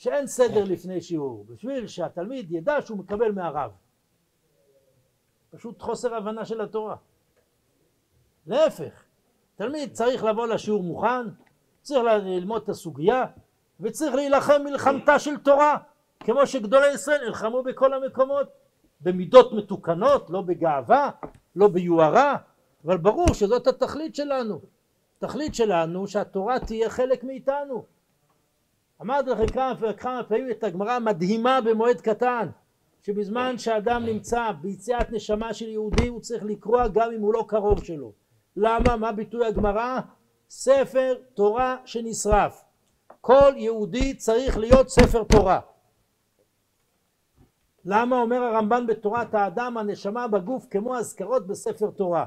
שאין 0.00 0.26
סדר 0.26 0.64
לפני 0.64 1.00
שיעור, 1.00 1.44
בשביל 1.48 1.86
שהתלמיד 1.86 2.52
ידע 2.52 2.82
שהוא 2.82 2.98
מקבל 2.98 3.32
מהרב. 3.32 3.70
פשוט 5.50 5.82
חוסר 5.82 6.14
הבנה 6.14 6.44
של 6.44 6.60
התורה. 6.60 6.96
להפך, 8.46 9.04
תלמיד 9.56 9.92
צריך 9.92 10.24
לבוא 10.24 10.46
לשיעור 10.46 10.82
מוכן, 10.82 11.28
צריך 11.82 12.04
ללמוד 12.04 12.62
את 12.62 12.68
הסוגיה, 12.68 13.24
וצריך 13.80 14.14
להילחם 14.14 14.62
מלחמתה 14.64 15.18
של 15.18 15.36
תורה, 15.36 15.76
כמו 16.20 16.46
שגדולי 16.46 16.92
ישראל 16.92 17.24
נלחמו 17.24 17.62
בכל 17.62 17.94
המקומות, 17.94 18.48
במידות 19.00 19.52
מתוקנות, 19.52 20.30
לא 20.30 20.40
בגאווה, 20.42 21.10
לא 21.56 21.68
ביוהרה, 21.68 22.36
אבל 22.84 22.96
ברור 22.96 23.34
שזאת 23.34 23.66
התכלית 23.66 24.14
שלנו. 24.14 24.60
התכלית 25.16 25.54
שלנו 25.54 26.06
שהתורה 26.06 26.60
תהיה 26.60 26.90
חלק 26.90 27.24
מאיתנו. 27.24 27.99
אמרתי 29.02 29.30
לכם 29.30 29.46
כמה, 29.46 29.74
וכמה 29.80 30.22
פעמים 30.28 30.50
את 30.50 30.64
הגמרא 30.64 30.92
המדהימה 30.92 31.60
במועד 31.60 32.00
קטן, 32.00 32.48
שבזמן 33.02 33.58
שאדם 33.58 34.04
נמצא 34.04 34.52
ביציאת 34.60 35.12
נשמה 35.12 35.54
של 35.54 35.68
יהודי 35.68 36.08
הוא 36.08 36.20
צריך 36.20 36.44
לקרוע 36.44 36.88
גם 36.88 37.10
אם 37.12 37.20
הוא 37.20 37.34
לא 37.34 37.44
קרוב 37.48 37.84
שלו. 37.84 38.12
למה? 38.56 38.96
מה 38.96 39.12
ביטוי 39.12 39.46
הגמרא? 39.46 40.00
ספר 40.50 41.14
תורה 41.34 41.76
שנשרף. 41.84 42.64
כל 43.20 43.52
יהודי 43.56 44.14
צריך 44.14 44.58
להיות 44.58 44.88
ספר 44.88 45.24
תורה. 45.24 45.60
למה 47.84 48.20
אומר 48.20 48.42
הרמב"ן 48.42 48.86
בתורת 48.86 49.34
האדם 49.34 49.76
הנשמה 49.76 50.28
בגוף 50.28 50.66
כמו 50.70 50.96
אזכרות 50.96 51.46
בספר 51.46 51.90
תורה 51.90 52.24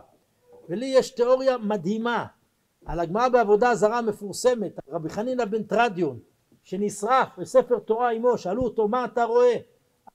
ולי 0.70 0.86
יש 0.86 1.12
תיאוריה 1.12 1.58
מדהימה 1.58 2.26
על 2.86 3.00
הגמרא 3.00 3.30
בעבודה 3.30 3.76
זרה 3.76 4.02
מפורסמת 4.02 4.80
רבי 4.90 5.10
חנינא 5.10 5.46
בן 5.46 5.64
טרדיון 5.64 6.20
שנשרף 6.64 7.28
בספר 7.38 7.80
תורה 7.80 8.12
עמו 8.12 8.38
שאלו 8.38 8.64
אותו 8.64 8.88
מה 8.88 9.06
אתה 9.06 9.24
רואה? 9.24 9.56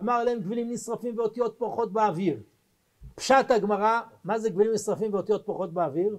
אמר 0.03 0.25
להם 0.25 0.41
גבילים 0.41 0.71
נשרפים 0.71 1.19
ואותיות 1.19 1.59
פורחות 1.59 1.93
באוויר. 1.93 2.43
פשט 3.15 3.51
הגמרא 3.51 4.01
מה 4.25 4.39
זה 4.39 4.51
גבילים 4.51 4.73
נשרפים 4.73 5.15
ואותיות 5.15 5.47
פורחות 5.47 5.73
באוויר? 5.73 6.19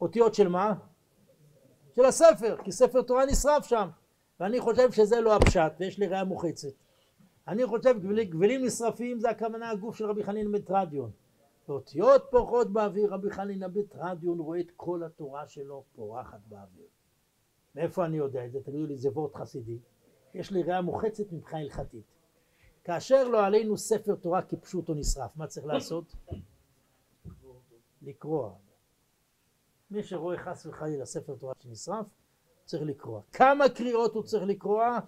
אותיות 0.00 0.34
של 0.34 0.48
מה? 0.48 0.74
של 1.96 2.04
הספר 2.04 2.56
כי 2.64 2.72
ספר 2.72 3.02
תורה 3.02 3.26
נשרף 3.26 3.66
שם. 3.66 3.88
ואני 4.40 4.60
חושב 4.60 4.92
שזה 4.92 5.20
לא 5.20 5.36
הפשט 5.36 5.72
ויש 5.80 5.98
לי 5.98 6.06
ראיה 6.06 6.24
מוחצת. 6.24 6.68
אני 7.48 7.66
חושב 7.66 7.98
גבילים, 7.98 8.30
גבילים 8.30 8.64
נשרפים 8.64 9.20
זה 9.20 9.30
הכוונה 9.30 9.70
הגוף 9.70 9.96
של 9.96 10.06
רבי 10.06 10.24
חנין 10.24 10.52
בטרדיון 10.52 11.10
ואותיות 11.68 12.26
פורחות 12.30 12.72
באוויר 12.72 13.14
רבי 13.14 13.30
חנין 13.30 13.62
בטרדיון 13.72 14.38
רואה 14.38 14.60
את 14.60 14.70
כל 14.76 15.02
התורה 15.02 15.48
שלו 15.48 15.84
פורחת 15.94 16.40
באוויר 16.48 16.86
מאיפה 17.74 18.04
אני 18.04 18.16
יודע 18.16 18.44
את 18.44 18.52
זה? 18.52 18.62
תגידו 18.62 18.86
לי 18.86 18.96
זה 18.96 19.10
וורט 19.10 19.36
חסידי 19.36 19.78
יש 20.34 20.50
לי 20.50 20.62
ראיה 20.62 20.80
מוחצת 20.80 21.32
מבחינה 21.32 21.62
הלכתית 21.62 22.04
כאשר 22.84 23.28
לא 23.28 23.46
עלינו 23.46 23.76
ספר 23.76 24.14
תורה 24.14 24.42
כפשוט 24.42 24.88
או 24.88 24.94
נשרף 24.94 25.36
מה 25.36 25.46
צריך 25.46 25.66
לעשות? 25.66 26.14
לקרוע 28.02 28.54
מי 29.90 30.02
שרואה 30.02 30.38
חס 30.38 30.66
וחלילה 30.66 31.06
ספר 31.06 31.34
תורה 31.36 31.54
שנשרף 31.58 32.06
צריך 32.64 32.82
לקרוע 32.82 33.22
כמה 33.32 33.68
קריאות 33.68 34.14
הוא 34.14 34.22
צריך 34.22 34.44
לקרוע? 34.44 34.98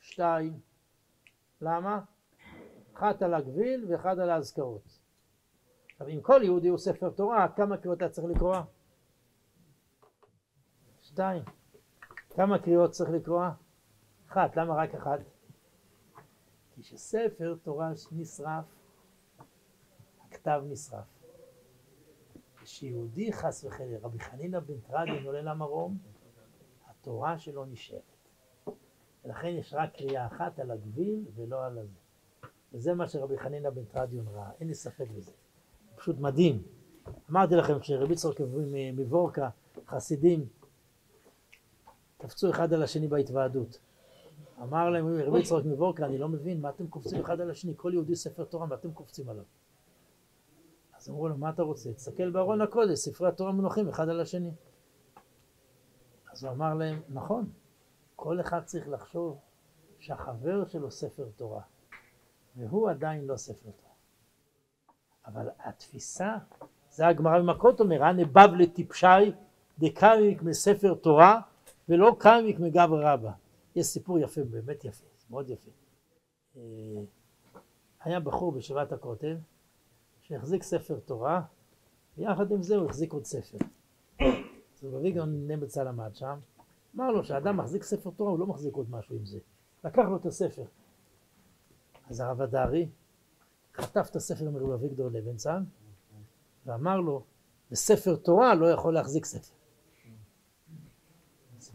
שתיים 0.00 0.60
למה? 1.60 2.00
אחת 2.94 3.22
על 3.22 3.34
הגביל 3.34 3.86
ואחד 3.88 4.18
על 4.18 4.30
האזכרות. 4.30 4.98
עכשיו 5.92 6.08
אם 6.08 6.20
כל 6.20 6.40
יהודי 6.44 6.68
הוא 6.68 6.78
ספר 6.78 7.10
תורה, 7.10 7.48
כמה 7.56 7.76
קריאות 7.76 7.98
אתה 7.98 8.08
צריך 8.08 8.26
לקרוא? 8.26 8.56
שתיים. 11.02 11.42
כמה 12.30 12.58
קריאות 12.58 12.90
צריך 12.90 13.10
לקרוא? 13.10 13.44
אחת. 14.28 14.56
למה 14.56 14.74
רק 14.74 14.94
אחת? 14.94 15.20
כי 16.74 16.82
שספר 16.82 17.56
תורה 17.62 17.92
נשרף, 18.12 18.64
הכתב 20.20 20.62
נשרף. 20.68 21.04
כשיהודי 22.62 23.32
חס 23.32 23.64
וחלילה, 23.64 23.98
רבי 24.02 24.18
חנינא 24.18 24.60
בן 24.60 24.80
טרדין 24.80 25.26
עולה 25.26 25.42
למרום, 25.42 25.98
התורה 26.86 27.38
שלו 27.38 27.64
נשארת. 27.64 28.02
ולכן 29.24 29.48
יש 29.48 29.74
רק 29.74 29.94
קריאה 29.96 30.26
אחת 30.26 30.58
על 30.58 30.70
הגביל 30.70 31.24
ולא 31.34 31.66
על 31.66 31.78
הזה. 31.78 31.98
וזה 32.72 32.94
מה 32.94 33.08
שרבי 33.08 33.38
חנינא 33.38 33.70
בן 33.70 33.84
טרדיון 33.84 34.28
ראה, 34.28 34.50
אין 34.60 34.68
לי 34.68 34.74
ספק 34.74 35.06
בזה. 35.16 35.32
פשוט 35.96 36.18
מדהים. 36.18 36.62
אמרתי 37.30 37.54
לכם 37.54 37.78
כשרבי 37.78 38.14
צחוק 38.14 38.40
מבורקה, 38.92 39.48
חסידים, 39.86 40.48
קפצו 42.20 42.50
אחד 42.50 42.72
על 42.72 42.82
השני 42.82 43.08
בהתוועדות. 43.08 43.78
אמר 44.62 44.90
להם 44.90 45.06
רבי 45.20 45.42
צחוק 45.42 45.64
מבורקה, 45.64 46.06
אני 46.06 46.18
לא 46.18 46.28
מבין, 46.28 46.60
מה 46.60 46.70
אתם 46.70 46.86
קופצים 46.86 47.20
אחד 47.20 47.40
על 47.40 47.50
השני? 47.50 47.72
כל 47.76 47.90
יהודי 47.94 48.16
ספר 48.16 48.44
תורה, 48.44 48.66
מה 48.66 48.74
אתם 48.74 48.92
קופצים 48.92 49.28
עליו? 49.28 49.44
אז 50.96 51.08
אמרו 51.10 51.28
לו, 51.28 51.36
מה 51.36 51.50
אתה 51.50 51.62
רוצה? 51.62 51.92
תסתכל 51.92 52.30
בארון 52.30 52.60
הקודש, 52.60 52.98
ספרי 52.98 53.28
התורה 53.28 53.52
מונחים 53.52 53.88
אחד 53.88 54.08
על 54.08 54.20
השני. 54.20 54.50
אז 56.32 56.44
הוא 56.44 56.52
אמר 56.52 56.74
להם, 56.74 57.00
נכון, 57.08 57.50
כל 58.16 58.40
אחד 58.40 58.64
צריך 58.64 58.88
לחשוב 58.88 59.38
שהחבר 59.98 60.68
שלו 60.68 60.90
ספר 60.90 61.28
תורה, 61.36 61.62
והוא 62.56 62.90
עדיין 62.90 63.26
לא 63.26 63.36
ספר 63.36 63.70
תורה. 63.70 63.94
אבל 65.26 65.48
התפיסה, 65.58 66.36
זה 66.90 67.06
הגמרא 67.06 67.38
במכות 67.38 67.80
אומר, 67.80 68.04
הנה 68.04 68.24
בבלי 68.24 68.66
טיפשי 68.66 69.32
דקמיק 69.78 70.42
מספר 70.42 70.94
תורה 70.94 71.40
ולא 71.90 72.16
קמיק 72.18 72.60
מגבר 72.60 73.12
רבא. 73.12 73.32
יש 73.76 73.86
סיפור 73.86 74.18
יפה, 74.18 74.44
באמת 74.44 74.84
יפה, 74.84 75.06
מאוד 75.30 75.50
יפה. 75.50 75.70
אה, 76.56 76.62
היה 78.00 78.20
בחור 78.20 78.52
בשבעת 78.52 78.92
הכותל 78.92 79.36
שהחזיק 80.20 80.62
ספר 80.62 80.98
תורה 81.04 81.42
ויחד 82.18 82.52
עם 82.52 82.62
זה 82.62 82.76
הוא 82.76 82.86
החזיק 82.86 83.12
עוד 83.12 83.24
ספר. 83.24 83.58
אז 84.20 84.84
רבי 84.84 85.12
גאון 85.12 85.48
נמצא 85.48 85.82
למד 85.82 86.14
שם 86.14 86.38
אמר 86.96 87.10
לו 87.10 87.24
שאדם 87.24 87.56
מחזיק 87.56 87.82
ספר 87.82 88.10
תורה, 88.10 88.30
הוא 88.30 88.38
לא 88.38 88.46
מחזיק 88.46 88.74
עוד 88.74 88.90
משהו 88.90 89.16
עם 89.16 89.26
זה. 89.26 89.38
לקח 89.84 90.02
לו 90.08 90.16
את 90.16 90.26
הספר. 90.26 90.64
אז 92.10 92.20
הרב 92.20 92.40
הדרי 92.40 92.88
חטף 93.74 94.08
את 94.10 94.16
הספר 94.16 94.50
מרב 94.50 94.70
אביגדור 94.70 95.08
לבנצן 95.08 95.64
ואמר 96.66 97.00
לו, 97.00 97.22
בספר 97.70 98.16
תורה 98.16 98.54
לא 98.54 98.66
יכול 98.66 98.94
להחזיק 98.94 99.24
ספר. 99.24 99.59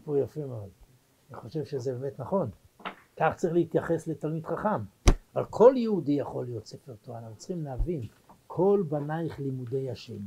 סיפור 0.06 0.18
יפה 0.18 0.46
מאוד. 0.46 0.70
אני 1.30 1.40
חושב 1.40 1.64
שזה 1.64 1.94
באמת 1.94 2.20
נכון. 2.20 2.50
כך 3.16 3.34
צריך 3.36 3.54
להתייחס 3.54 4.06
לתלמיד 4.08 4.46
חכם. 4.46 4.82
אבל 5.34 5.44
כל 5.44 5.74
יהודי 5.76 6.12
יכול 6.12 6.44
להיות 6.44 6.66
ספר 6.66 6.94
תורה, 7.02 7.18
אנחנו 7.18 7.36
צריכים 7.36 7.64
להבין, 7.64 8.00
כל 8.46 8.84
בנייך 8.88 9.38
לימודי 9.38 9.90
השם. 9.90 10.18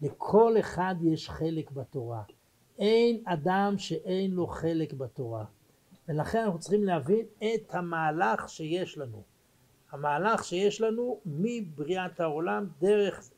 לכל 0.00 0.54
אחד 0.60 0.94
יש 1.02 1.30
חלק 1.30 1.70
בתורה. 1.70 2.22
אין 2.78 3.22
אדם 3.24 3.74
שאין 3.78 4.30
לו 4.30 4.46
חלק 4.46 4.92
בתורה. 4.92 5.44
ולכן 6.08 6.38
אנחנו 6.38 6.58
צריכים 6.58 6.84
להבין 6.84 7.26
את 7.38 7.74
המהלך 7.74 8.48
שיש 8.48 8.98
לנו. 8.98 9.22
המהלך 9.90 10.44
שיש 10.44 10.80
לנו 10.80 11.20
מבריאת 11.26 12.20
העולם 12.20 12.68
דרך, 12.80 13.30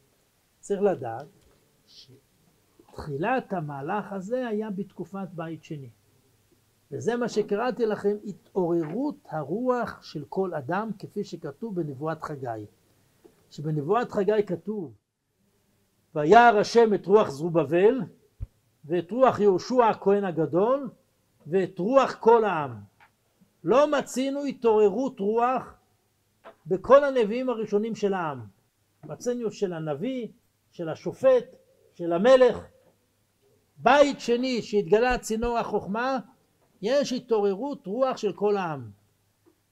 צריך 0.61 0.83
לדעת 0.83 1.27
שתחילת 2.95 3.53
המהלך 3.53 4.13
הזה 4.13 4.49
היה 4.49 4.71
בתקופת 4.71 5.29
בית 5.35 5.65
שני. 5.65 5.91
וזה 6.91 7.17
מה 7.17 7.29
שקראתי 7.29 7.87
לכם, 7.87 8.17
התעוררות 8.25 9.17
הרוח 9.29 10.03
של 10.03 10.25
כל 10.29 10.55
אדם, 10.55 10.91
כפי 10.99 11.25
שכתוב 11.25 11.81
בנבואת 11.81 12.23
חגי. 12.23 12.67
שבנבואת 13.51 14.13
חגי 14.13 14.43
כתוב, 14.47 14.93
וירא 16.15 16.61
השם 16.61 16.95
את 16.95 17.07
רוח 17.07 17.31
זרובבל, 17.31 18.01
ואת 18.85 19.11
רוח 19.11 19.41
יהושע 19.41 19.87
הכהן 19.87 20.25
הגדול, 20.25 20.91
ואת 21.47 21.79
רוח 21.79 22.15
כל 22.21 22.45
העם. 22.45 22.75
לא 23.65 23.99
מצינו 23.99 24.45
התעוררות 24.45 25.21
רוח 25.21 25.75
בכל 26.67 27.05
הנביאים 27.05 27.49
הראשונים 27.49 27.95
של 27.95 28.15
העם. 28.15 28.41
מצינו 29.05 29.51
של 29.51 29.73
הנביא, 29.73 30.29
של 30.71 30.89
השופט, 30.89 31.45
של 31.95 32.13
המלך. 32.13 32.74
בית 33.77 34.21
שני 34.21 34.63
שהתגלה 34.63 35.19
צינור 35.19 35.59
החוכמה, 35.59 36.19
יש 36.83 37.13
התעוררות 37.13 37.87
רוח 37.87 38.17
של 38.17 38.33
כל 38.33 38.57
העם. 38.57 38.91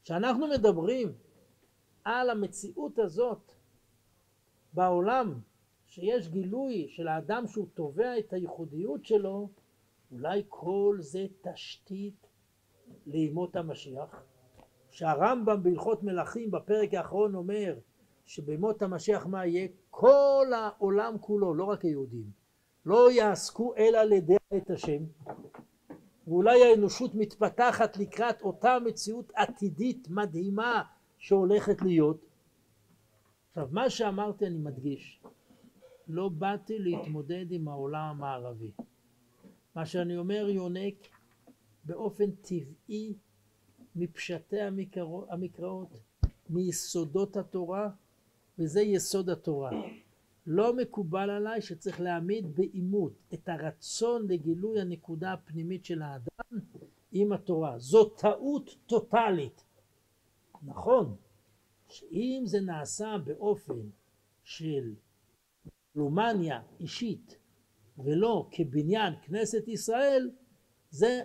כשאנחנו 0.05 0.49
מדברים 0.49 1.13
על 2.05 2.31
המציאות 2.31 2.99
הזאת 2.99 3.53
בעולם, 4.73 5.41
שיש 5.87 6.29
גילוי 6.29 6.87
של 6.89 7.09
האדם 7.09 7.47
שהוא 7.47 7.67
תובע 7.75 8.19
את 8.19 8.33
הייחודיות 8.33 9.05
שלו, 9.07 9.49
אולי 10.13 10.43
כל 10.49 10.97
זה 11.01 11.27
תשתית 11.43 12.27
לימות 13.07 13.57
המשיח? 13.57 14.23
שהרמב"ם 14.91 15.63
בהלכות 15.63 16.03
מלכים 16.03 16.51
בפרק 16.51 16.95
האחרון 16.95 17.35
אומר 17.35 17.79
שבימות 18.27 18.83
המשיח 18.83 19.27
מה 19.27 19.47
יהיה? 19.47 19.69
כל 19.91 20.47
העולם 20.57 21.19
כולו, 21.21 21.55
לא 21.55 21.65
רק 21.65 21.85
היהודים, 21.85 22.42
לא 22.87 23.13
יעסקו 23.13 23.75
אלא 23.77 24.03
לדע 24.03 24.37
את 24.57 24.71
השם 24.71 25.03
ואולי 26.27 26.65
האנושות 26.65 27.15
מתפתחת 27.15 27.97
לקראת 27.97 28.43
אותה 28.43 28.79
מציאות 28.85 29.33
עתידית 29.35 30.09
מדהימה 30.11 30.83
שהולכת 31.19 31.83
להיות. 31.83 32.21
עכשיו 33.49 33.69
מה 33.73 33.91
שאמרתי 33.91 34.47
אני 34.47 34.59
מדגיש, 34.59 35.21
לא 36.09 36.29
באתי 36.29 36.79
להתמודד 36.79 37.47
עם 37.51 37.69
העולם 37.69 38.11
המערבי. 38.11 38.71
מה 39.75 39.87
שאני 39.87 40.17
אומר 40.17 40.49
יונק 40.49 40.95
באופן 41.85 42.31
טבעי 42.31 43.15
מפשטי 43.97 44.61
המקראות, 45.31 45.89
מיסודות 46.51 47.37
התורה, 47.37 47.91
וזה 48.59 48.81
יסוד 48.81 49.31
התורה. 49.31 49.71
לא 50.47 50.77
מקובל 50.77 51.31
עליי 51.31 51.61
שצריך 51.61 52.01
להעמיד 52.01 52.57
בעימות 52.57 53.13
את 53.35 53.49
הרצון 53.49 54.27
לגילוי 54.29 54.81
הנקודה 54.81 55.33
הפנימית 55.33 55.85
של 55.85 56.03
האדם 56.03 56.59
עם 57.13 57.33
התורה. 57.33 57.79
זו 57.79 58.05
טעות 58.05 58.77
טוטאלית. 58.87 59.65
נכון 60.63 61.17
שאם 61.89 62.43
זה 62.47 62.61
נעשה 62.61 63.17
באופן 63.25 63.81
של 64.45 64.95
לומניה 65.95 66.63
אישית 66.81 67.39
ולא 67.99 68.49
כבניין 68.51 69.15
כנסת 69.23 69.69
ישראל, 69.69 70.31
זה 70.91 71.23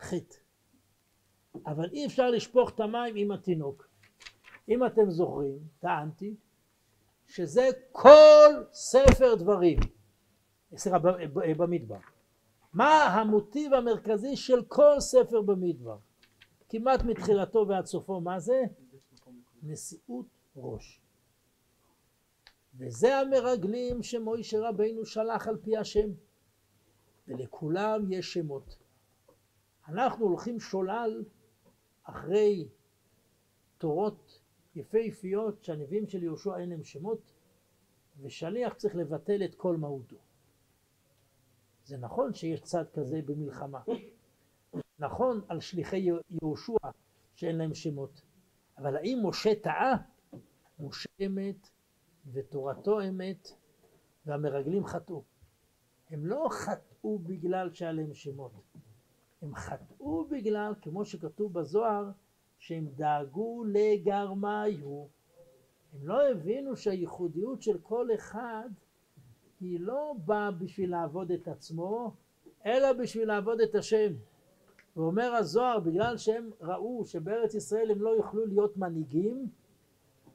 חטא. 0.00 0.36
אבל 1.66 1.90
אי 1.92 2.06
אפשר 2.06 2.30
לשפוך 2.30 2.70
את 2.74 2.80
המים 2.80 3.16
עם 3.16 3.30
התינוק. 3.30 3.88
אם 4.68 4.86
אתם 4.86 5.10
זוכרים, 5.10 5.58
טענתי 5.78 6.36
שזה 7.26 7.68
כל 7.92 8.50
ספר 8.72 9.34
דברים, 9.34 9.78
סליחה, 10.76 10.98
במדבר. 11.56 11.98
מה 12.72 13.04
המוטיב 13.04 13.74
המרכזי 13.74 14.36
של 14.36 14.64
כל 14.68 15.00
ספר 15.00 15.42
במדבר? 15.42 15.96
כמעט 16.68 17.02
מתחילתו 17.02 17.66
ועד 17.68 17.86
סופו, 17.86 18.20
מה 18.20 18.40
זה? 18.40 18.62
נשיאות 19.62 20.26
ראש. 20.56 21.00
וזה 22.78 23.18
המרגלים 23.18 24.02
שמוישה 24.02 24.68
רבינו 24.68 25.06
שלח 25.06 25.48
על 25.48 25.56
פי 25.62 25.76
השם. 25.76 26.08
ולכולם 27.28 28.12
יש 28.12 28.32
שמות. 28.32 28.76
אנחנו 29.88 30.26
הולכים 30.26 30.60
שולל 30.60 31.24
אחרי 32.04 32.68
תורות 33.78 34.40
יפהפיות 34.76 35.64
שהנביאים 35.64 36.06
של 36.06 36.22
יהושע 36.22 36.58
אין 36.58 36.68
להם 36.68 36.84
שמות, 36.84 37.32
ושליח 38.22 38.74
צריך 38.74 38.96
לבטל 38.96 39.44
את 39.44 39.54
כל 39.54 39.76
מהותו. 39.76 40.16
זה 41.84 41.96
נכון 41.96 42.34
שיש 42.34 42.60
צד 42.60 42.84
כזה 42.94 43.20
במלחמה. 43.24 43.80
נכון 44.98 45.40
על 45.48 45.60
שליחי 45.60 46.08
יהושע 46.30 46.76
שאין 47.34 47.56
להם 47.56 47.74
שמות. 47.74 48.22
אבל 48.78 48.96
האם 48.96 49.18
משה 49.24 49.54
טעה? 49.54 49.96
משה 50.80 51.08
אמת 51.26 51.68
ותורתו 52.32 53.00
אמת 53.08 53.48
והמרגלים 54.26 54.86
חטאו. 54.86 55.22
הם 56.10 56.26
לא 56.26 56.48
חטאו 56.50 57.18
בגלל 57.18 57.72
שהיה 57.72 57.92
להם 57.92 58.14
שמות. 58.14 58.52
הם 59.42 59.54
חטאו 59.54 60.24
בגלל, 60.24 60.74
כמו 60.82 61.04
שכתוב 61.04 61.52
בזוהר, 61.52 62.10
שהם 62.58 62.86
דאגו 62.96 63.64
לגרמיו. 63.64 65.06
הם 65.92 66.06
לא 66.08 66.30
הבינו 66.30 66.76
שהייחודיות 66.76 67.62
של 67.62 67.78
כל 67.82 68.08
אחד 68.14 68.68
היא 69.60 69.80
לא 69.80 70.14
באה 70.24 70.50
בשביל 70.50 70.90
לעבוד 70.90 71.30
את 71.30 71.48
עצמו, 71.48 72.12
אלא 72.66 72.92
בשביל 72.92 73.28
לעבוד 73.28 73.60
את 73.60 73.74
השם. 73.74 74.12
ואומר 74.96 75.34
הזוהר, 75.34 75.80
בגלל 75.80 76.16
שהם 76.16 76.50
ראו 76.60 77.04
שבארץ 77.04 77.54
ישראל 77.54 77.90
הם 77.90 78.02
לא 78.02 78.10
יוכלו 78.10 78.46
להיות 78.46 78.76
מנהיגים, 78.76 79.48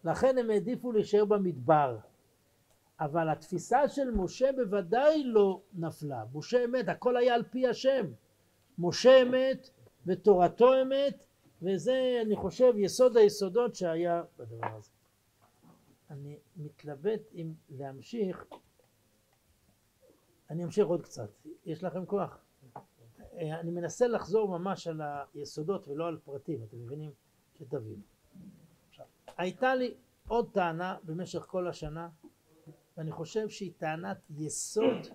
לכן 0.04 0.38
הם 0.38 0.50
העדיפו 0.50 0.92
להישאר 0.92 1.26
במדבר. 1.26 1.98
אבל 3.00 3.30
התפיסה 3.30 3.90
של 3.90 4.12
משה 4.12 4.50
בוודאי 4.56 5.24
לא 5.24 5.62
נפלה. 5.74 6.24
משה 6.34 6.66
אמת, 6.66 6.90
הכל 6.90 7.18
היה 7.18 7.36
על 7.36 7.44
פי 7.44 7.68
השם. 7.68 8.06
משה 8.80 9.22
אמת 9.22 9.70
ותורתו 10.06 10.82
אמת, 10.82 11.24
וזה 11.62 12.22
אני 12.26 12.36
חושב 12.36 12.74
יסוד 12.78 13.18
היסודות 13.18 13.76
שהיה 13.76 14.24
בדבר 14.38 14.76
הזה. 14.76 14.92
אני 16.10 16.40
מתלבט 16.56 17.22
אם 17.34 17.54
להמשיך, 17.70 18.46
אני 20.50 20.64
אמשיך 20.64 20.88
עוד 20.88 21.02
קצת, 21.02 21.30
יש 21.66 21.84
לכם 21.84 22.06
כוח? 22.06 22.46
אני 23.34 23.72
מנסה 23.72 24.08
לחזור 24.08 24.58
ממש 24.58 24.88
על 24.88 25.02
היסודות 25.34 25.88
ולא 25.88 26.08
על 26.08 26.18
פרטים, 26.24 26.64
אתם 26.64 26.78
מבינים? 26.78 27.12
שתבינו. 27.60 28.02
הייתה 29.38 29.76
לי 29.76 29.94
עוד 30.28 30.50
טענה 30.54 30.98
במשך 31.04 31.40
כל 31.40 31.68
השנה, 31.68 32.10
ואני 32.98 33.12
חושב 33.12 33.50
שהיא 33.50 33.72
טענת 33.78 34.18
יסוד 34.30 35.08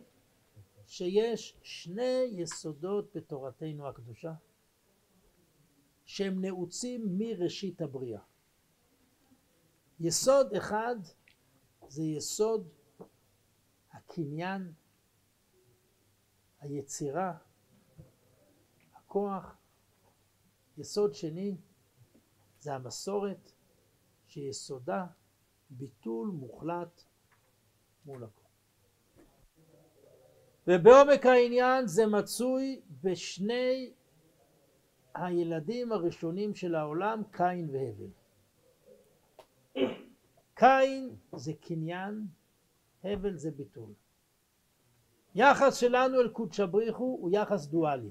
שיש 0.86 1.56
שני 1.62 2.28
יסודות 2.30 3.16
בתורתנו 3.16 3.88
הקדושה 3.88 4.32
שהם 6.06 6.40
נעוצים 6.40 7.18
מראשית 7.18 7.80
הבריאה. 7.80 8.20
יסוד 10.00 10.54
אחד 10.54 10.96
זה 11.88 12.02
יסוד 12.02 12.68
הקניין, 13.92 14.72
היצירה, 16.60 17.36
הכוח. 18.94 19.56
יסוד 20.78 21.14
שני 21.14 21.56
זה 22.58 22.74
המסורת 22.74 23.52
שיסודה 24.26 25.06
ביטול 25.70 26.28
מוחלט 26.28 27.02
מול 28.06 28.24
הכל. 28.24 28.42
ובעומק 30.66 31.26
העניין 31.26 31.86
זה 31.86 32.06
מצוי 32.06 32.80
בשני 33.02 33.92
הילדים 35.18 35.92
הראשונים 35.92 36.54
של 36.54 36.74
העולם, 36.74 37.22
קין 37.32 37.68
והבל. 37.72 38.10
קין 40.54 41.16
זה 41.36 41.52
קניין, 41.60 42.26
הבל 43.04 43.36
זה 43.36 43.50
ביטול. 43.50 43.92
יחס 45.34 45.76
שלנו 45.76 46.20
אל 46.20 46.28
קודשא 46.28 46.66
בריחו 46.66 47.04
הוא 47.04 47.30
יחס 47.32 47.66
דואלי. 47.66 48.10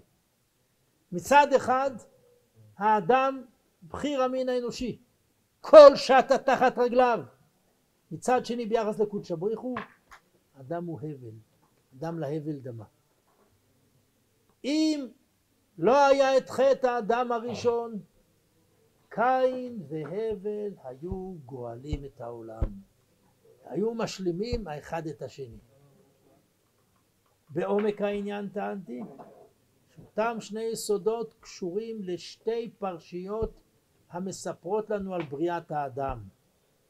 מצד 1.11 1.47
אחד 1.55 1.91
האדם 2.77 3.43
בחיר 3.87 4.21
המין 4.21 4.49
האנושי, 4.49 4.99
כל 5.61 5.95
שטה 5.95 6.37
תחת 6.37 6.77
רגליו. 6.77 7.19
מצד 8.11 8.45
שני 8.45 8.65
ביחס 8.65 8.99
לקודש 8.99 9.31
הבריחו, 9.31 9.75
אדם 10.59 10.85
הוא 10.85 10.99
הבל, 10.99 11.35
אדם 11.97 12.19
להבל 12.19 12.59
דמה. 12.59 12.85
אם 14.63 15.07
לא 15.77 16.05
היה 16.05 16.37
את 16.37 16.49
חטא 16.49 16.87
האדם 16.87 17.31
הראשון, 17.31 17.99
קין 19.09 19.83
והבל 19.87 20.73
היו 20.83 21.33
גואלים 21.45 22.05
את 22.05 22.21
העולם. 22.21 22.63
היו 23.65 23.93
משלימים 23.93 24.67
האחד 24.67 25.07
את 25.07 25.21
השני. 25.21 25.57
בעומק 27.49 28.01
העניין 28.01 28.49
טענתי 28.49 29.01
שאותם 29.95 30.37
שני 30.39 30.63
יסודות 30.63 31.33
קשורים 31.39 31.97
לשתי 32.01 32.69
פרשיות 32.79 33.53
המספרות 34.09 34.89
לנו 34.89 35.13
על 35.13 35.23
בריאת 35.23 35.71
האדם, 35.71 36.23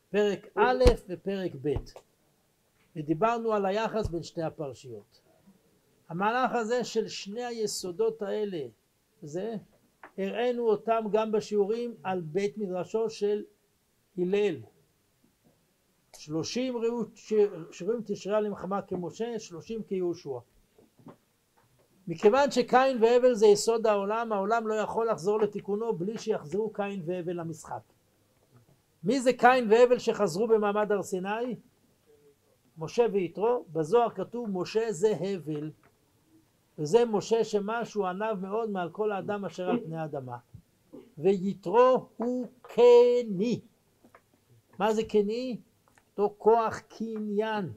פרק 0.09 0.47
א' 0.55 0.83
ופרק 1.07 1.51
ב', 1.61 1.73
ודיברנו 2.95 3.53
על 3.53 3.65
היחס 3.65 4.07
בין 4.07 4.23
שתי 4.23 4.41
הפרשיות. 4.43 5.24
המהלך 6.09 6.51
הזה 6.55 6.83
של 6.83 7.07
שני 7.07 7.43
היסודות 7.43 8.21
האלה, 8.21 8.67
זה 9.21 9.55
הראינו 10.17 10.69
אותם 10.69 11.03
גם 11.11 11.31
בשיעורים 11.31 11.95
על 12.03 12.21
בית 12.21 12.57
מדרשו 12.57 13.09
של 13.09 13.43
הלל. 14.17 14.55
שלושים 16.17 16.75
שירים 17.71 18.01
תשרה 18.05 18.41
למלחמה 18.41 18.81
כמשה, 18.81 19.39
שלושים 19.39 19.83
כיהושע. 19.83 20.39
מכיוון 22.07 22.51
שקין 22.51 23.03
והבל 23.03 23.33
זה 23.33 23.47
יסוד 23.47 23.87
העולם, 23.87 24.33
העולם 24.33 24.67
לא 24.67 24.73
יכול 24.73 25.09
לחזור 25.09 25.39
לתיקונו 25.39 25.93
בלי 25.93 26.17
שיחזרו 26.17 26.73
קין 26.73 27.01
והבל 27.05 27.39
למשחק. 27.39 27.81
מי 29.03 29.21
זה 29.21 29.33
קין 29.33 29.71
והבל 29.71 29.99
שחזרו 29.99 30.47
במעמד 30.47 30.91
הר 30.91 31.03
סיני? 31.03 31.55
משה 32.77 33.05
ויתרו, 33.11 33.65
בזוהר 33.73 34.09
כתוב 34.09 34.49
משה 34.49 34.91
זה 34.91 35.13
הבל, 35.21 35.71
וזה 36.79 37.05
משה 37.05 37.43
שמשהו 37.43 38.05
ענב 38.05 38.39
מאוד 38.41 38.69
מעל 38.69 38.89
כל 38.89 39.11
האדם 39.11 39.45
אשר 39.45 39.69
על 39.69 39.79
פני 39.79 39.97
האדמה. 39.97 40.37
ויתרו 41.17 42.09
הוא 42.17 42.47
קני. 42.61 43.61
מה 44.79 44.93
זה 44.93 45.03
קני? 45.03 45.57
אותו 46.09 46.35
כוח 46.37 46.79
קניין. 46.79 47.73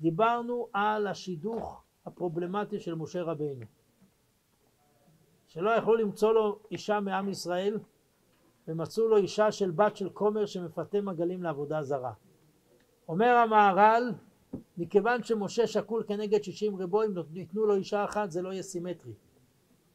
דיברנו 0.00 0.68
על 0.72 1.06
השידוך 1.06 1.82
הפרובלמטי 2.06 2.80
של 2.80 2.94
משה 2.94 3.22
רבינו. 3.22 3.66
שלא 5.46 5.70
יכלו 5.70 5.94
למצוא 5.94 6.32
לו 6.32 6.58
אישה 6.70 7.00
מעם 7.00 7.28
ישראל 7.28 7.78
ומצאו 8.68 9.08
לו 9.08 9.16
אישה 9.16 9.52
של 9.52 9.70
בת 9.70 9.96
של 9.96 10.10
כומר 10.10 10.46
שמפתה 10.46 11.00
מגלים 11.00 11.42
לעבודה 11.42 11.82
זרה. 11.82 12.12
אומר 13.08 13.36
המהר"ל 13.36 14.12
מכיוון 14.76 15.22
שמשה 15.22 15.66
שקול 15.66 16.04
כנגד 16.06 16.42
שישים 16.42 16.76
ריבו 16.76 17.02
אם 17.02 17.12
ייתנו 17.34 17.66
לו 17.66 17.74
אישה 17.74 18.04
אחת 18.04 18.30
זה 18.30 18.42
לא 18.42 18.52
יהיה 18.52 18.62
סימטרי. 18.62 19.12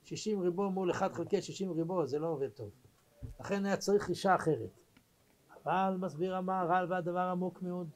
שישים 0.04 0.42
ריבו 0.42 0.70
מול 0.70 0.92
אחד 0.92 1.14
חלקי 1.14 1.42
שישים 1.42 1.72
ריבו 1.72 2.06
זה 2.06 2.20
לא 2.20 2.28
עובד 2.28 2.50
טוב. 2.50 2.70
לכן 3.40 3.66
היה 3.66 3.78
צריך 3.78 4.10
אישה 4.10 4.36
אחרת. 4.36 4.70
אבל 5.64 5.98
מסביר 6.00 6.36
המהר"ל 6.36 6.86
והדבר 6.90 7.20
עמוק 7.20 7.62
מאוד. 7.62 7.90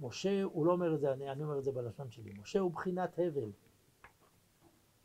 משה 0.00 0.42
הוא 0.42 0.66
לא 0.66 0.72
אומר 0.72 0.94
את 0.94 1.00
זה, 1.00 1.12
אני, 1.12 1.30
אני 1.30 1.42
אומר 1.42 1.58
את 1.58 1.64
זה 1.64 1.72
בלשון 1.72 2.10
שלי. 2.10 2.32
משה 2.42 2.58
הוא 2.58 2.70
בחינת 2.70 3.18
הבל. 3.18 3.50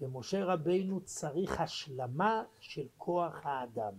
ומשה 0.02 0.46
רבינו 0.46 1.02
צריך 1.02 1.62
השלמה 1.62 2.44
של 2.60 2.88
כוח 2.98 3.42
האדם. 3.44 3.94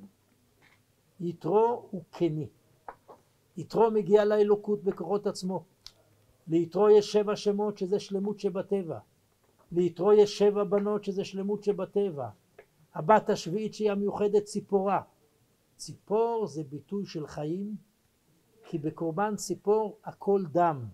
יתרו 1.21 1.89
הוא 1.91 2.03
כני. 2.13 2.49
יתרו 3.57 3.91
מגיע 3.91 4.25
לאלוקות 4.25 4.85
בכוחות 4.85 5.27
עצמו. 5.27 5.65
ליתרו 6.49 6.91
יש 6.91 7.13
שבע 7.13 7.37
שמות 7.37 7.79
שזה 7.79 8.01
שלמות 8.01 8.41
שבטבע. 8.41 8.99
ליתרו 9.73 10.13
יש 10.13 10.39
שבע 10.39 10.65
בנות 10.65 11.05
שזה 11.05 11.25
שלמות 11.25 11.65
שבטבע. 11.65 12.29
הבת 12.95 13.31
השביעית 13.31 13.75
שהיא 13.75 13.91
המיוחדת 13.91 14.45
ציפורה. 14.45 15.03
ציפור 15.77 16.47
זה 16.47 16.65
ביטוי 16.65 17.07
של 17.07 17.27
חיים, 17.27 17.77
כי 18.65 18.79
בקורבן 18.79 19.37
ציפור 19.37 19.99
הכל 20.05 20.43
דם. 20.53 20.85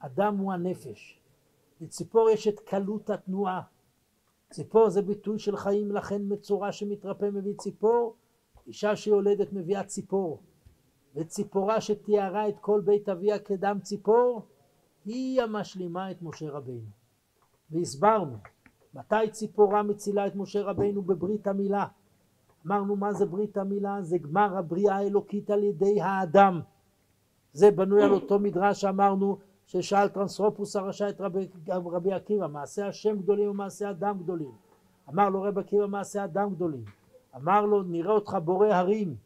הדם 0.00 0.36
הוא 0.38 0.52
הנפש. 0.52 1.20
לציפור 1.80 2.30
יש 2.30 2.48
את 2.48 2.60
קלות 2.60 3.10
התנועה. 3.10 3.62
ציפור 4.50 4.90
זה 4.90 5.02
ביטוי 5.02 5.38
של 5.38 5.56
חיים, 5.56 5.92
לכן 5.92 6.22
מצורע 6.28 6.72
שמתרפא 6.72 7.24
מביא 7.32 7.54
ציפור, 7.58 8.16
אישה 8.66 8.96
שיולדת 8.96 9.52
מביאה 9.52 9.84
ציפור. 9.84 10.40
וציפורה 11.14 11.80
שתיארה 11.80 12.48
את 12.48 12.58
כל 12.60 12.80
בית 12.84 13.08
אביה 13.08 13.38
כדם 13.38 13.78
ציפור, 13.82 14.42
היא 15.04 15.42
המשלימה 15.42 16.10
את 16.10 16.22
משה 16.22 16.50
רבינו. 16.50 16.88
והסברנו 17.70 18.36
מתי 18.94 19.30
ציפורה 19.30 19.82
מצילה 19.82 20.26
את 20.26 20.36
משה 20.36 20.62
רבינו 20.62 21.02
בברית 21.02 21.46
המילה. 21.46 21.86
אמרנו 22.66 22.96
מה 22.96 23.12
זה 23.12 23.26
ברית 23.26 23.56
המילה? 23.56 24.02
זה 24.02 24.18
גמר 24.18 24.58
הבריאה 24.58 24.96
האלוקית 24.96 25.50
על 25.50 25.64
ידי 25.64 26.00
האדם. 26.00 26.60
זה 27.52 27.70
בנוי 27.70 28.02
על 28.02 28.12
אותו 28.12 28.38
מדרש 28.38 28.80
שאמרנו 28.80 29.38
ששאל 29.66 30.08
טרנסרופוס 30.08 30.76
הרשע 30.76 31.08
את 31.08 31.20
רבי, 31.20 31.48
רבי 31.68 32.12
עקיבא, 32.12 32.46
מעשה 32.46 32.88
השם 32.88 33.18
גדולים 33.18 33.50
ומעשה 33.50 33.90
אדם 33.90 34.18
גדולים. 34.18 34.52
אמר 35.08 35.28
לו 35.28 35.42
רבי 35.42 35.60
עקיבא 35.60 35.86
מעשה 35.86 36.24
אדם 36.24 36.54
גדולים. 36.54 36.84
אמר 37.36 37.66
לו 37.66 37.82
נראה 37.82 38.12
אותך 38.12 38.36
בורא 38.44 38.66
הרים. 38.66 39.16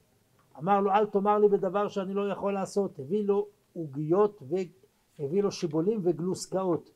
אמר 0.59 0.81
לו 0.81 0.91
אל 0.91 1.07
תאמר 1.07 1.39
לי 1.39 1.49
בדבר 1.49 1.89
שאני 1.89 2.15
לא 2.15 2.29
יכול 2.29 2.53
לעשות. 2.55 2.99
הביא 2.99 3.25
לו 3.25 3.47
עוגיות 3.73 4.43
והביא 5.19 5.43
לו 5.43 5.53
שיבולים 5.53 6.01
וגלוסקאות. 6.05 6.91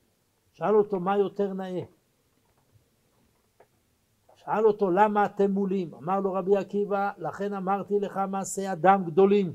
שאל 0.53 0.77
אותו 0.77 1.01
מה 1.01 1.19
יותר 1.19 1.53
נאה. 1.53 1.83
שאל 4.37 4.67
אותו 4.67 4.91
למה 4.91 5.27
אתם 5.27 5.51
מולים? 5.51 5.95
אמר 5.95 6.21
לו 6.21 6.33
רבי 6.33 6.57
עקיבא 6.57 7.11
לכן 7.19 7.55
אמרתי 7.55 8.01
לך 8.01 8.21
מעשה 8.29 8.73
אדם 8.73 9.05
גדולים. 9.05 9.53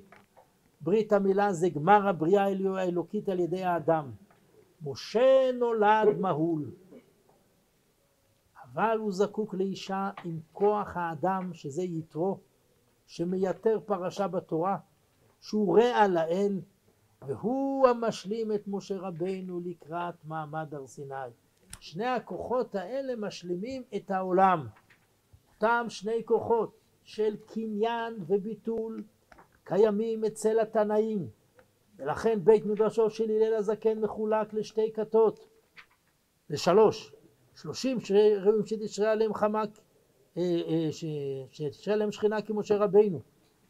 ברית 0.82 1.14
המילה 1.14 1.54
זה 1.54 1.70
גמר 1.70 2.08
הבריאה 2.08 2.46
האלוקית 2.78 3.30
על 3.30 3.40
ידי 3.40 3.64
האדם. 3.64 4.12
משה 4.86 5.52
נולד 5.60 6.20
מהול, 6.20 6.72
אבל 8.64 8.98
הוא 8.98 9.12
זקוק 9.12 9.54
לאישה 9.54 10.10
עם 10.26 10.40
כוח 10.54 10.98
האדם 10.98 11.54
שזה 11.54 11.84
יתרו, 11.84 12.40
שמייתר 13.08 13.80
פרשה 13.86 14.28
בתורה, 14.28 14.78
שהוא 15.42 15.80
רע 15.80 16.08
לאל, 16.08 16.62
והוא 17.22 17.88
המשלים 17.88 18.52
את 18.52 18.64
משה 18.68 18.98
רבינו 18.98 19.60
לקראת 19.66 20.16
מעמד 20.26 20.74
הר 20.74 20.88
סיני. 20.88 21.16
שני 21.80 22.06
הכוחות 22.06 22.76
האלה 22.76 23.16
משלימים 23.16 23.84
את 23.96 24.12
העולם. 24.12 24.68
אותם 25.56 25.86
שני 25.90 26.22
כוחות 26.26 26.78
של 27.04 27.36
קניין 27.46 28.14
וביטול 28.28 29.04
קיימים 29.64 30.26
אצל 30.26 30.60
התנאים 30.60 31.30
ולכן 31.96 32.40
בית 32.44 32.66
מדרשו 32.66 33.10
של 33.10 33.30
הלל 33.30 33.54
הזקן 33.54 34.00
מחולק 34.00 34.54
לשתי 34.54 34.92
כתות 34.94 35.48
לשלוש 36.50 37.14
שלושים 37.56 37.98
ראויים 38.42 38.66
שתשרה 38.66 39.12
עליהם 39.12 39.34
חמק 39.34 39.70
עליהם 41.92 42.12
שכינה 42.12 42.42
כמשה 42.42 42.78
רבינו. 42.78 43.20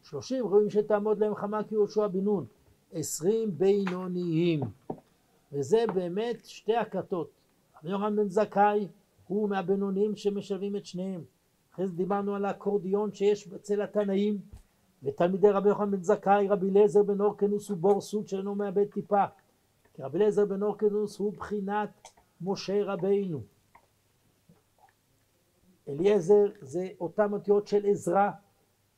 שלושים 0.03 0.45
ראויים 0.45 0.69
שתעמוד 0.69 1.19
להם 1.19 1.35
חמה 1.35 1.63
כיהושע 1.63 2.07
בן 2.07 2.19
נון. 2.19 2.45
עשרים 2.91 3.57
בינוניים. 3.57 4.61
וזה 5.51 5.85
באמת 5.93 6.45
שתי 6.45 6.75
הכתות. 6.75 7.29
רבי 7.79 7.91
יורם 7.91 8.15
בן 8.15 8.29
זכאי 8.29 8.87
הוא 9.27 9.49
מהבינוניים 9.49 10.15
שמשלבים 10.15 10.75
את 10.75 10.85
שניהם. 10.85 11.23
אחרי 11.73 11.87
זה 11.87 11.93
דיברנו 11.93 12.35
על 12.35 12.45
האקורדיון 12.45 13.13
שיש 13.13 13.47
אצל 13.53 13.81
התנאים. 13.81 14.37
ותלמידי 15.03 15.49
רבי 15.49 15.69
יוחנן 15.69 15.91
בן 15.91 16.03
זכאי, 16.03 16.47
רבי 16.47 16.69
אליעזר 16.69 17.03
בן 17.03 17.21
אורקנוס 17.21 17.69
הוא 17.69 17.77
בור 17.77 18.01
סוד 18.01 18.27
שאינו 18.27 18.55
מאבד 18.55 18.85
טיפה. 18.85 19.23
כי 19.93 20.01
רבי 20.01 20.17
אליעזר 20.17 20.45
בן 20.45 20.63
אורקנוס 20.63 21.19
הוא 21.19 21.33
בחינת 21.33 21.89
משה 22.41 22.83
רבינו. 22.83 23.41
אליעזר 25.89 26.45
זה 26.61 26.87
אותן 26.99 27.33
אותיות 27.33 27.67
של 27.67 27.85
עזרא 27.85 28.29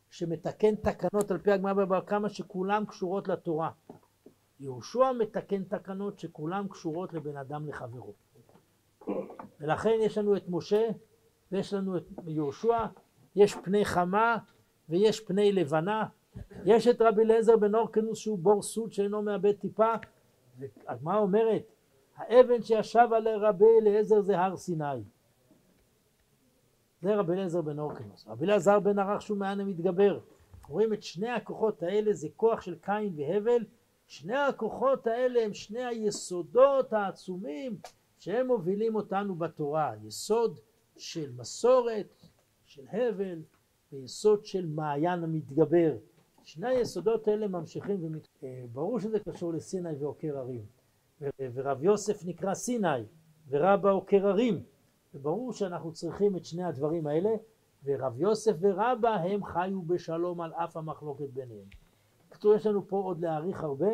שמתקן 0.10 0.76
תקנות 0.76 1.32
על 1.32 1.38
פי 1.38 1.52
הגמרא 1.52 1.74
בבר 1.74 2.02
קמא 2.02 2.30
שכולם 2.30 2.86
קשורות 2.86 3.28
לתורה. 3.28 3.72
יהושע 4.60 5.12
מתקן 5.12 5.64
תקנות 5.64 6.20
שכולם 6.20 6.68
קשורות 6.68 7.14
לבן 7.14 7.38
אדם 7.38 7.68
לחברו. 7.68 8.14
ולכן 9.60 9.98
יש 10.02 10.18
לנו 10.18 10.38
את 10.38 10.44
משה 10.50 10.90
ויש 11.52 11.74
לנו 11.74 11.98
את 11.98 12.04
יהושע, 12.28 12.86
יש 13.36 13.56
פני 13.56 13.86
חמה 13.86 14.38
ויש 14.90 15.20
פני 15.20 15.52
לבנה. 15.52 16.06
יש 16.66 16.88
את 16.88 17.02
רבי 17.02 17.22
אליעזר 17.22 17.58
בן 17.58 17.76
אורקנוס 17.76 18.18
שהוא 18.18 18.40
בור 18.40 18.62
סוד 18.62 18.94
שאינו 18.94 19.22
מאבד 19.22 19.52
טיפה. 19.52 19.94
והגמרא 20.60 21.18
אומרת, 21.18 21.64
האבן 22.16 22.62
שישב 22.62 23.08
עליה 23.12 23.38
רבי 23.38 23.66
אליעזר 23.82 24.22
זה 24.22 24.40
הר 24.40 24.58
סיני. 24.58 25.04
זה 27.02 27.16
רבי 27.16 27.34
אליעזר 27.34 27.62
בן 27.62 27.80
אורקנוס. 27.80 28.28
רבי 28.28 28.46
אלעזר 28.46 28.80
בן 28.80 29.00
ערך 29.00 29.22
שהוא 29.22 29.38
מען 29.38 29.60
המתגבר. 29.60 30.20
רואים 30.68 30.94
את 30.94 31.04
שני 31.04 31.30
הכוחות 31.30 31.84
האלה 31.84 32.14
זה 32.14 32.28
כוח 32.36 32.62
של 32.62 32.76
קין 32.82 33.14
והבל. 33.16 33.64
שני 34.08 34.38
הכוחות 34.38 35.08
האלה 35.08 35.46
הם 35.46 35.54
שני 35.54 35.86
היסודות 35.86 36.94
העצומים 36.94 37.78
שהם 38.20 38.48
מובילים 38.48 38.96
אותנו 38.96 39.36
בתורה. 39.36 39.94
יסוד 40.04 40.60
של 40.98 41.32
מסורת, 41.38 42.26
של 42.66 42.84
הבל, 42.92 43.42
ויסוד 43.92 44.46
של 44.46 44.66
מעיין 44.66 45.24
המתגבר. 45.24 45.96
שני 46.44 46.68
היסודות 46.68 47.28
האלה 47.28 47.48
ממשיכים 47.48 48.04
ומת... 48.04 48.28
אה, 48.44 48.64
ברור 48.72 49.00
שזה 49.00 49.20
קשור 49.20 49.54
לסיני 49.54 49.96
ועוקר 50.00 50.38
הרים. 50.38 50.66
ורב 51.40 51.84
יוסף 51.84 52.26
נקרא 52.26 52.54
סיני 52.54 53.04
ורבא 53.50 53.92
עוקר 53.92 54.28
הרים. 54.28 54.64
וברור 55.14 55.54
שאנחנו 55.54 55.94
צריכים 55.94 56.36
את 56.36 56.46
שני 56.46 56.64
הדברים 56.64 57.08
האלה 57.08 57.30
ורב 57.84 58.20
יוסף 58.22 58.54
ורבא 58.60 59.10
הם 59.10 59.44
חיו 59.44 59.82
בשלום 59.82 60.42
על 60.42 60.54
אף 60.54 60.78
המחלוקת 60.78 61.30
ביניהם. 61.30 61.68
כתוב 62.32 62.56
יש 62.56 62.66
לנו 62.66 62.88
פה 62.88 62.98
עוד 62.98 63.22
להעריך 63.22 63.64
הרבה, 63.64 63.90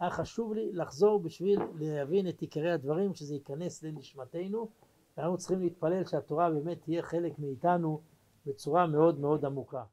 היה 0.00 0.10
חשוב 0.10 0.54
לי 0.54 0.72
לחזור 0.72 1.20
בשביל 1.20 1.60
להבין 1.74 2.28
את 2.28 2.40
עיקרי 2.40 2.70
הדברים, 2.70 3.14
שזה 3.14 3.34
ייכנס 3.34 3.82
לנשמתנו, 3.82 4.68
ואנחנו 5.16 5.38
צריכים 5.38 5.60
להתפלל 5.60 6.04
שהתורה 6.04 6.50
באמת 6.50 6.82
תהיה 6.82 7.02
חלק 7.02 7.38
מאיתנו 7.38 8.00
בצורה 8.46 8.86
מאוד 8.86 9.20
מאוד 9.20 9.44
עמוקה. 9.44 9.84